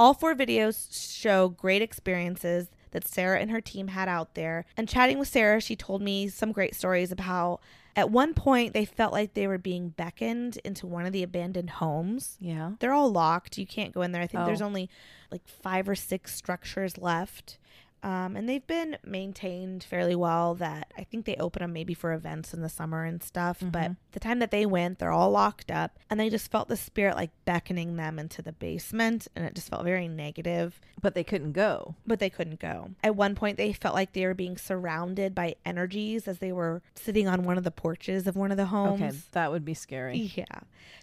all 0.00 0.14
four 0.14 0.34
videos 0.34 0.88
show 1.14 1.50
great 1.50 1.82
experiences 1.82 2.68
that 2.92 3.06
Sarah 3.06 3.38
and 3.38 3.50
her 3.50 3.60
team 3.60 3.88
had 3.88 4.08
out 4.08 4.34
there. 4.34 4.64
And 4.76 4.88
chatting 4.88 5.18
with 5.18 5.28
Sarah, 5.28 5.60
she 5.60 5.76
told 5.76 6.00
me 6.02 6.26
some 6.28 6.52
great 6.52 6.74
stories 6.74 7.12
about 7.12 7.24
how 7.26 7.60
at 7.94 8.10
one 8.10 8.34
point 8.34 8.72
they 8.72 8.84
felt 8.84 9.12
like 9.12 9.34
they 9.34 9.46
were 9.46 9.58
being 9.58 9.90
beckoned 9.90 10.56
into 10.64 10.86
one 10.86 11.04
of 11.06 11.12
the 11.12 11.22
abandoned 11.22 11.70
homes. 11.70 12.36
Yeah. 12.40 12.72
They're 12.80 12.92
all 12.94 13.12
locked. 13.12 13.58
You 13.58 13.66
can't 13.66 13.92
go 13.92 14.02
in 14.02 14.12
there. 14.12 14.22
I 14.22 14.26
think 14.26 14.42
Oh. 14.42 14.46
there's 14.46 14.62
only 14.62 14.88
like 15.30 15.46
five 15.46 15.88
or 15.88 15.94
six 15.94 16.34
structures 16.34 16.96
left. 16.98 17.58
Um, 18.02 18.36
and 18.36 18.48
they've 18.48 18.66
been 18.66 18.96
maintained 19.04 19.84
fairly 19.84 20.14
well. 20.14 20.54
That 20.54 20.92
I 20.96 21.04
think 21.04 21.24
they 21.26 21.36
open 21.36 21.60
them 21.60 21.72
maybe 21.72 21.94
for 21.94 22.12
events 22.12 22.54
in 22.54 22.62
the 22.62 22.68
summer 22.68 23.04
and 23.04 23.22
stuff. 23.22 23.58
But 23.60 23.90
Mhm. 23.92 23.96
the 24.12 24.20
time 24.20 24.38
that 24.38 24.50
they 24.50 24.64
went, 24.64 24.98
they're 24.98 25.12
all 25.12 25.30
locked 25.30 25.70
up, 25.70 25.98
and 26.08 26.18
they 26.18 26.30
just 26.30 26.50
felt 26.50 26.68
the 26.68 26.76
spirit 26.76 27.16
like 27.16 27.30
beckoning 27.44 27.96
them 27.96 28.18
into 28.18 28.40
the 28.42 28.52
basement, 28.52 29.28
and 29.36 29.44
it 29.44 29.54
just 29.54 29.68
felt 29.68 29.84
very 29.84 30.08
negative. 30.08 30.80
But 31.02 31.14
they 31.14 31.24
couldn't 31.24 31.52
go. 31.52 31.94
But 32.06 32.18
they 32.20 32.30
couldn't 32.30 32.58
go. 32.60 32.90
At 33.04 33.16
one 33.16 33.34
point, 33.34 33.58
they 33.58 33.72
felt 33.72 33.94
like 33.94 34.12
they 34.12 34.24
were 34.24 34.34
being 34.34 34.56
surrounded 34.56 35.34
by 35.34 35.56
energies 35.66 36.26
as 36.26 36.38
they 36.38 36.52
were 36.52 36.80
sitting 36.94 37.28
on 37.28 37.42
one 37.42 37.58
of 37.58 37.64
the 37.64 37.70
porches 37.70 38.26
of 38.26 38.34
one 38.36 38.50
of 38.50 38.56
the 38.56 38.66
homes. 38.66 39.02
Okay, 39.02 39.16
that 39.32 39.50
would 39.52 39.64
be 39.64 39.74
scary. 39.74 40.30
Yeah. 40.40 40.44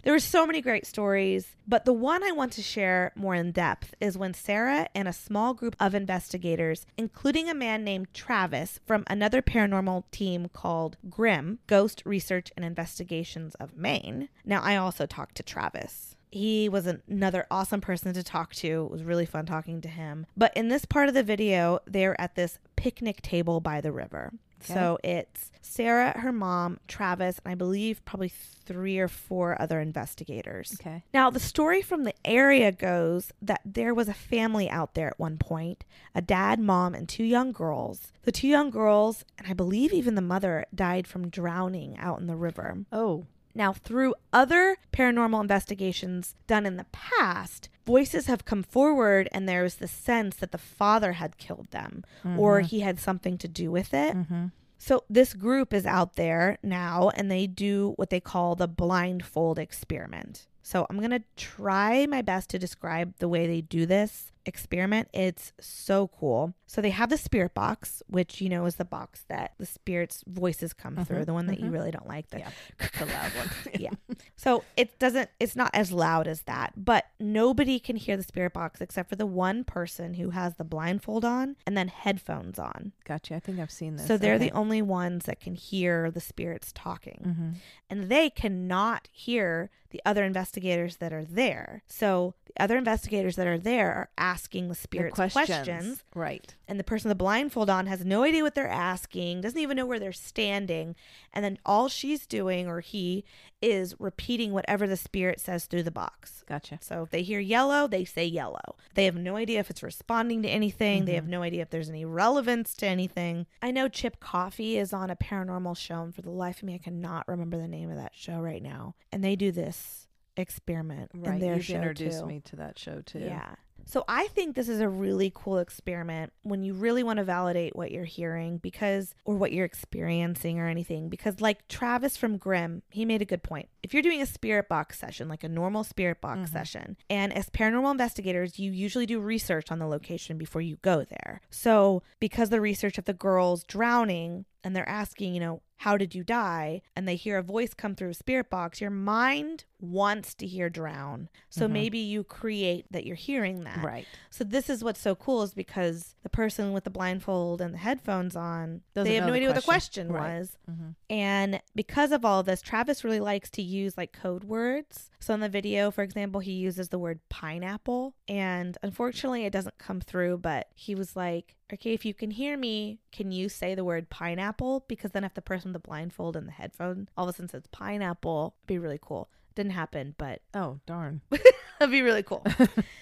There 0.02 0.14
were 0.14 0.20
so 0.20 0.48
many 0.48 0.62
great 0.62 0.88
stories, 0.88 1.56
but 1.68 1.86
the 1.86 1.94
one 1.94 2.24
I 2.24 2.32
want 2.32 2.54
to 2.54 2.64
share 2.64 3.12
more 3.16 3.36
in 3.36 3.52
depth 3.52 3.94
is 4.00 4.18
when 4.18 4.34
Sarah 4.34 4.88
and 4.96 5.08
a 5.08 5.14
small 5.14 5.54
group 5.54 5.76
of 5.80 5.94
investigators, 5.94 6.86
including 6.98 7.50
a 7.50 7.54
man 7.54 7.84
named 7.84 8.14
Travis 8.14 8.80
from 8.86 9.04
another 9.08 9.42
paranormal 9.42 10.04
team 10.12 10.50
called 10.54 10.98
GRIM, 11.10 11.60
Ghost 11.68 12.04
Research 12.06 12.52
and 12.56 12.64
Investigations 12.64 13.56
of 13.56 13.76
Maine. 13.76 14.30
Now, 14.46 14.62
I 14.62 14.76
also 14.76 15.06
talked 15.06 15.36
to 15.36 15.44
Travis. 15.44 16.16
He 16.32 16.68
was 16.68 16.88
another 16.88 17.48
awesome 17.50 17.82
person 17.82 18.14
to 18.14 18.24
talk 18.24 18.54
to. 18.56 18.86
It 18.86 18.92
was 18.92 19.04
really 19.04 19.26
fun 19.26 19.46
talking 19.46 19.82
to 19.82 19.88
him. 19.88 20.26
But 20.36 20.56
in 20.56 20.68
this 20.68 20.86
part 20.86 21.08
of 21.08 21.16
the 21.16 21.24
video, 21.24 21.80
they're 21.86 22.20
at 22.20 22.36
this 22.36 22.60
picnic 22.76 23.22
table 23.22 23.60
by 23.60 23.82
the 23.82 23.92
river. 23.92 24.34
So 24.64 24.98
it's 25.04 25.52
Sarah, 25.62 26.18
her 26.20 26.32
mom, 26.32 26.80
Travis, 26.88 27.40
and 27.44 27.52
I 27.52 27.56
believe 27.56 28.04
probably 28.06 28.30
three 28.30 28.98
or 28.98 29.08
four 29.08 29.60
other 29.62 29.80
investigators. 29.80 30.76
Okay. 30.80 31.04
Now, 31.14 31.30
the 31.30 31.40
story 31.40 31.82
from 31.82 32.04
the 32.04 32.14
area 32.26 32.72
goes 32.72 33.32
that 33.42 33.62
there 33.64 33.94
was 33.94 34.08
a 34.08 34.14
family 34.14 34.70
out 34.70 34.94
there 34.94 35.08
at 35.10 35.20
one 35.20 35.38
point 35.38 35.86
a 36.16 36.22
dad, 36.22 36.60
mom, 36.60 36.94
and 36.96 37.08
two 37.08 37.24
young 37.24 37.52
girls. 37.52 38.12
The 38.24 38.32
two 38.32 38.48
young 38.48 38.70
girls, 38.70 39.24
and 39.38 39.48
I 39.48 39.54
believe 39.54 39.94
even 39.94 40.16
the 40.16 40.22
mother, 40.22 40.66
died 40.74 41.08
from 41.08 41.30
drowning 41.30 41.98
out 41.98 42.20
in 42.20 42.28
the 42.28 42.36
river. 42.36 42.86
Oh, 42.92 43.26
Now, 43.54 43.74
through 43.74 44.16
other 44.34 44.78
paranormal 44.92 45.42
investigations 45.42 46.36
done 46.48 46.66
in 46.66 46.78
the 46.78 46.86
past, 46.92 47.70
voices 47.88 48.28
have 48.28 48.46
come 48.46 48.64
forward, 48.64 49.30
and 49.32 49.48
there's 49.48 49.76
the 49.76 49.88
sense 49.88 50.36
that 50.38 50.52
the 50.52 50.58
father 50.58 51.14
had 51.14 51.38
killed 51.38 51.72
them 51.72 52.04
or 52.38 52.62
he 52.62 52.82
had 52.82 53.00
something 53.00 53.38
to 53.40 53.48
do 53.48 53.72
with 53.72 53.94
it. 53.94 54.16
mm-hmm. 54.16 54.46
So, 54.80 55.04
this 55.10 55.34
group 55.34 55.74
is 55.74 55.88
out 55.88 56.14
there 56.14 56.60
now, 56.62 57.10
and 57.16 57.32
they 57.32 57.48
do 57.48 57.94
what 57.96 58.12
they 58.12 58.20
call 58.20 58.56
the 58.56 58.68
blindfold 58.68 59.58
experiment. 59.58 60.46
So, 60.68 60.86
I'm 60.90 60.98
going 60.98 61.12
to 61.12 61.24
try 61.38 62.06
my 62.08 62.22
best 62.22 62.50
to 62.50 62.60
describe 62.60 63.14
the 63.20 63.30
way 63.30 63.48
they 63.48 63.62
do 63.62 63.86
this 63.86 64.34
experiment. 64.46 65.08
It's 65.14 65.54
so 65.62 66.08
cool. 66.20 66.54
So, 66.66 66.82
they 66.82 66.90
have 66.90 67.10
the 67.10 67.18
spirit 67.18 67.54
box, 67.54 68.04
which, 68.08 68.42
you 68.42 68.50
know, 68.50 68.66
is 68.66 68.76
the 68.76 68.84
box 68.84 69.24
that 69.30 69.54
the 69.60 69.66
spirit's 69.66 70.26
voices 70.28 70.74
come 70.74 70.98
through, 71.06 71.22
Mhm, 71.22 71.26
the 71.26 71.34
one 71.34 71.46
that 71.48 71.60
you 71.62 71.68
mhm. 71.68 71.72
really 71.72 71.92
don't 71.92 72.08
like. 72.08 72.30
The 72.32 72.40
Yeah, 72.40 72.50
the 73.00 73.06
loud 73.06 73.32
one. 73.32 73.50
yeah. 73.80 73.92
So 74.36 74.66
it 74.76 75.00
doesn't 75.00 75.30
it's 75.40 75.56
not 75.56 75.72
as 75.74 75.94
loud 75.94 76.28
as 76.28 76.42
that, 76.44 76.74
but 76.76 77.06
nobody 77.18 77.80
can 77.80 77.96
hear 77.96 78.18
the 78.18 78.24
spirit 78.24 78.52
box 78.52 78.82
except 78.82 79.08
for 79.10 79.16
the 79.16 79.26
one 79.26 79.64
person 79.64 80.16
who 80.16 80.32
has 80.32 80.56
the 80.56 80.64
blindfold 80.66 81.24
on 81.24 81.56
and 81.66 81.78
then 81.78 81.88
headphones 81.88 82.60
on. 82.60 82.92
Gotcha. 83.06 83.36
I 83.36 83.40
think 83.40 83.60
I've 83.60 83.72
seen 83.72 83.96
this. 83.96 84.08
So 84.08 84.18
they're 84.18 84.36
Okay. 84.36 84.50
the 84.50 84.52
only 84.56 84.82
ones 84.82 85.26
that 85.26 85.40
can 85.40 85.56
hear 85.56 86.12
the 86.12 86.20
spirits 86.22 86.72
talking. 86.74 87.22
Mhm. 87.26 87.56
And 87.90 88.10
they 88.10 88.30
cannot 88.30 89.08
hear 89.14 89.70
the 89.90 90.02
other 90.06 90.24
investigators 90.24 90.98
that 90.98 91.14
are 91.14 91.24
there. 91.24 91.84
So 91.88 92.34
the 92.46 92.62
other 92.62 92.78
investigators 92.78 93.36
that 93.36 93.48
are 93.48 93.58
there 93.58 93.94
are 93.94 94.10
asking 94.18 94.66
the 94.66 94.70
The 94.70 94.76
spirits 94.76 95.16
questions 95.16 96.04
Right. 96.14 96.54
and 96.68 96.80
the 96.80 96.84
person 96.84 97.10
with 97.10 97.18
the 97.18 97.24
blindfold 97.24 97.70
on 97.70 97.86
has 97.88 98.04
no 98.06 98.24
idea 98.24 98.44
what 98.44 98.56
they're 98.56 98.68
asking, 98.68 99.42
doesn't 99.42 99.60
even 99.60 99.78
know 99.78 99.86
where 99.86 100.00
they're 100.00 100.12
standing, 100.12 100.96
and 101.34 101.44
then 101.46 101.58
all 101.66 101.88
she's 101.88 102.26
doing 102.28 102.68
or 102.68 102.82
he 102.82 103.24
is 103.62 103.96
repeating 104.00 104.52
whatever 104.52 104.88
the 104.88 104.98
spirit 104.98 105.40
says 105.40 105.66
through 105.66 105.84
the 105.84 105.92
box. 105.92 106.44
Gotcha. 106.48 106.80
So 106.82 107.04
if 107.04 107.10
they 107.10 107.24
hear 107.24 107.40
yellow, 107.40 107.88
they 107.88 108.06
say 108.06 108.26
yellow. 108.26 108.76
They 108.94 109.06
have 109.06 109.16
no 109.16 109.36
idea 109.36 109.60
if 109.60 109.70
it's 109.70 109.84
responding 109.84 110.44
to 110.44 110.50
anything. 110.50 111.06
They 111.06 111.16
have 111.16 111.24
mm-hmm. 111.24 111.32
no 111.32 111.44
idea 111.44 111.62
if 111.64 111.70
there's 111.70 111.90
any 111.90 112.06
relevance 112.06 112.74
to 112.76 112.88
anything. 112.88 113.48
I 113.62 113.72
know 113.72 113.88
Chip 113.88 114.20
Coffey 114.20 114.78
is 114.78 114.94
on 114.94 115.10
a 115.10 115.16
paranormal 115.16 115.78
show, 115.78 116.02
and 116.02 116.14
for 116.14 116.22
the 116.22 116.30
life 116.30 116.58
of 116.58 116.64
me, 116.64 116.76
I 116.76 116.80
cannot 116.80 117.28
remember 117.28 117.58
the 117.58 117.68
name 117.68 117.90
of 117.90 117.98
that 117.98 118.14
show 118.16 118.40
right 118.40 118.62
now. 118.62 118.96
And 119.12 119.24
they 119.24 119.36
do 119.36 119.52
this 119.52 120.08
experiment 120.36 121.12
in 121.14 121.24
Right. 121.24 121.42
their 121.42 121.56
You've 121.56 121.66
show 121.66 121.76
introduced 121.76 122.20
too. 122.20 122.26
me 122.26 122.42
to 122.42 122.56
that 122.58 122.78
show 122.78 123.02
too. 123.02 123.20
Yeah. 123.20 123.56
So 123.88 124.04
I 124.08 124.28
think 124.28 124.56
this 124.56 124.68
is 124.68 124.82
a 124.82 124.90
really 124.90 125.32
cool 125.34 125.60
experiment 125.60 126.34
when 126.44 126.62
you 126.62 126.74
really 126.74 127.04
want 127.04 127.18
to 127.18 127.24
validate 127.24 127.74
what 127.76 127.90
you're 127.92 128.04
hearing 128.04 128.58
because 128.58 129.16
or 129.24 129.36
what 129.36 129.54
you're 129.54 129.66
experiencing 129.66 130.60
or 130.60 130.68
anything 130.68 131.08
because 131.08 131.40
like 131.40 131.68
Travis 131.70 132.18
from 132.18 132.38
GRIM, 132.38 132.84
he 132.90 133.06
made 133.06 133.22
a 133.22 133.26
good 133.26 133.44
point. 133.44 133.70
If 133.84 133.94
you're 133.94 134.04
doing 134.04 134.22
a 134.22 134.26
spirit 134.26 134.68
box 134.68 135.00
session, 135.00 135.30
like 135.30 135.46
a 135.46 135.50
normal 135.50 135.86
spirit 135.86 136.20
box 136.20 136.50
Mhm. 136.50 136.52
session, 136.52 136.98
and 137.10 137.32
as 137.32 137.50
paranormal 137.50 137.92
investigators, 137.92 138.60
you 138.60 138.72
usually 138.72 139.06
do 139.06 139.20
research 139.22 139.72
on 139.72 139.80
the 139.80 139.88
location 139.88 140.38
before 140.38 140.62
you 140.62 140.76
go 140.82 141.06
there. 141.06 141.40
So, 141.50 142.04
because 142.20 142.50
the 142.50 142.60
research 142.60 142.98
of 142.98 143.06
the 143.06 143.14
girls 143.14 143.64
drowning 143.64 144.44
and 144.68 144.76
they're 144.76 144.88
asking, 144.90 145.34
you 145.34 145.40
know, 145.40 145.62
how 145.82 145.96
did 145.96 146.14
you 146.16 146.24
die? 146.24 146.82
And 146.96 147.08
they 147.08 147.16
hear 147.16 147.38
a 147.38 147.44
voice 147.44 147.74
come 147.76 147.94
through 147.96 148.10
a 148.10 148.14
spirit 148.16 148.50
box, 148.50 148.82
your 148.82 148.90
mind 148.90 149.64
wants 149.80 150.34
to 150.34 150.48
hear 150.48 150.70
drown. 150.72 151.30
So 151.52 151.68
Mhm. 151.68 151.72
maybe 151.72 152.00
you 152.00 152.24
create 152.24 152.88
that 152.92 153.06
you're 153.06 153.16
hearing 153.16 153.64
that. 153.64 153.84
Right. 153.86 154.08
So 154.32 154.44
this 154.44 154.72
is 154.72 154.84
what's 154.84 155.00
so 155.00 155.14
cool 155.14 155.44
is 155.44 155.54
because 155.54 156.16
the 156.24 156.30
person 156.30 156.74
with 156.74 156.84
the 156.84 156.90
blindfold 156.90 157.62
and 157.62 157.76
the 157.76 157.78
headphones 157.78 158.36
on, 158.36 158.82
Doesn't 158.96 159.08
they 159.08 159.16
have 159.20 159.28
no 159.28 159.34
idea 159.34 159.50
what 159.50 159.56
the 159.56 159.62
question. 159.62 160.08
question 160.10 160.12
Right. 160.12 160.40
was. 160.40 160.58
Mhm. 160.70 160.96
And 161.12 161.62
because 161.76 162.12
of 162.12 162.26
all 162.26 162.42
this, 162.42 162.62
Travis 162.64 163.04
really 163.04 163.20
likes 163.20 163.52
to 163.52 163.62
use 163.62 163.96
like 163.96 164.12
code 164.12 164.44
words. 164.46 165.12
So 165.20 165.36
in 165.36 165.42
the 165.42 165.48
video, 165.50 165.92
for 165.92 166.02
example, 166.02 166.42
he 166.42 166.54
uses 166.54 166.90
the 166.90 166.98
word 167.00 167.20
pineapple. 167.30 168.16
And 168.28 168.80
unfortunately, 168.82 169.46
it 169.46 169.54
doesn't 169.54 169.78
come 169.78 170.02
through, 170.02 170.40
but 170.40 170.70
he 170.74 170.96
was 170.96 171.16
like, 171.16 171.54
okay, 171.74 171.94
if 171.94 172.06
you 172.06 172.14
can 172.14 172.32
hear 172.32 172.58
me, 172.58 173.00
can 173.12 173.32
you 173.32 173.50
say 173.50 173.76
the 173.76 173.84
word 173.84 174.10
pineapple? 174.10 174.86
Because 174.88 175.12
then 175.12 175.24
if 175.24 175.34
the 175.34 175.42
person 175.42 175.72
with 175.72 175.82
the 175.82 175.88
blindfold 175.88 176.36
and 176.36 176.48
the 176.48 176.54
headphone 176.54 177.10
all 177.18 177.28
of 177.28 177.30
a 177.30 177.34
sudden 177.34 177.50
says 177.50 177.68
pineapple, 177.72 178.56
it'd 178.60 178.68
be 178.68 178.80
really 178.80 179.00
cool. 179.02 179.30
Didn't 179.56 179.74
happen, 179.74 180.16
but 180.18 180.42
Oh 180.54 180.80
darn. 180.86 181.22
that'd 181.80 181.92
be 181.92 182.02
really 182.02 182.24
cool. 182.24 182.46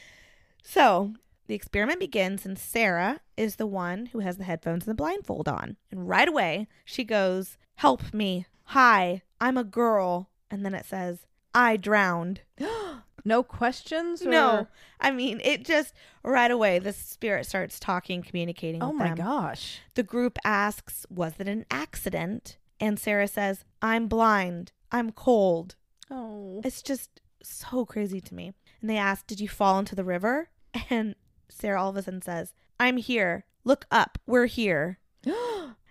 so 0.63 1.13
the 1.47 1.55
experiment 1.55 1.99
begins, 1.99 2.45
and 2.45 2.57
Sarah 2.57 3.21
is 3.37 3.57
the 3.57 3.67
one 3.67 4.07
who 4.07 4.19
has 4.19 4.37
the 4.37 4.45
headphones 4.45 4.87
and 4.87 4.91
the 4.91 5.01
blindfold 5.01 5.47
on. 5.47 5.77
And 5.91 6.09
right 6.09 6.27
away, 6.27 6.67
she 6.83 7.03
goes, 7.03 7.57
Help 7.75 8.13
me. 8.13 8.47
Hi, 8.69 9.21
I'm 9.39 9.57
a 9.57 9.63
girl. 9.63 10.29
And 10.49 10.65
then 10.65 10.73
it 10.73 10.85
says, 10.85 11.27
I 11.53 11.77
drowned. 11.77 12.41
no 13.25 13.43
questions. 13.43 14.21
Or... 14.25 14.29
No, 14.29 14.67
I 15.01 15.11
mean, 15.11 15.41
it 15.43 15.65
just 15.65 15.93
right 16.23 16.51
away, 16.51 16.79
the 16.79 16.93
spirit 16.93 17.45
starts 17.45 17.79
talking, 17.79 18.21
communicating 18.21 18.81
Oh 18.81 18.93
my 18.93 19.07
them. 19.07 19.15
gosh. 19.15 19.81
The 19.95 20.03
group 20.03 20.37
asks, 20.45 21.05
Was 21.09 21.33
it 21.39 21.47
an 21.47 21.65
accident? 21.71 22.57
And 22.79 22.99
Sarah 22.99 23.27
says, 23.27 23.65
I'm 23.81 24.07
blind. 24.07 24.71
I'm 24.91 25.11
cold. 25.11 25.75
Oh. 26.11 26.61
It's 26.63 26.81
just 26.81 27.21
so 27.41 27.85
crazy 27.85 28.21
to 28.21 28.35
me. 28.35 28.53
And 28.79 28.89
they 28.89 28.97
ask, 28.97 29.25
Did 29.25 29.39
you 29.39 29.49
fall 29.49 29.79
into 29.79 29.95
the 29.95 30.05
river? 30.05 30.49
And 30.89 31.15
Sarah 31.49 31.81
all 31.81 31.89
of 31.89 31.97
a 31.97 32.03
sudden 32.03 32.21
says, 32.21 32.53
I'm 32.79 32.97
here. 32.97 33.45
Look 33.63 33.85
up. 33.91 34.19
We're 34.25 34.45
here. 34.45 34.99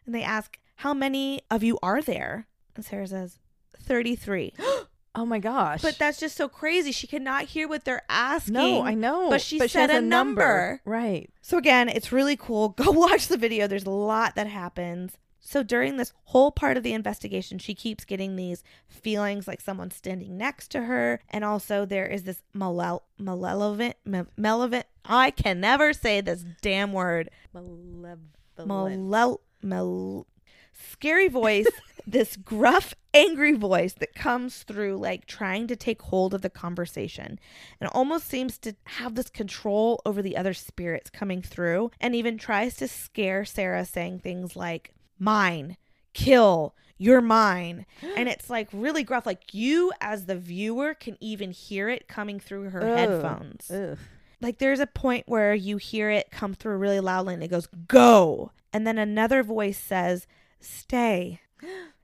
And 0.06 0.14
they 0.14 0.22
ask, 0.22 0.58
How 0.76 0.92
many 0.92 1.40
of 1.50 1.62
you 1.62 1.78
are 1.82 2.02
there? 2.02 2.46
And 2.76 2.84
Sarah 2.84 3.06
says, 3.08 3.38
33. 3.80 4.52
oh 5.14 5.24
my 5.26 5.38
gosh. 5.38 5.82
But 5.82 5.98
that's 5.98 6.18
just 6.20 6.36
so 6.36 6.48
crazy. 6.48 6.92
She 6.92 7.06
cannot 7.06 7.44
hear 7.44 7.68
what 7.68 7.84
they're 7.84 8.02
asking. 8.08 8.54
no, 8.54 8.82
I 8.82 8.94
know. 8.94 9.30
but 9.30 9.40
she 9.40 9.58
she 9.58 9.68
said 9.68 9.90
has 9.90 9.98
a 9.98 10.02
number. 10.02 10.80
Right. 10.84 11.30
So 11.42 11.58
again, 11.58 11.88
it's 11.88 12.12
really 12.12 12.36
cool. 12.36 12.68
Go 12.76 12.90
watch 12.90 13.28
the 13.28 13.36
video. 13.36 13.66
There's 13.66 13.84
a 13.84 13.90
lot 13.90 14.34
that 14.34 14.46
happens. 14.46 15.16
So 15.46 15.62
during 15.62 15.98
this 15.98 16.14
whole 16.24 16.50
part 16.50 16.78
of 16.78 16.82
the 16.82 16.94
investigation, 16.94 17.58
she 17.58 17.74
keeps 17.74 18.06
getting 18.06 18.34
these 18.34 18.64
feelings 18.88 19.46
like 19.46 19.60
someone's 19.60 19.94
standing 19.94 20.38
next 20.38 20.68
to 20.70 20.84
her, 20.84 21.20
and 21.28 21.44
also 21.44 21.84
there 21.84 22.06
is 22.06 22.22
this 22.22 22.40
malel- 22.56 23.02
malevolent, 23.18 23.96
me- 24.06 24.22
malevolent. 24.38 24.86
I 25.04 25.30
can 25.30 25.60
never 25.60 25.92
say 25.92 26.22
this 26.22 26.46
damn 26.62 26.94
word. 26.94 27.28
Malevolent. 27.52 28.30
Malel, 28.56 29.38
mal, 29.62 30.26
scary 30.74 31.28
voice. 31.28 31.66
this 32.06 32.36
gruff, 32.36 32.94
angry 33.14 33.52
voice 33.52 33.94
that 33.94 34.14
comes 34.14 34.62
through, 34.62 34.96
like 34.96 35.26
trying 35.26 35.66
to 35.68 35.76
take 35.76 36.02
hold 36.02 36.34
of 36.34 36.42
the 36.42 36.50
conversation, 36.50 37.38
and 37.80 37.88
almost 37.92 38.26
seems 38.26 38.58
to 38.58 38.76
have 38.84 39.14
this 39.14 39.30
control 39.30 40.02
over 40.04 40.20
the 40.20 40.36
other 40.36 40.52
spirits 40.52 41.08
coming 41.08 41.40
through, 41.40 41.90
and 42.00 42.14
even 42.14 42.36
tries 42.36 42.76
to 42.76 42.88
scare 42.88 43.44
Sarah, 43.44 43.84
saying 43.84 44.18
things 44.18 44.54
like, 44.54 44.92
Mine, 45.18 45.76
kill, 46.12 46.74
you're 46.98 47.20
mine. 47.20 47.86
And 48.16 48.28
it's 48.28 48.48
like 48.50 48.68
really 48.72 49.02
gruff. 49.02 49.26
Like 49.26 49.54
you, 49.54 49.92
as 50.00 50.26
the 50.26 50.36
viewer, 50.36 50.94
can 50.94 51.16
even 51.20 51.50
hear 51.50 51.88
it 51.88 52.08
coming 52.08 52.38
through 52.40 52.70
her 52.70 52.82
Ugh. 52.82 52.98
headphones. 52.98 53.70
Ugh. 53.70 53.98
like 54.40 54.58
there's 54.58 54.80
a 54.80 54.86
point 54.86 55.24
where 55.26 55.54
you 55.54 55.76
hear 55.76 56.10
it 56.10 56.30
come 56.30 56.54
through 56.54 56.76
really 56.76 57.00
loudly 57.00 57.34
and 57.34 57.42
it 57.42 57.48
goes, 57.48 57.66
go. 57.88 58.52
And 58.72 58.86
then 58.86 58.98
another 58.98 59.42
voice 59.42 59.78
says, 59.78 60.26
stay. 60.64 61.40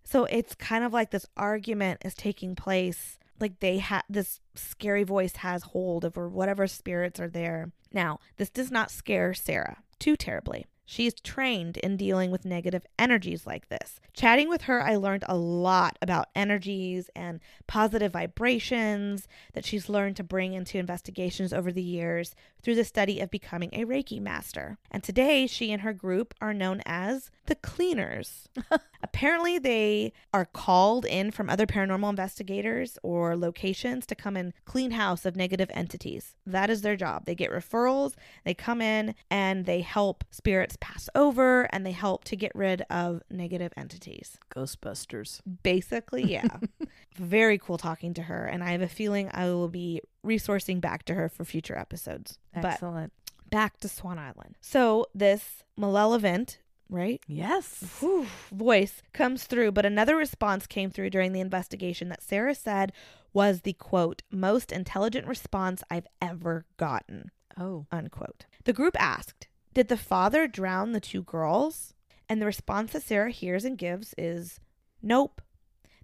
So 0.04 0.24
it's 0.24 0.54
kind 0.54 0.84
of 0.84 0.92
like 0.92 1.10
this 1.10 1.26
argument 1.36 2.02
is 2.04 2.14
taking 2.14 2.54
place. 2.54 3.18
Like 3.38 3.60
they 3.60 3.78
had 3.78 4.02
this 4.08 4.40
scary 4.54 5.04
voice 5.04 5.36
has 5.36 5.62
hold 5.62 6.04
of 6.04 6.18
or 6.18 6.28
whatever 6.28 6.66
spirits 6.66 7.20
are 7.20 7.28
there. 7.28 7.72
Now, 7.92 8.18
this 8.36 8.50
does 8.50 8.70
not 8.70 8.90
scare 8.90 9.34
Sarah 9.34 9.78
too 9.98 10.16
terribly. 10.16 10.66
She's 10.84 11.14
trained 11.14 11.76
in 11.76 11.96
dealing 11.96 12.32
with 12.32 12.44
negative 12.44 12.84
energies 12.98 13.46
like 13.46 13.68
this. 13.68 14.00
Chatting 14.12 14.48
with 14.48 14.62
her, 14.62 14.82
I 14.82 14.96
learned 14.96 15.22
a 15.28 15.36
lot 15.36 15.96
about 16.02 16.30
energies 16.34 17.08
and 17.14 17.38
positive 17.68 18.14
vibrations 18.14 19.28
that 19.52 19.64
she's 19.64 19.88
learned 19.88 20.16
to 20.16 20.24
bring 20.24 20.52
into 20.52 20.78
investigations 20.78 21.52
over 21.52 21.70
the 21.70 21.80
years 21.80 22.34
through 22.62 22.74
the 22.74 22.84
study 22.84 23.20
of 23.20 23.30
becoming 23.30 23.70
a 23.72 23.84
Reiki 23.84 24.20
master. 24.20 24.78
And 24.90 25.02
today, 25.02 25.46
she 25.46 25.72
and 25.72 25.82
her 25.82 25.92
group 25.92 26.34
are 26.40 26.54
known 26.54 26.82
as 26.86 27.30
the 27.46 27.54
Cleaners. 27.54 28.48
Apparently, 29.02 29.58
they 29.58 30.12
are 30.32 30.44
called 30.44 31.04
in 31.04 31.30
from 31.30 31.48
other 31.48 31.66
paranormal 31.66 32.10
investigators 32.10 32.98
or 33.02 33.36
locations 33.36 34.06
to 34.06 34.14
come 34.14 34.36
and 34.36 34.52
clean 34.64 34.92
house 34.92 35.24
of 35.24 35.36
negative 35.36 35.70
entities. 35.72 36.36
That 36.46 36.70
is 36.70 36.82
their 36.82 36.96
job. 36.96 37.24
They 37.24 37.34
get 37.34 37.50
referrals, 37.50 38.12
they 38.44 38.54
come 38.54 38.80
in, 38.82 39.14
and 39.30 39.64
they 39.64 39.80
help 39.80 40.24
spirits 40.30 40.76
pass 40.80 41.08
over 41.14 41.62
and 41.72 41.84
they 41.86 41.92
help 41.92 42.24
to 42.24 42.36
get 42.36 42.52
rid 42.54 42.82
of 42.90 43.22
negative 43.30 43.72
entities. 43.76 44.38
Ghostbusters. 44.54 45.40
Basically, 45.62 46.30
yeah. 46.30 46.58
Very 47.16 47.58
cool 47.58 47.78
talking 47.78 48.14
to 48.14 48.22
her. 48.22 48.44
And 48.46 48.62
I 48.62 48.72
have 48.72 48.82
a 48.82 48.88
feeling 48.88 49.30
I 49.32 49.46
will 49.46 49.68
be 49.68 50.00
resourcing 50.24 50.80
back 50.80 51.04
to 51.04 51.14
her 51.14 51.28
for 51.28 51.44
future 51.44 51.76
episodes. 51.78 52.38
But 52.54 52.64
Excellent. 52.64 53.12
back 53.50 53.78
to 53.80 53.88
Swan 53.88 54.18
Island. 54.18 54.56
So, 54.60 55.06
this 55.14 55.62
malevolent, 55.76 56.58
right? 56.88 57.20
yes. 57.26 57.84
Whew, 58.00 58.26
voice 58.52 59.02
comes 59.12 59.44
through, 59.44 59.72
but 59.72 59.86
another 59.86 60.16
response 60.16 60.66
came 60.66 60.90
through 60.90 61.10
during 61.10 61.32
the 61.32 61.40
investigation 61.40 62.08
that 62.10 62.22
Sarah 62.22 62.54
said 62.54 62.92
was 63.32 63.60
the 63.62 63.72
quote, 63.74 64.22
most 64.30 64.72
intelligent 64.72 65.26
response 65.26 65.82
I've 65.90 66.06
ever 66.20 66.66
gotten, 66.76 67.30
Oh. 67.58 67.86
unquote. 67.92 68.46
The 68.64 68.72
group 68.72 68.96
asked, 69.00 69.46
Did 69.72 69.88
the 69.88 69.96
father 69.96 70.46
drown 70.48 70.92
the 70.92 71.00
two 71.00 71.22
girls? 71.22 71.94
And 72.28 72.40
the 72.42 72.46
response 72.46 72.92
that 72.92 73.02
Sarah 73.02 73.30
hears 73.30 73.64
and 73.64 73.78
gives 73.78 74.14
is, 74.18 74.60
Nope. 75.02 75.40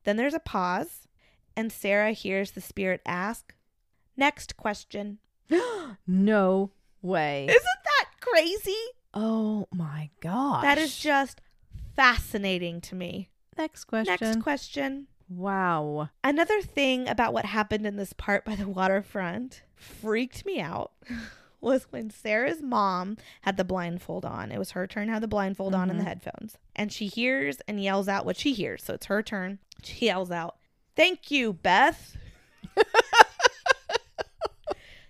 Then 0.05 0.17
there's 0.17 0.35
a 0.35 0.39
pause, 0.41 1.07
and 1.57 1.71
Sarah 1.73 2.13
hears 2.13 2.53
the 2.53 2.61
spirit 2.61 3.01
ask, 3.05 3.55
Next 4.17 4.57
question. 4.57 5.19
no 6.07 6.71
way. 7.03 7.47
Isn't 7.49 7.63
that 7.85 8.07
crazy? 8.21 8.77
oh 9.15 9.67
my 9.73 10.11
gosh. 10.21 10.63
That 10.63 10.77
is 10.79 10.97
just 10.99 11.41
fascinating 11.95 12.81
to 12.83 12.95
me. 12.95 13.31
next 13.57 13.85
question. 13.85 14.17
Next 14.21 14.43
question. 14.43 15.07
wow. 15.29 16.11
Another 16.23 16.61
thing 16.61 17.09
about 17.09 17.33
what 17.33 17.47
happened 17.47 17.87
in 17.87 17.97
this 17.97 18.13
part 18.13 18.45
by 18.45 18.55
the 18.57 18.69
waterfront 18.69 19.63
freaked 19.75 20.45
me 20.45 20.61
out 20.61 20.93
was 21.63 21.87
when 21.91 22.11
Sarah's 22.11 22.61
mom 22.61 23.17
had 23.43 23.57
the 23.57 23.65
blindfold 23.65 24.25
on. 24.27 24.53
It 24.53 24.59
was 24.59 24.73
her 24.73 24.87
turn 24.87 25.07
to 25.07 25.13
have 25.15 25.23
the 25.23 25.29
blindfold 25.29 25.75
on 25.75 25.89
and 25.89 25.99
the 25.99 26.05
Mhm. 26.05 26.09
headphones. 26.09 26.59
And 26.75 26.93
she 26.93 27.07
hears 27.07 27.59
and 27.67 27.83
yells 27.83 28.09
out 28.09 28.27
what 28.27 28.37
she 28.37 28.53
hears. 28.53 28.83
So 28.85 28.93
it's 28.95 29.07
her 29.07 29.23
turn. 29.23 29.59
She 29.83 30.07
yells 30.07 30.31
out, 30.31 30.57
Thank 30.95 31.31
you, 31.31 31.53
Beth. 31.55 32.17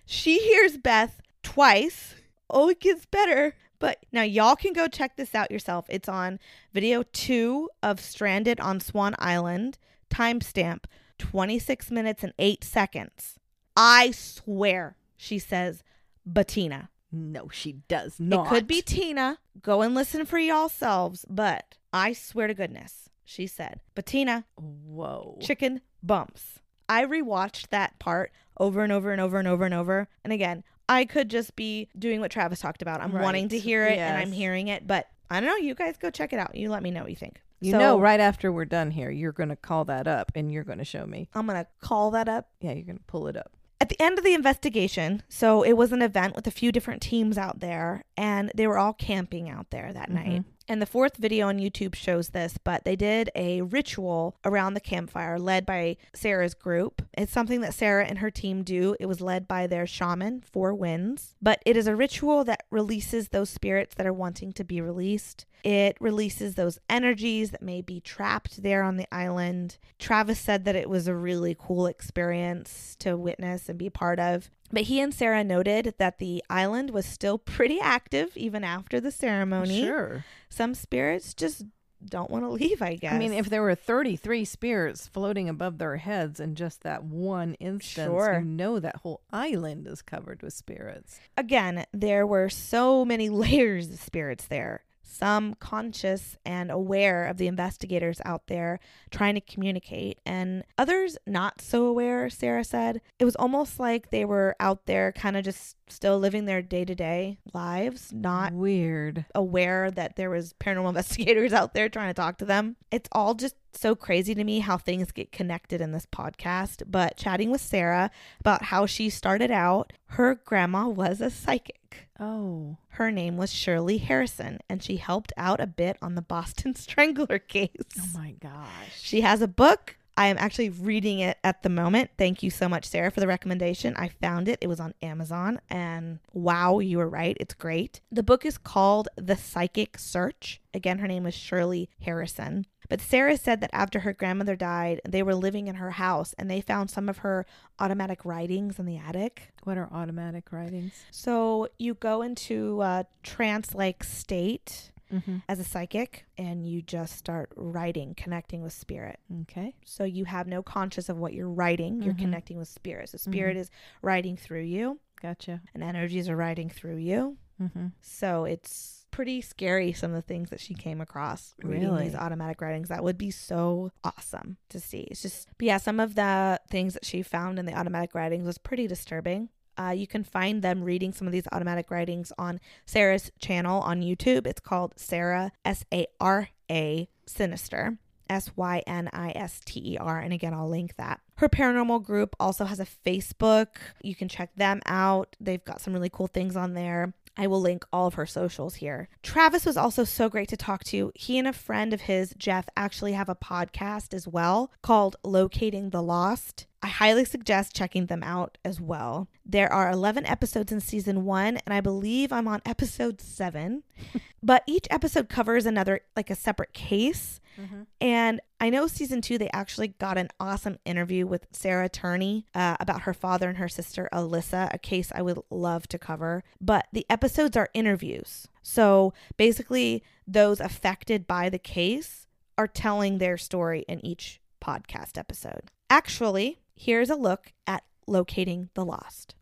she 0.07 0.39
hears 0.39 0.77
Beth 0.77 1.21
twice. 1.43 2.15
Oh, 2.49 2.69
it 2.69 2.79
gets 2.79 3.05
better. 3.05 3.55
But 3.79 4.05
now 4.11 4.23
y'all 4.23 4.55
can 4.55 4.73
go 4.73 4.87
check 4.87 5.17
this 5.17 5.35
out 5.35 5.51
yourself. 5.51 5.85
It's 5.89 6.09
on 6.09 6.39
video 6.73 7.03
two 7.03 7.69
of 7.83 7.99
Stranded 7.99 8.59
on 8.59 8.79
Swan 8.79 9.13
Island. 9.19 9.77
Timestamp 10.09 10.85
26 11.19 11.91
minutes 11.91 12.23
and 12.23 12.33
8 12.39 12.63
seconds. 12.63 13.35
I 13.75 14.11
swear 14.11 14.95
she 15.17 15.37
says 15.37 15.83
Bettina. 16.25 16.89
No, 17.11 17.49
she 17.49 17.73
does 17.87 18.19
not. 18.19 18.47
It 18.47 18.49
could 18.49 18.67
be 18.67 18.81
Tina. 18.81 19.39
Go 19.61 19.81
and 19.81 19.93
listen 19.93 20.25
for 20.25 20.37
y'all 20.39 20.69
selves, 20.69 21.25
but 21.29 21.75
I 21.93 22.13
swear 22.13 22.47
to 22.47 22.53
goodness, 22.53 23.09
she 23.23 23.45
said 23.45 23.79
Bettina 23.95 24.45
Whoa. 24.55 25.37
chicken 25.41 25.81
bumps. 26.01 26.59
I 26.89 27.05
rewatched 27.05 27.69
that 27.69 27.99
part 27.99 28.31
over 28.59 28.83
and 28.83 28.91
over 28.91 29.11
and 29.11 29.21
over 29.21 29.39
and 29.39 29.47
over 29.47 29.65
and 29.65 29.73
over. 29.73 30.07
And 30.23 30.33
again, 30.33 30.63
I 30.89 31.05
could 31.05 31.29
just 31.29 31.55
be 31.55 31.89
doing 31.97 32.19
what 32.19 32.31
Travis 32.31 32.59
talked 32.59 32.81
about. 32.81 33.01
I'm 33.01 33.11
wanting 33.11 33.49
to 33.49 33.59
hear 33.59 33.85
it 33.85 33.97
and 33.97 34.17
I'm 34.17 34.31
hearing 34.31 34.69
it, 34.69 34.87
but 34.87 35.07
I 35.29 35.39
don't 35.39 35.49
know. 35.49 35.57
You 35.57 35.75
guys 35.75 35.97
go 35.97 36.09
check 36.09 36.33
it 36.33 36.39
out. 36.39 36.55
You 36.55 36.69
let 36.69 36.83
me 36.83 36.91
know 36.91 37.01
what 37.01 37.09
you 37.09 37.15
think. 37.15 37.41
You 37.59 37.71
So, 37.71 37.79
know, 37.79 37.99
right 37.99 38.19
after 38.19 38.51
we're 38.51 38.65
done 38.65 38.91
here, 38.91 39.09
you're 39.09 39.31
going 39.31 39.49
to 39.49 39.55
call 39.55 39.85
that 39.85 40.07
up 40.07 40.31
and 40.35 40.51
you're 40.51 40.63
going 40.63 40.77
to 40.77 40.85
show 40.85 41.05
me. 41.05 41.27
I'm 41.33 41.45
going 41.47 41.57
to 41.57 41.67
call 41.81 42.11
that 42.11 42.29
up. 42.29 42.49
Yeah, 42.61 42.73
you're 42.73 42.85
going 42.85 42.99
to 42.99 43.03
pull 43.05 43.27
it 43.27 43.35
up. 43.35 43.51
At 43.79 43.89
the 43.89 44.01
end 44.01 44.17
of 44.17 44.23
the 44.23 44.33
investigation, 44.33 45.23
so 45.29 45.61
it 45.61 45.73
was 45.73 45.91
an 45.91 46.01
event 46.01 46.35
with 46.35 46.47
a 46.47 46.51
few 46.51 46.71
different 46.71 47.01
teams 47.01 47.37
out 47.37 47.59
there, 47.59 48.03
and 48.15 48.51
they 48.55 48.65
were 48.65 48.79
all 48.79 48.93
camping 48.93 49.49
out 49.49 49.69
there 49.69 49.93
that 49.93 50.09
mm-hmm. 50.09 50.31
night. 50.31 50.43
And 50.69 50.81
the 50.81 50.85
fourth 50.85 51.15
video 51.15 51.47
on 51.47 51.59
YouTube 51.59 51.95
shows 51.95 52.29
this, 52.29 52.57
but 52.61 52.83
they 52.83 52.97
did 52.97 53.29
a 53.35 53.61
ritual 53.61 54.35
around 54.43 54.73
the 54.73 54.81
campfire 54.81 55.39
led 55.39 55.65
by 55.65 55.95
Sarah's 56.13 56.53
group. 56.53 57.01
It's 57.17 57.31
something 57.31 57.61
that 57.61 57.73
Sarah 57.73 58.05
and 58.05 58.19
her 58.19 58.29
team 58.29 58.63
do. 58.63 58.95
It 58.99 59.05
was 59.05 59.21
led 59.21 59.47
by 59.47 59.67
their 59.67 59.87
shaman, 59.87 60.41
Four 60.41 60.73
Winds, 60.73 61.35
but 61.41 61.61
it 61.65 61.77
is 61.77 61.87
a 61.87 61.95
ritual 61.95 62.43
that 62.43 62.63
releases 62.69 63.29
those 63.29 63.49
spirits 63.49 63.95
that 63.95 64.05
are 64.05 64.13
wanting 64.13 64.51
to 64.53 64.65
be 64.65 64.81
released. 64.81 65.45
It 65.63 65.97
releases 65.99 66.55
those 66.55 66.79
energies 66.89 67.51
that 67.51 67.61
may 67.61 67.81
be 67.81 67.99
trapped 67.99 68.61
there 68.61 68.83
on 68.83 68.97
the 68.97 69.07
island. 69.11 69.77
Travis 69.99 70.39
said 70.39 70.65
that 70.65 70.75
it 70.75 70.89
was 70.89 71.07
a 71.07 71.15
really 71.15 71.55
cool 71.57 71.87
experience 71.87 72.95
to 72.99 73.17
witness 73.17 73.69
and 73.69 73.77
be 73.77 73.89
part 73.89 74.19
of. 74.19 74.49
But 74.71 74.83
he 74.83 74.99
and 74.99 75.13
Sarah 75.13 75.43
noted 75.43 75.93
that 75.97 76.19
the 76.19 76.43
island 76.49 76.89
was 76.91 77.05
still 77.05 77.37
pretty 77.37 77.79
active 77.79 78.35
even 78.35 78.63
after 78.63 78.99
the 78.99 79.11
ceremony. 79.11 79.81
Sure. 79.81 80.25
Some 80.49 80.73
spirits 80.75 81.33
just 81.33 81.63
don't 82.05 82.29
want 82.29 82.43
to 82.43 82.49
leave, 82.49 82.81
I 82.81 82.95
guess. 82.95 83.13
I 83.13 83.17
mean, 83.17 83.33
if 83.33 83.49
there 83.49 83.61
were 83.63 83.73
33 83.73 84.45
spirits 84.45 85.07
floating 85.07 85.49
above 85.49 85.77
their 85.79 85.95
heads 85.97 86.39
in 86.39 86.53
just 86.55 86.83
that 86.83 87.03
one 87.03 87.55
instance, 87.55 88.07
Sure. 88.07 88.39
you 88.39 88.45
know 88.45 88.79
that 88.79 88.97
whole 88.97 89.21
island 89.31 89.87
is 89.87 90.01
covered 90.03 90.41
with 90.43 90.53
spirits. 90.53 91.19
again, 91.35 91.85
there 91.93 92.27
were 92.27 92.49
so 92.49 93.03
many 93.03 93.29
layers 93.45 93.89
of 93.89 93.99
spirits 93.99 94.45
there. 94.45 94.83
Some 95.09 95.55
conscious 95.55 96.37
and 96.45 96.69
aware 96.69 97.25
of 97.25 97.37
the 97.37 97.47
investigators 97.47 98.19
out 98.25 98.47
there 98.47 98.79
trying 99.09 99.35
to 99.35 99.41
communicate, 99.41 100.19
and 100.25 100.63
others 100.77 101.17
not 101.25 101.61
so 101.61 101.85
aware, 101.85 102.29
Sarah 102.29 102.63
said. 102.63 103.01
It 103.17 103.25
was 103.25 103.35
almost 103.37 103.79
like 103.79 104.09
they 104.09 104.25
were 104.25 104.55
out 104.59 104.85
there 104.85 105.11
kind 105.13 105.37
of 105.37 105.43
just 105.45 105.77
still 105.89 106.19
living 106.19 106.45
their 106.45 106.61
day 106.61 106.83
to 106.83 106.93
day 106.93 107.37
lives, 107.53 108.11
not 108.13 108.51
Weird. 108.53 109.25
aware 109.33 109.89
that 109.91 110.17
there 110.17 110.29
was 110.29 110.53
paranormal 110.59 110.89
investigators 110.89 111.53
out 111.53 111.73
there 111.73 111.87
trying 111.89 112.09
to 112.09 112.13
talk 112.13 112.37
to 112.39 112.45
them. 112.45 112.75
It's 112.91 113.09
all 113.13 113.33
just 113.33 113.55
so 113.73 113.95
crazy 113.95 114.33
to 114.35 114.43
me 114.43 114.59
how 114.59 114.77
things 114.77 115.11
get 115.11 115.31
connected 115.31 115.81
in 115.81 115.91
this 115.91 116.05
podcast. 116.05 116.83
But 116.87 117.17
chatting 117.17 117.51
with 117.51 117.61
Sarah 117.61 118.11
about 118.39 118.63
how 118.63 118.85
she 118.85 119.09
started 119.09 119.51
out, 119.51 119.93
her 120.11 120.35
grandma 120.35 120.87
was 120.87 121.21
a 121.21 121.29
psychic. 121.29 122.07
Oh. 122.19 122.77
Her 122.89 123.11
name 123.11 123.37
was 123.37 123.53
Shirley 123.53 123.97
Harrison, 123.97 124.59
and 124.69 124.81
she 124.81 124.97
helped 124.97 125.33
out 125.37 125.59
a 125.59 125.67
bit 125.67 125.97
on 126.01 126.15
the 126.15 126.21
Boston 126.21 126.75
Strangler 126.75 127.39
case. 127.39 127.69
Oh 127.99 128.09
my 128.13 128.31
gosh. 128.39 128.67
She 128.99 129.21
has 129.21 129.41
a 129.41 129.47
book. 129.47 129.97
I 130.19 130.27
am 130.27 130.37
actually 130.39 130.69
reading 130.71 131.19
it 131.19 131.37
at 131.43 131.61
the 131.61 131.69
moment. 131.69 132.09
Thank 132.17 132.41
you 132.41 132.49
so 132.49 132.67
much, 132.67 132.85
Sarah, 132.85 133.11
for 133.11 133.19
the 133.19 133.27
recommendation. 133.27 133.95
I 133.95 134.07
found 134.07 134.47
it. 134.47 134.57
It 134.61 134.67
was 134.67 134.79
on 134.79 134.95
Amazon, 135.03 135.61
and 135.69 136.17
wow, 136.33 136.79
you 136.79 136.97
were 136.97 137.07
right. 137.07 137.37
It's 137.39 137.53
great. 137.53 138.01
The 138.11 138.23
book 138.23 138.43
is 138.43 138.57
called 138.57 139.09
The 139.15 139.37
Psychic 139.37 139.99
Search. 139.99 140.59
Again, 140.73 140.97
her 140.99 141.07
name 141.07 141.27
is 141.27 141.35
Shirley 141.35 141.91
Harrison. 142.01 142.65
But 142.89 143.01
Sarah 143.01 143.37
said 143.37 143.61
that 143.61 143.69
after 143.73 143.99
her 144.01 144.13
grandmother 144.13 144.55
died, 144.55 145.01
they 145.07 145.23
were 145.23 145.35
living 145.35 145.67
in 145.67 145.75
her 145.75 145.91
house 145.91 146.33
and 146.37 146.49
they 146.49 146.61
found 146.61 146.89
some 146.89 147.09
of 147.09 147.19
her 147.19 147.45
automatic 147.79 148.23
writings 148.25 148.79
in 148.79 148.85
the 148.85 148.97
attic. 148.97 149.51
What 149.63 149.77
are 149.77 149.89
automatic 149.91 150.51
writings? 150.51 150.93
So 151.11 151.67
you 151.77 151.93
go 151.95 152.21
into 152.21 152.81
a 152.81 153.05
trance 153.23 153.73
like 153.75 154.03
state 154.03 154.91
Mm-hmm. 155.09 155.37
as 155.47 155.57
a 155.57 155.63
psychic 155.63 156.25
and 156.37 156.67
you 156.67 156.81
just 156.81 157.17
start 157.17 157.53
writing, 157.55 158.13
connecting 158.17 158.61
with 158.61 158.73
spirit. 158.73 159.21
Okay. 159.43 159.73
So 159.85 160.03
you 160.03 160.25
have 160.25 160.47
no 160.47 160.61
conscious 160.61 161.07
of 161.07 161.17
what 161.17 161.31
you're 161.31 161.47
writing. 161.49 162.01
You're 162.01 162.13
Mhm. 162.13 162.19
connecting 162.23 162.57
with 162.57 162.67
spirit. 162.67 163.07
So 163.11 163.17
spirit 163.17 163.55
is 163.55 163.71
writing 164.01 164.35
through 164.35 164.63
you, 164.63 164.99
Gotcha. 165.21 165.61
and 165.73 165.81
energies 165.81 166.27
are 166.27 166.35
writing 166.35 166.69
through 166.69 166.97
you. 166.97 167.37
Mm-hmm. 167.61 167.87
So 168.01 168.43
it's 168.43 168.96
pretty 169.17 169.41
scary. 169.41 169.91
Some 169.93 170.11
of 170.11 170.15
the 170.15 170.21
things 170.21 170.51
that 170.51 170.59
she 170.59 170.75
came 170.75 171.01
across 171.01 171.55
reading 171.63 171.89
Really? 171.89 172.03
these 172.03 172.13
automatic 172.15 172.61
writings. 172.61 172.89
That 172.89 173.03
would 173.03 173.17
be 173.17 173.31
so 173.31 173.91
awesome 174.03 174.57
to 174.69 174.79
see. 174.79 175.07
It's 175.09 175.23
just, 175.23 175.47
but 175.57 175.65
yeah, 175.65 175.77
some 175.77 175.99
of 175.99 176.13
the 176.13 176.61
things 176.69 176.93
that 176.93 177.03
she 177.03 177.23
found 177.23 177.57
in 177.57 177.65
the 177.65 177.73
automatic 177.73 178.13
writings 178.13 178.45
was 178.45 178.59
pretty 178.59 178.85
disturbing. 178.85 179.49
Uh, 179.75 179.89
you 179.89 180.05
can 180.05 180.23
find 180.23 180.61
them 180.61 180.83
reading 180.83 181.13
some 181.13 181.25
of 181.25 181.33
these 181.33 181.47
automatic 181.51 181.89
writings 181.89 182.31
on 182.37 182.59
Sarah's 182.85 183.31
channel 183.39 183.81
on 183.81 184.03
YouTube. 184.03 184.45
It's 184.45 184.59
called 184.61 184.93
Sara, 184.97 185.51
S 185.65 185.83
A 185.91 186.05
R 186.19 186.49
A, 186.69 187.09
Synister. 187.27 187.97
S 188.29 188.51
Y 188.57 188.83
N 188.85 189.09
I 189.13 189.31
S 189.35 189.61
T 189.65 189.93
E 189.93 189.97
R. 189.97 190.19
And 190.19 190.33
again, 190.33 190.53
I'll 190.53 190.69
link 190.69 190.97
that. 190.97 191.21
Her 191.37 191.47
paranormal 191.47 192.03
group 192.03 192.35
also 192.41 192.65
has 192.65 192.79
a 192.81 192.85
Facebook. 192.85 193.67
You 194.03 194.15
can 194.15 194.27
check 194.27 194.53
them 194.57 194.81
out. 194.85 195.35
They've 195.39 195.63
got 195.63 195.79
some 195.79 195.93
really 195.93 196.09
cool 196.09 196.27
things 196.27 196.57
on 196.57 196.73
there. 196.73 197.13
I 197.37 197.47
will 197.47 197.61
link 197.61 197.85
all 197.93 198.07
of 198.07 198.15
her 198.15 198.25
socials 198.25 198.75
here. 198.75 199.09
Travis 199.21 199.65
was 199.65 199.77
also 199.77 200.03
so 200.03 200.27
great 200.27 200.49
to 200.49 200.57
talk 200.57 200.83
to. 200.85 201.11
He 201.13 201.37
and 201.37 201.47
a 201.47 201.53
friend 201.53 201.93
of 201.93 202.01
his, 202.01 202.33
Jeff, 202.37 202.67
actually 202.75 203.13
have 203.13 203.29
a 203.29 203.35
podcast 203.35 204.13
as 204.13 204.27
well 204.27 204.71
called 204.81 205.15
Locating 205.23 205.91
the 205.91 206.01
Lost. 206.01 206.65
I 206.81 206.87
highly 206.87 207.25
suggest 207.25 207.75
checking 207.75 208.05
them 208.05 208.21
out 208.23 208.57
as 208.63 208.79
well. 208.79 209.27
There 209.45 209.71
are 209.71 209.89
11 209.89 210.25
episodes 210.25 210.71
in 210.71 210.79
season 210.79 211.25
one, 211.25 211.57
and 211.65 211.73
I 211.73 211.81
believe 211.81 212.31
I'm 212.31 212.47
on 212.47 212.61
episode 212.65 213.19
seven. 213.19 213.83
but 214.43 214.63
each 214.67 214.87
episode 214.91 215.27
covers 215.27 215.65
another, 215.65 216.01
like 216.15 216.29
a 216.29 216.35
separate 216.35 216.73
case. 216.73 217.41
Mm-hmm. 217.59 217.81
And 217.99 218.41
I 218.61 218.69
know 218.69 218.85
season 218.85 219.21
two, 219.21 219.39
they 219.39 219.49
actually 219.51 219.89
got 219.89 220.19
an 220.19 220.29
awesome 220.39 220.77
interview 220.85 221.25
with 221.25 221.47
Sarah 221.51 221.89
Turney 221.89 222.45
uh, 222.53 222.77
about 222.79 223.01
her 223.01 223.13
father 223.13 223.49
and 223.49 223.57
her 223.57 223.69
sister, 223.69 224.07
Alyssa, 224.13 224.71
a 224.71 224.77
case 224.77 225.11
I 225.15 225.23
would 225.23 225.39
love 225.49 225.87
to 225.87 225.97
cover. 225.97 226.43
But 226.61 226.87
the 226.93 227.07
episodes 227.09 227.57
are 227.57 227.69
interviews. 227.73 228.47
So 228.61 229.13
basically, 229.35 230.03
those 230.27 230.59
affected 230.59 231.25
by 231.25 231.49
the 231.49 231.59
case 231.59 232.27
are 232.57 232.67
telling 232.67 233.17
their 233.17 233.37
story 233.37 233.83
in 233.87 234.05
each 234.05 234.39
podcast 234.61 235.17
episode. 235.17 235.71
Actually, 235.89 236.59
here's 236.77 237.09
a 237.09 237.15
look 237.15 237.51
at 237.65 237.83
locating 238.05 238.69
the 238.75 238.85
lost. 238.85 239.35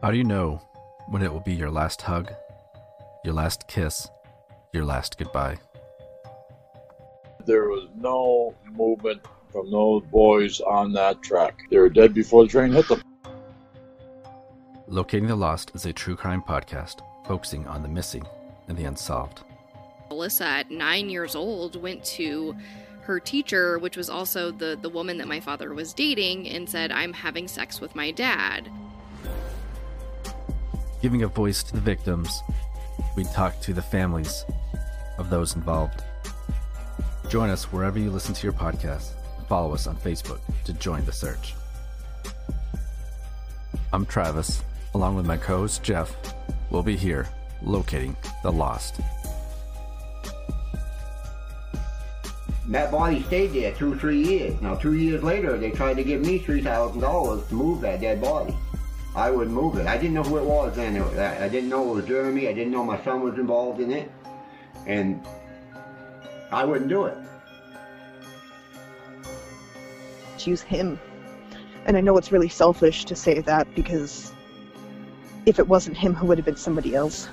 How 0.00 0.10
do 0.10 0.16
you 0.16 0.24
know 0.24 0.62
when 1.08 1.22
it 1.22 1.32
will 1.32 1.40
be 1.40 1.54
your 1.54 1.70
last 1.70 2.00
hug, 2.02 2.32
your 3.24 3.34
last 3.34 3.66
kiss, 3.68 4.08
your 4.72 4.84
last 4.84 5.18
goodbye? 5.18 5.56
There 7.46 7.68
was 7.68 7.88
no 7.96 8.54
movement 8.72 9.22
from 9.50 9.70
those 9.70 10.04
boys 10.04 10.60
on 10.60 10.92
that 10.92 11.22
track. 11.22 11.58
They 11.70 11.78
were 11.78 11.90
dead 11.90 12.14
before 12.14 12.44
the 12.44 12.50
train 12.50 12.72
hit 12.72 12.88
them. 12.88 13.02
Locating 14.86 15.26
the 15.26 15.36
Lost 15.36 15.72
is 15.74 15.86
a 15.86 15.92
true 15.92 16.16
crime 16.16 16.42
podcast 16.42 17.00
focusing 17.26 17.66
on 17.66 17.82
the 17.82 17.88
missing 17.88 18.26
and 18.68 18.76
the 18.76 18.84
unsolved. 18.84 19.42
Melissa, 20.10 20.44
at 20.44 20.70
nine 20.70 21.08
years 21.08 21.34
old, 21.34 21.80
went 21.80 22.04
to 22.04 22.54
her 23.04 23.20
teacher, 23.20 23.78
which 23.78 23.96
was 23.96 24.10
also 24.10 24.50
the, 24.50 24.78
the 24.80 24.88
woman 24.88 25.18
that 25.18 25.28
my 25.28 25.40
father 25.40 25.72
was 25.72 25.94
dating, 25.94 26.48
and 26.48 26.68
said, 26.68 26.92
I'm 26.92 27.12
having 27.12 27.48
sex 27.48 27.80
with 27.80 27.94
my 27.94 28.10
dad. 28.10 28.70
Giving 31.00 31.22
a 31.22 31.28
voice 31.28 31.62
to 31.64 31.74
the 31.74 31.80
victims, 31.80 32.42
we 33.16 33.24
talk 33.24 33.60
to 33.60 33.72
the 33.72 33.82
families 33.82 34.44
of 35.18 35.30
those 35.30 35.54
involved. 35.54 36.02
Join 37.28 37.50
us 37.50 37.72
wherever 37.72 37.98
you 37.98 38.10
listen 38.10 38.34
to 38.34 38.42
your 38.42 38.52
podcast 38.52 39.12
follow 39.48 39.74
us 39.74 39.86
on 39.86 39.96
Facebook 39.96 40.40
to 40.64 40.72
join 40.72 41.04
the 41.04 41.12
search. 41.12 41.54
I'm 43.92 44.06
Travis, 44.06 44.62
along 44.94 45.16
with 45.16 45.26
my 45.26 45.36
co 45.36 45.58
host 45.58 45.82
Jeff. 45.82 46.16
We'll 46.70 46.82
be 46.82 46.96
here 46.96 47.28
locating 47.62 48.16
the 48.42 48.50
lost. 48.50 49.00
That 52.68 52.90
body 52.90 53.22
stayed 53.24 53.52
there 53.52 53.72
two, 53.72 53.94
three 53.98 54.22
years. 54.22 54.60
Now, 54.62 54.74
two 54.74 54.94
years 54.94 55.22
later, 55.22 55.58
they 55.58 55.70
tried 55.70 55.94
to 55.94 56.04
give 56.04 56.22
me 56.22 56.38
three 56.38 56.62
thousand 56.62 57.00
dollars 57.00 57.46
to 57.48 57.54
move 57.54 57.80
that 57.82 58.00
dead 58.00 58.20
body. 58.20 58.56
I 59.14 59.30
wouldn't 59.30 59.54
move 59.54 59.76
it. 59.76 59.86
I 59.86 59.96
didn't 59.96 60.14
know 60.14 60.22
who 60.22 60.38
it 60.38 60.44
was 60.44 60.74
then. 60.74 61.00
I 61.00 61.48
didn't 61.48 61.68
know 61.68 61.90
it 61.90 61.94
was 61.94 62.06
Jeremy. 62.06 62.48
I 62.48 62.52
didn't 62.52 62.72
know 62.72 62.82
my 62.82 63.02
son 63.04 63.20
was 63.22 63.34
involved 63.38 63.80
in 63.80 63.92
it, 63.92 64.10
and 64.86 65.24
I 66.50 66.64
wouldn't 66.64 66.88
do 66.88 67.04
it. 67.04 67.16
choose 70.44 70.60
him. 70.60 71.00
And 71.86 71.96
I 71.96 72.00
know 72.00 72.16
it's 72.18 72.32
really 72.32 72.48
selfish 72.48 73.04
to 73.06 73.16
say 73.16 73.40
that 73.40 73.74
because 73.74 74.32
if 75.46 75.58
it 75.58 75.66
wasn't 75.66 75.96
him, 75.96 76.14
who 76.14 76.26
would 76.26 76.38
have 76.38 76.44
been 76.44 76.56
somebody 76.56 76.94
else? 76.94 77.28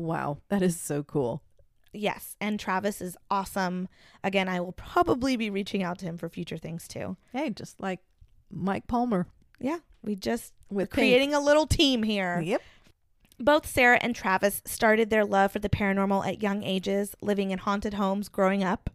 Wow, 0.00 0.38
that 0.48 0.62
is 0.62 0.80
so 0.80 1.02
cool. 1.02 1.42
Yes, 1.92 2.36
and 2.40 2.58
Travis 2.58 3.00
is 3.00 3.16
awesome. 3.30 3.88
Again, 4.24 4.48
I 4.48 4.60
will 4.60 4.72
probably 4.72 5.36
be 5.36 5.50
reaching 5.50 5.82
out 5.82 5.98
to 5.98 6.06
him 6.06 6.16
for 6.16 6.28
future 6.28 6.56
things 6.56 6.88
too. 6.88 7.16
Hey, 7.32 7.50
just 7.50 7.80
like 7.80 8.00
Mike 8.50 8.86
Palmer 8.86 9.26
Yeah, 9.58 9.78
we 10.02 10.16
just 10.16 10.54
with 10.70 10.90
creating 10.90 11.34
a 11.34 11.40
little 11.40 11.66
team 11.66 12.02
here. 12.02 12.40
Yep. 12.40 12.62
Both 13.38 13.66
Sarah 13.66 13.98
and 14.00 14.14
Travis 14.14 14.62
started 14.64 15.10
their 15.10 15.24
love 15.24 15.52
for 15.52 15.58
the 15.58 15.68
paranormal 15.68 16.26
at 16.26 16.42
young 16.42 16.62
ages, 16.62 17.14
living 17.20 17.50
in 17.50 17.58
haunted 17.58 17.94
homes 17.94 18.28
growing 18.28 18.62
up. 18.62 18.90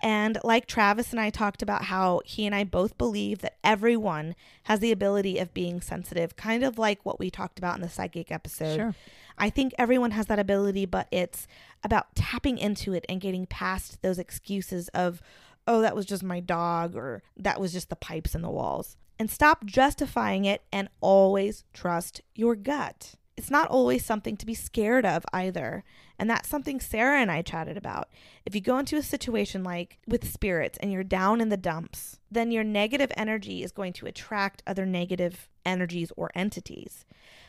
And 0.00 0.38
like 0.44 0.66
Travis 0.66 1.10
and 1.10 1.20
I 1.20 1.30
talked 1.30 1.62
about 1.62 1.84
how 1.84 2.20
he 2.24 2.46
and 2.46 2.54
I 2.54 2.64
both 2.64 2.96
believe 2.98 3.40
that 3.40 3.58
everyone 3.64 4.34
has 4.64 4.80
the 4.80 4.92
ability 4.92 5.38
of 5.38 5.52
being 5.54 5.80
sensitive, 5.80 6.36
kind 6.36 6.62
of 6.62 6.78
like 6.78 7.04
what 7.04 7.18
we 7.18 7.30
talked 7.30 7.58
about 7.58 7.76
in 7.76 7.82
the 7.82 7.88
psychic 7.88 8.30
episode. 8.30 8.76
Sure. 8.76 8.94
I 9.36 9.50
think 9.50 9.72
everyone 9.78 10.12
has 10.12 10.26
that 10.26 10.38
ability, 10.38 10.86
but 10.86 11.08
it's 11.10 11.46
about 11.82 12.14
tapping 12.14 12.58
into 12.58 12.92
it 12.92 13.04
and 13.08 13.20
getting 13.20 13.46
past 13.46 14.02
those 14.02 14.18
excuses 14.18 14.88
of, 14.88 15.22
oh, 15.66 15.80
that 15.80 15.96
was 15.96 16.06
just 16.06 16.22
my 16.22 16.40
dog 16.40 16.96
or 16.96 17.22
that 17.36 17.60
was 17.60 17.72
just 17.72 17.88
the 17.88 17.96
pipes 17.96 18.34
in 18.34 18.42
the 18.42 18.50
walls. 18.50 18.96
And 19.18 19.30
stop 19.30 19.64
justifying 19.64 20.44
it 20.44 20.62
and 20.72 20.88
always 21.00 21.64
trust 21.72 22.20
your 22.34 22.54
gut. 22.54 23.14
It's 23.38 23.52
not 23.52 23.68
always 23.68 24.04
something 24.04 24.36
to 24.36 24.44
be 24.44 24.54
scared 24.54 25.06
of 25.06 25.24
either. 25.32 25.84
And 26.18 26.28
that's 26.28 26.48
something 26.48 26.80
Sarah 26.80 27.20
and 27.20 27.30
I 27.30 27.40
chatted 27.42 27.76
about. 27.76 28.08
If 28.44 28.56
you 28.56 28.60
go 28.60 28.78
into 28.78 28.96
a 28.96 29.02
situation 29.02 29.62
like 29.62 29.98
with 30.08 30.28
spirits 30.28 30.76
and 30.82 30.90
you're 30.90 31.04
down 31.04 31.40
in 31.40 31.48
the 31.48 31.56
dumps, 31.56 32.18
then 32.30 32.50
your 32.50 32.64
negative 32.64 33.12
energy 33.16 33.62
is 33.62 33.70
going 33.70 33.92
to 33.94 34.06
attract 34.06 34.64
other 34.66 34.84
negative 34.84 35.48
energies 35.64 36.10
or 36.16 36.32
entities. 36.34 37.04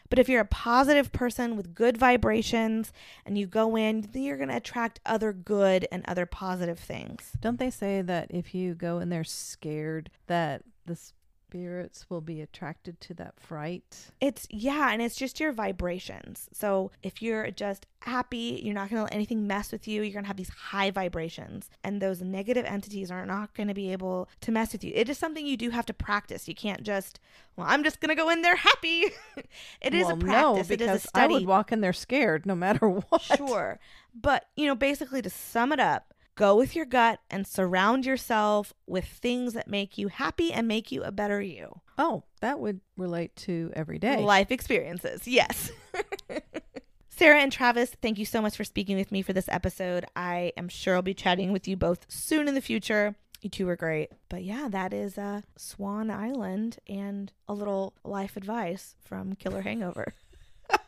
But 0.10 0.20
if 0.20 0.30
you're 0.30 0.42
a 0.42 0.46
positive 0.46 1.12
person 1.12 1.58
with 1.58 1.74
good 1.74 1.98
vibrations 1.98 2.94
and 3.26 3.36
you 3.36 3.48
go 3.48 3.76
in, 3.76 4.10
then 4.12 4.22
you're 4.22 4.38
going 4.38 4.50
to 4.50 4.58
attract 4.58 5.00
other 5.08 5.34
good 5.34 5.88
and 5.92 6.06
other 6.08 6.28
positive 6.28 6.78
things. 6.78 7.32
Don't 7.42 7.58
they 7.58 7.72
say 7.72 8.04
that 8.04 8.28
if 8.30 8.54
you 8.54 8.76
go 8.76 9.00
in 9.00 9.10
there 9.10 9.24
scared, 9.24 10.12
that 10.28 10.62
the 10.86 11.00
spirits 11.50 12.06
will 12.10 12.22
be 12.22 12.42
attracted 12.42 13.02
to 13.02 13.14
that 13.16 13.40
fright? 13.40 14.12
It's, 14.22 14.46
yeah, 14.52 14.92
and 14.92 15.02
it's 15.02 15.16
just 15.16 15.40
your 15.40 15.52
vibrations. 15.52 16.48
So 16.54 16.92
if 17.02 17.22
you're 17.22 17.50
just 17.50 17.88
happy, 18.02 18.62
you're 18.64 18.76
not 18.76 18.90
going 18.90 18.98
to 18.98 19.04
let 19.04 19.14
anything 19.14 19.48
mess 19.48 19.72
with 19.72 19.88
you. 19.88 20.04
You're 20.04 20.14
going 20.14 20.24
to 20.24 20.28
have 20.28 20.38
these 20.38 20.50
high 20.50 20.92
vibrations, 20.92 21.70
and 21.84 22.02
those 22.02 22.22
negative 22.22 22.66
entities 22.66 23.10
are 23.10 23.26
not 23.26 23.56
going 23.56 23.68
to 23.68 23.74
be 23.74 23.92
able 23.92 24.30
to 24.42 24.52
mess 24.52 24.74
with 24.74 24.84
you. 24.84 24.92
It 24.94 25.10
is 25.10 25.18
something 25.18 25.46
you 25.46 25.58
do 25.58 25.72
have 25.72 25.86
to 25.88 25.94
practice. 25.94 26.48
You 26.48 26.56
can't 26.56 26.84
just, 26.84 27.20
well, 27.56 27.66
I'm 27.68 27.84
just 27.84 28.00
going 28.00 28.10
to 28.10 28.22
go 28.22 28.30
in 28.30 28.44
there 28.44 28.56
happy. 28.56 29.06
it 29.82 29.94
is 29.94 30.06
well, 30.06 30.16
a 30.16 30.20
practice, 30.20 30.32
No, 30.32 30.58
it 30.58 30.62
is 30.62 30.68
a 30.68 30.78
because 30.78 31.06
I 31.08 31.22
study. 31.22 31.34
would 31.34 31.46
walk 31.48 31.72
in 31.72 31.82
there 31.82 31.94
scared 31.94 32.46
no 32.46 32.56
matter 32.56 32.88
what. 33.10 33.22
Sure. 33.22 33.80
But, 34.14 34.46
you 34.56 34.68
know, 34.68 34.76
basically 34.76 35.22
to 35.24 35.30
sum 35.30 35.72
it 35.72 35.80
up, 35.80 36.14
go 36.40 36.56
with 36.56 36.74
your 36.74 36.86
gut 36.86 37.20
and 37.30 37.46
surround 37.46 38.06
yourself 38.06 38.74
with 38.88 39.04
things 39.04 39.52
that 39.52 39.68
make 39.68 39.98
you 39.98 40.08
happy 40.08 40.54
and 40.54 40.70
make 40.70 40.90
you 40.90 41.04
a 41.04 41.12
better 41.12 41.42
you. 41.42 41.82
Oh, 41.98 42.24
that 42.40 42.62
would 42.62 42.80
relate 42.96 43.36
to 43.38 43.74
every 43.76 44.00
day. 44.00 44.24
Life 44.24 44.50
experiences. 44.50 45.28
Yes. 45.28 45.70
Sarah 47.10 47.42
and 47.42 47.52
Travis, 47.52 47.92
thank 48.02 48.18
you 48.18 48.24
so 48.24 48.42
much 48.42 48.56
for 48.56 48.64
speaking 48.64 48.96
with 48.96 49.12
me 49.12 49.22
for 49.22 49.34
this 49.34 49.50
episode. 49.50 50.06
I 50.16 50.54
am 50.56 50.70
sure 50.70 50.96
I'll 50.96 51.02
be 51.02 51.14
chatting 51.14 51.52
with 51.52 51.68
you 51.68 51.76
both 51.76 52.06
soon 52.08 52.48
in 52.48 52.56
the 52.56 52.62
future. 52.62 53.16
You 53.42 53.50
two 53.50 53.66
were 53.66 53.76
great. 53.76 54.10
But 54.30 54.44
yeah, 54.44 54.70
that 54.70 54.94
is 54.94 55.18
uh, 55.18 55.42
Swan 55.58 56.10
Island 56.10 56.78
and 56.88 57.34
a 57.50 57.54
little 57.54 57.94
life 58.06 58.38
advice 58.38 58.96
from 59.04 59.34
Killer 59.36 59.62
Hangover. 59.62 60.14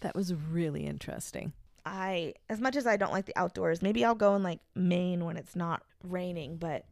That 0.00 0.14
was 0.14 0.34
really 0.34 0.86
interesting. 0.86 1.52
I, 1.86 2.34
as 2.50 2.60
much 2.60 2.74
as 2.76 2.86
I 2.86 2.96
don't 2.96 3.12
like 3.12 3.26
the 3.26 3.36
outdoors, 3.38 3.80
maybe 3.80 4.04
I'll 4.04 4.14
go 4.16 4.34
in 4.34 4.42
like 4.42 4.60
Maine 4.74 5.24
when 5.24 5.36
it's 5.36 5.54
not 5.56 5.82
raining, 6.02 6.56
but 6.56 6.84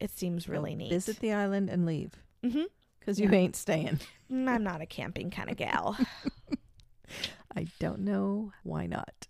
it 0.00 0.10
seems 0.10 0.48
really 0.48 0.74
neat. 0.76 0.90
Visit 0.90 1.18
the 1.20 1.32
island 1.32 1.68
and 1.68 1.84
leave 1.84 2.12
hmm 2.42 2.62
because 3.00 3.18
you 3.18 3.28
Yeah. 3.28 3.34
ain't 3.36 3.56
staying. 3.56 3.98
I'm 4.30 4.62
not 4.62 4.80
a 4.80 4.86
camping 4.86 5.30
kind 5.30 5.50
of 5.50 5.56
gal. 5.56 5.98
I 7.56 7.66
don't 7.80 8.00
know 8.00 8.52
why 8.62 8.86
not. 8.86 9.26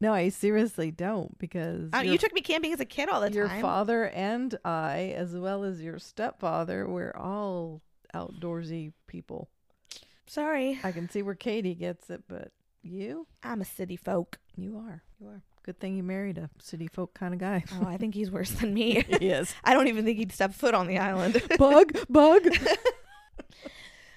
no, 0.00 0.12
I 0.12 0.28
seriously 0.28 0.90
don't 0.90 1.36
because 1.38 1.90
Oh, 1.92 2.00
your, 2.00 2.12
you 2.12 2.18
took 2.18 2.32
me 2.34 2.40
camping 2.40 2.72
as 2.72 2.80
a 2.80 2.84
kid 2.84 3.08
all 3.08 3.20
the 3.20 3.32
your 3.32 3.48
time. 3.48 3.56
Your 3.56 3.62
father 3.62 4.08
and 4.10 4.56
I, 4.64 5.14
as 5.16 5.34
well 5.34 5.64
as 5.64 5.82
your 5.82 5.98
stepfather, 5.98 6.86
we're 6.88 7.14
all 7.16 7.82
outdoorsy 8.14 8.92
people. 9.06 9.48
Sorry, 10.26 10.78
I 10.84 10.92
can 10.92 11.08
see 11.08 11.22
where 11.22 11.34
Katie 11.34 11.74
gets 11.74 12.10
it, 12.10 12.22
but 12.28 12.52
you, 12.88 13.26
I'm 13.42 13.60
a 13.60 13.64
city 13.64 13.96
folk. 13.96 14.38
you 14.56 14.76
are, 14.76 15.02
you 15.20 15.28
are 15.28 15.42
Good 15.68 15.80
thing 15.80 15.96
you 15.98 16.02
married 16.02 16.38
a 16.38 16.48
city 16.62 16.86
folk 16.86 17.12
kind 17.12 17.34
of 17.34 17.40
guy. 17.40 17.62
Oh, 17.74 17.84
I 17.86 17.98
think 17.98 18.14
he's 18.14 18.30
worse 18.30 18.52
than 18.52 18.72
me. 18.72 19.04
he 19.20 19.28
is. 19.28 19.54
I 19.62 19.74
don't 19.74 19.88
even 19.88 20.06
think 20.06 20.16
he'd 20.16 20.32
step 20.32 20.54
foot 20.54 20.72
on 20.72 20.86
the 20.86 20.96
island. 20.96 21.42
bug, 21.58 21.92
bug. 22.08 22.48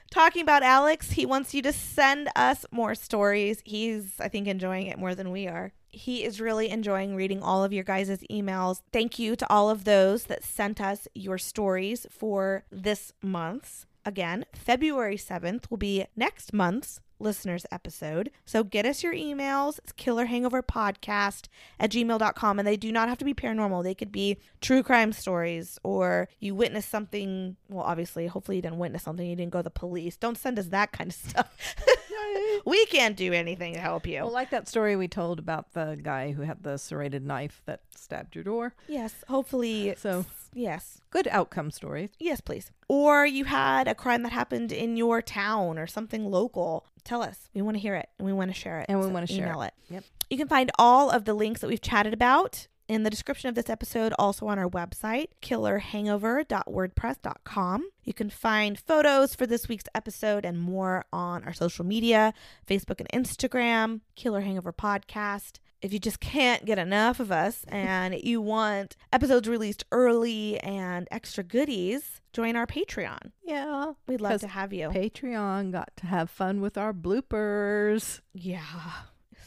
Talking 0.09 0.43
about 0.43 0.63
Alex, 0.63 1.11
he 1.11 1.25
wants 1.25 1.53
you 1.53 1.61
to 1.63 1.73
send 1.73 2.29
us 2.37 2.65
more 2.71 2.95
stories. 2.95 3.61
He's, 3.65 4.13
I 4.17 4.29
think, 4.29 4.47
enjoying 4.47 4.87
it 4.87 4.97
more 4.97 5.13
than 5.13 5.29
we 5.29 5.45
are. 5.45 5.73
He 5.89 6.23
is 6.23 6.39
really 6.39 6.69
enjoying 6.69 7.17
reading 7.17 7.43
all 7.43 7.65
of 7.65 7.73
your 7.73 7.83
guys' 7.83 8.09
emails. 8.31 8.81
Thank 8.93 9.19
you 9.19 9.35
to 9.35 9.49
all 9.49 9.69
of 9.69 9.83
those 9.83 10.27
that 10.27 10.45
sent 10.45 10.79
us 10.79 11.05
your 11.13 11.37
stories 11.37 12.07
for 12.09 12.63
this 12.71 13.11
month's. 13.21 13.85
Again, 14.05 14.45
February 14.53 15.17
7th 15.17 15.69
will 15.69 15.77
be 15.77 16.05
next 16.15 16.53
month's 16.53 17.01
listeners 17.21 17.65
episode. 17.71 18.31
So 18.45 18.63
get 18.63 18.85
us 18.85 19.03
your 19.03 19.13
emails. 19.13 19.79
It's 19.79 19.91
killer 19.91 20.25
hangover 20.25 20.61
podcast 20.61 21.47
at 21.79 21.91
gmail.com. 21.91 22.59
And 22.59 22.67
they 22.67 22.77
do 22.77 22.91
not 22.91 23.09
have 23.09 23.17
to 23.19 23.25
be 23.25 23.33
paranormal. 23.33 23.83
They 23.83 23.95
could 23.95 24.11
be 24.11 24.37
true 24.59 24.83
crime 24.83 25.11
stories 25.13 25.79
or 25.83 26.27
you 26.39 26.55
witnessed 26.55 26.89
something. 26.89 27.55
Well, 27.69 27.83
obviously, 27.83 28.27
hopefully 28.27 28.57
you 28.57 28.61
didn't 28.61 28.79
witness 28.79 29.03
something. 29.03 29.25
You 29.25 29.35
didn't 29.35 29.51
go 29.51 29.59
to 29.59 29.63
the 29.63 29.69
police. 29.69 30.17
Don't 30.17 30.37
send 30.37 30.59
us 30.59 30.67
that 30.67 30.91
kind 30.91 31.09
of 31.09 31.15
stuff. 31.15 31.75
we 32.65 32.85
can't 32.87 33.15
do 33.15 33.33
anything 33.33 33.73
to 33.73 33.79
help 33.79 34.05
you. 34.07 34.21
Well, 34.21 34.31
like 34.31 34.49
that 34.51 34.67
story 34.67 34.95
we 34.95 35.07
told 35.07 35.39
about 35.39 35.73
the 35.73 35.99
guy 36.01 36.31
who 36.31 36.41
had 36.43 36.63
the 36.63 36.77
serrated 36.77 37.25
knife 37.25 37.61
that 37.65 37.81
stabbed 37.95 38.35
your 38.35 38.43
door. 38.43 38.73
yes, 38.87 39.13
hopefully. 39.27 39.93
So 39.97 40.25
Yes. 40.53 40.99
good 41.09 41.27
outcome 41.29 41.71
story. 41.71 42.09
Yes, 42.19 42.41
please. 42.41 42.71
Or 42.87 43.25
you 43.25 43.45
had 43.45 43.87
a 43.87 43.95
crime 43.95 44.23
that 44.23 44.31
happened 44.31 44.71
in 44.71 44.97
your 44.97 45.21
town 45.21 45.77
or 45.77 45.87
something 45.87 46.25
local. 46.25 46.85
Tell 47.03 47.21
us. 47.21 47.49
We 47.53 47.61
want 47.61 47.75
to 47.75 47.81
hear 47.81 47.95
it 47.95 48.09
and 48.17 48.25
we 48.25 48.33
want 48.33 48.51
to 48.51 48.59
share 48.59 48.79
it. 48.79 48.85
And 48.89 48.99
we 48.99 49.07
wanna 49.07 49.27
share 49.27 49.47
email 49.47 49.61
it. 49.61 49.73
Yep. 49.89 50.03
You 50.29 50.37
can 50.37 50.47
find 50.47 50.71
all 50.77 51.09
of 51.09 51.25
the 51.25 51.33
links 51.33 51.61
that 51.61 51.67
we've 51.67 51.81
chatted 51.81 52.13
about 52.13 52.67
in 52.87 53.03
the 53.03 53.09
description 53.09 53.47
of 53.47 53.55
this 53.55 53.69
episode, 53.69 54.13
also 54.19 54.47
on 54.47 54.59
our 54.59 54.69
website, 54.69 55.27
killerhangover.wordpress.com. 55.41 57.89
You 58.03 58.13
can 58.13 58.29
find 58.29 58.77
photos 58.77 59.33
for 59.33 59.47
this 59.47 59.69
week's 59.69 59.85
episode 59.95 60.45
and 60.45 60.59
more 60.59 61.05
on 61.13 61.43
our 61.45 61.53
social 61.53 61.85
media 61.85 62.33
Facebook 62.67 62.99
and 62.99 63.07
Instagram, 63.25 64.01
Killer 64.15 64.41
Hangover 64.41 64.73
Podcast. 64.73 65.59
If 65.81 65.93
you 65.93 65.99
just 65.99 66.19
can't 66.19 66.63
get 66.63 66.77
enough 66.77 67.19
of 67.19 67.31
us 67.31 67.65
and 67.67 68.15
you 68.21 68.39
want 68.39 68.95
episodes 69.11 69.47
released 69.47 69.83
early 69.91 70.59
and 70.59 71.07
extra 71.09 71.43
goodies, 71.43 72.21
join 72.33 72.55
our 72.55 72.67
Patreon. 72.67 73.31
Yeah. 73.43 73.93
We'd 74.07 74.21
love 74.21 74.41
to 74.41 74.47
have 74.47 74.73
you. 74.73 74.89
Patreon 74.89 75.71
got 75.71 75.89
to 75.97 76.05
have 76.05 76.29
fun 76.29 76.61
with 76.61 76.77
our 76.77 76.93
bloopers. 76.93 78.21
Yeah. 78.33 78.61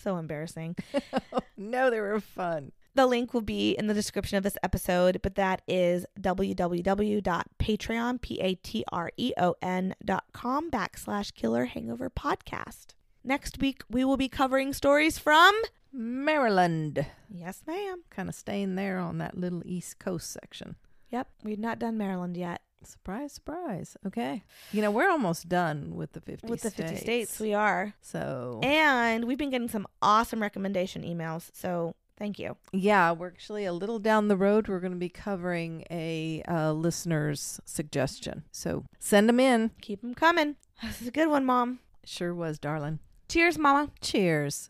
So 0.02 0.16
embarrassing. 0.16 0.76
no, 1.56 1.88
they 1.88 2.00
were 2.00 2.20
fun. 2.20 2.72
The 2.96 3.06
link 3.06 3.32
will 3.32 3.40
be 3.40 3.72
in 3.72 3.86
the 3.86 3.94
description 3.94 4.36
of 4.36 4.44
this 4.44 4.58
episode, 4.62 5.20
but 5.22 5.36
that 5.36 5.62
is 5.66 6.04
www.patreon, 6.20 8.20
P-A-T-R-E-O-N 8.20 9.94
dot 10.04 10.24
com 10.32 10.70
backslash 10.70 11.34
killer 11.34 11.64
hangover 11.64 12.10
podcast. 12.10 12.86
Next 13.24 13.60
week, 13.60 13.82
we 13.88 14.04
will 14.04 14.16
be 14.16 14.28
covering 14.28 14.72
stories 14.72 15.18
from... 15.18 15.54
Maryland. 15.94 17.06
Yes, 17.30 17.62
ma'am. 17.66 18.02
Kind 18.10 18.28
of 18.28 18.34
staying 18.34 18.74
there 18.74 18.98
on 18.98 19.18
that 19.18 19.36
little 19.38 19.62
East 19.64 19.98
Coast 19.98 20.30
section. 20.32 20.76
Yep, 21.10 21.28
we've 21.44 21.58
not 21.58 21.78
done 21.78 21.96
Maryland 21.96 22.36
yet. 22.36 22.60
Surprise, 22.82 23.32
surprise. 23.32 23.96
Okay. 24.06 24.42
You 24.72 24.82
know, 24.82 24.90
we're 24.90 25.08
almost 25.08 25.48
done 25.48 25.94
with 25.94 26.12
the 26.12 26.20
50 26.20 26.48
With 26.48 26.60
the 26.62 26.70
states. 26.70 26.90
50 26.90 27.02
states, 27.02 27.40
we 27.40 27.54
are. 27.54 27.94
So, 28.02 28.60
And 28.62 29.24
we've 29.24 29.38
been 29.38 29.50
getting 29.50 29.68
some 29.70 29.86
awesome 30.02 30.42
recommendation 30.42 31.02
emails, 31.02 31.48
so 31.54 31.94
thank 32.18 32.38
you. 32.38 32.56
yeah, 32.72 33.12
we're 33.12 33.28
actually 33.28 33.64
a 33.64 33.72
little 33.72 33.98
down 33.98 34.28
the 34.28 34.36
road. 34.36 34.68
We're 34.68 34.80
going 34.80 34.92
to 34.92 34.98
be 34.98 35.08
covering 35.08 35.84
a 35.90 36.42
uh, 36.46 36.72
listener's 36.72 37.58
suggestion. 37.64 38.44
So, 38.52 38.84
send 38.98 39.28
them 39.30 39.40
in. 39.40 39.70
Keep 39.80 40.02
them 40.02 40.14
coming. 40.14 40.56
This 40.82 41.00
is 41.00 41.08
a 41.08 41.12
good 41.12 41.28
one, 41.30 41.46
Mom. 41.46 41.78
Sure 42.04 42.34
was, 42.34 42.58
darling. 42.58 42.98
Cheers, 43.28 43.56
Mama. 43.56 43.90
Cheers. 44.02 44.68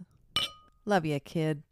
Love 0.86 1.06
you, 1.06 1.20
kid. 1.20 1.62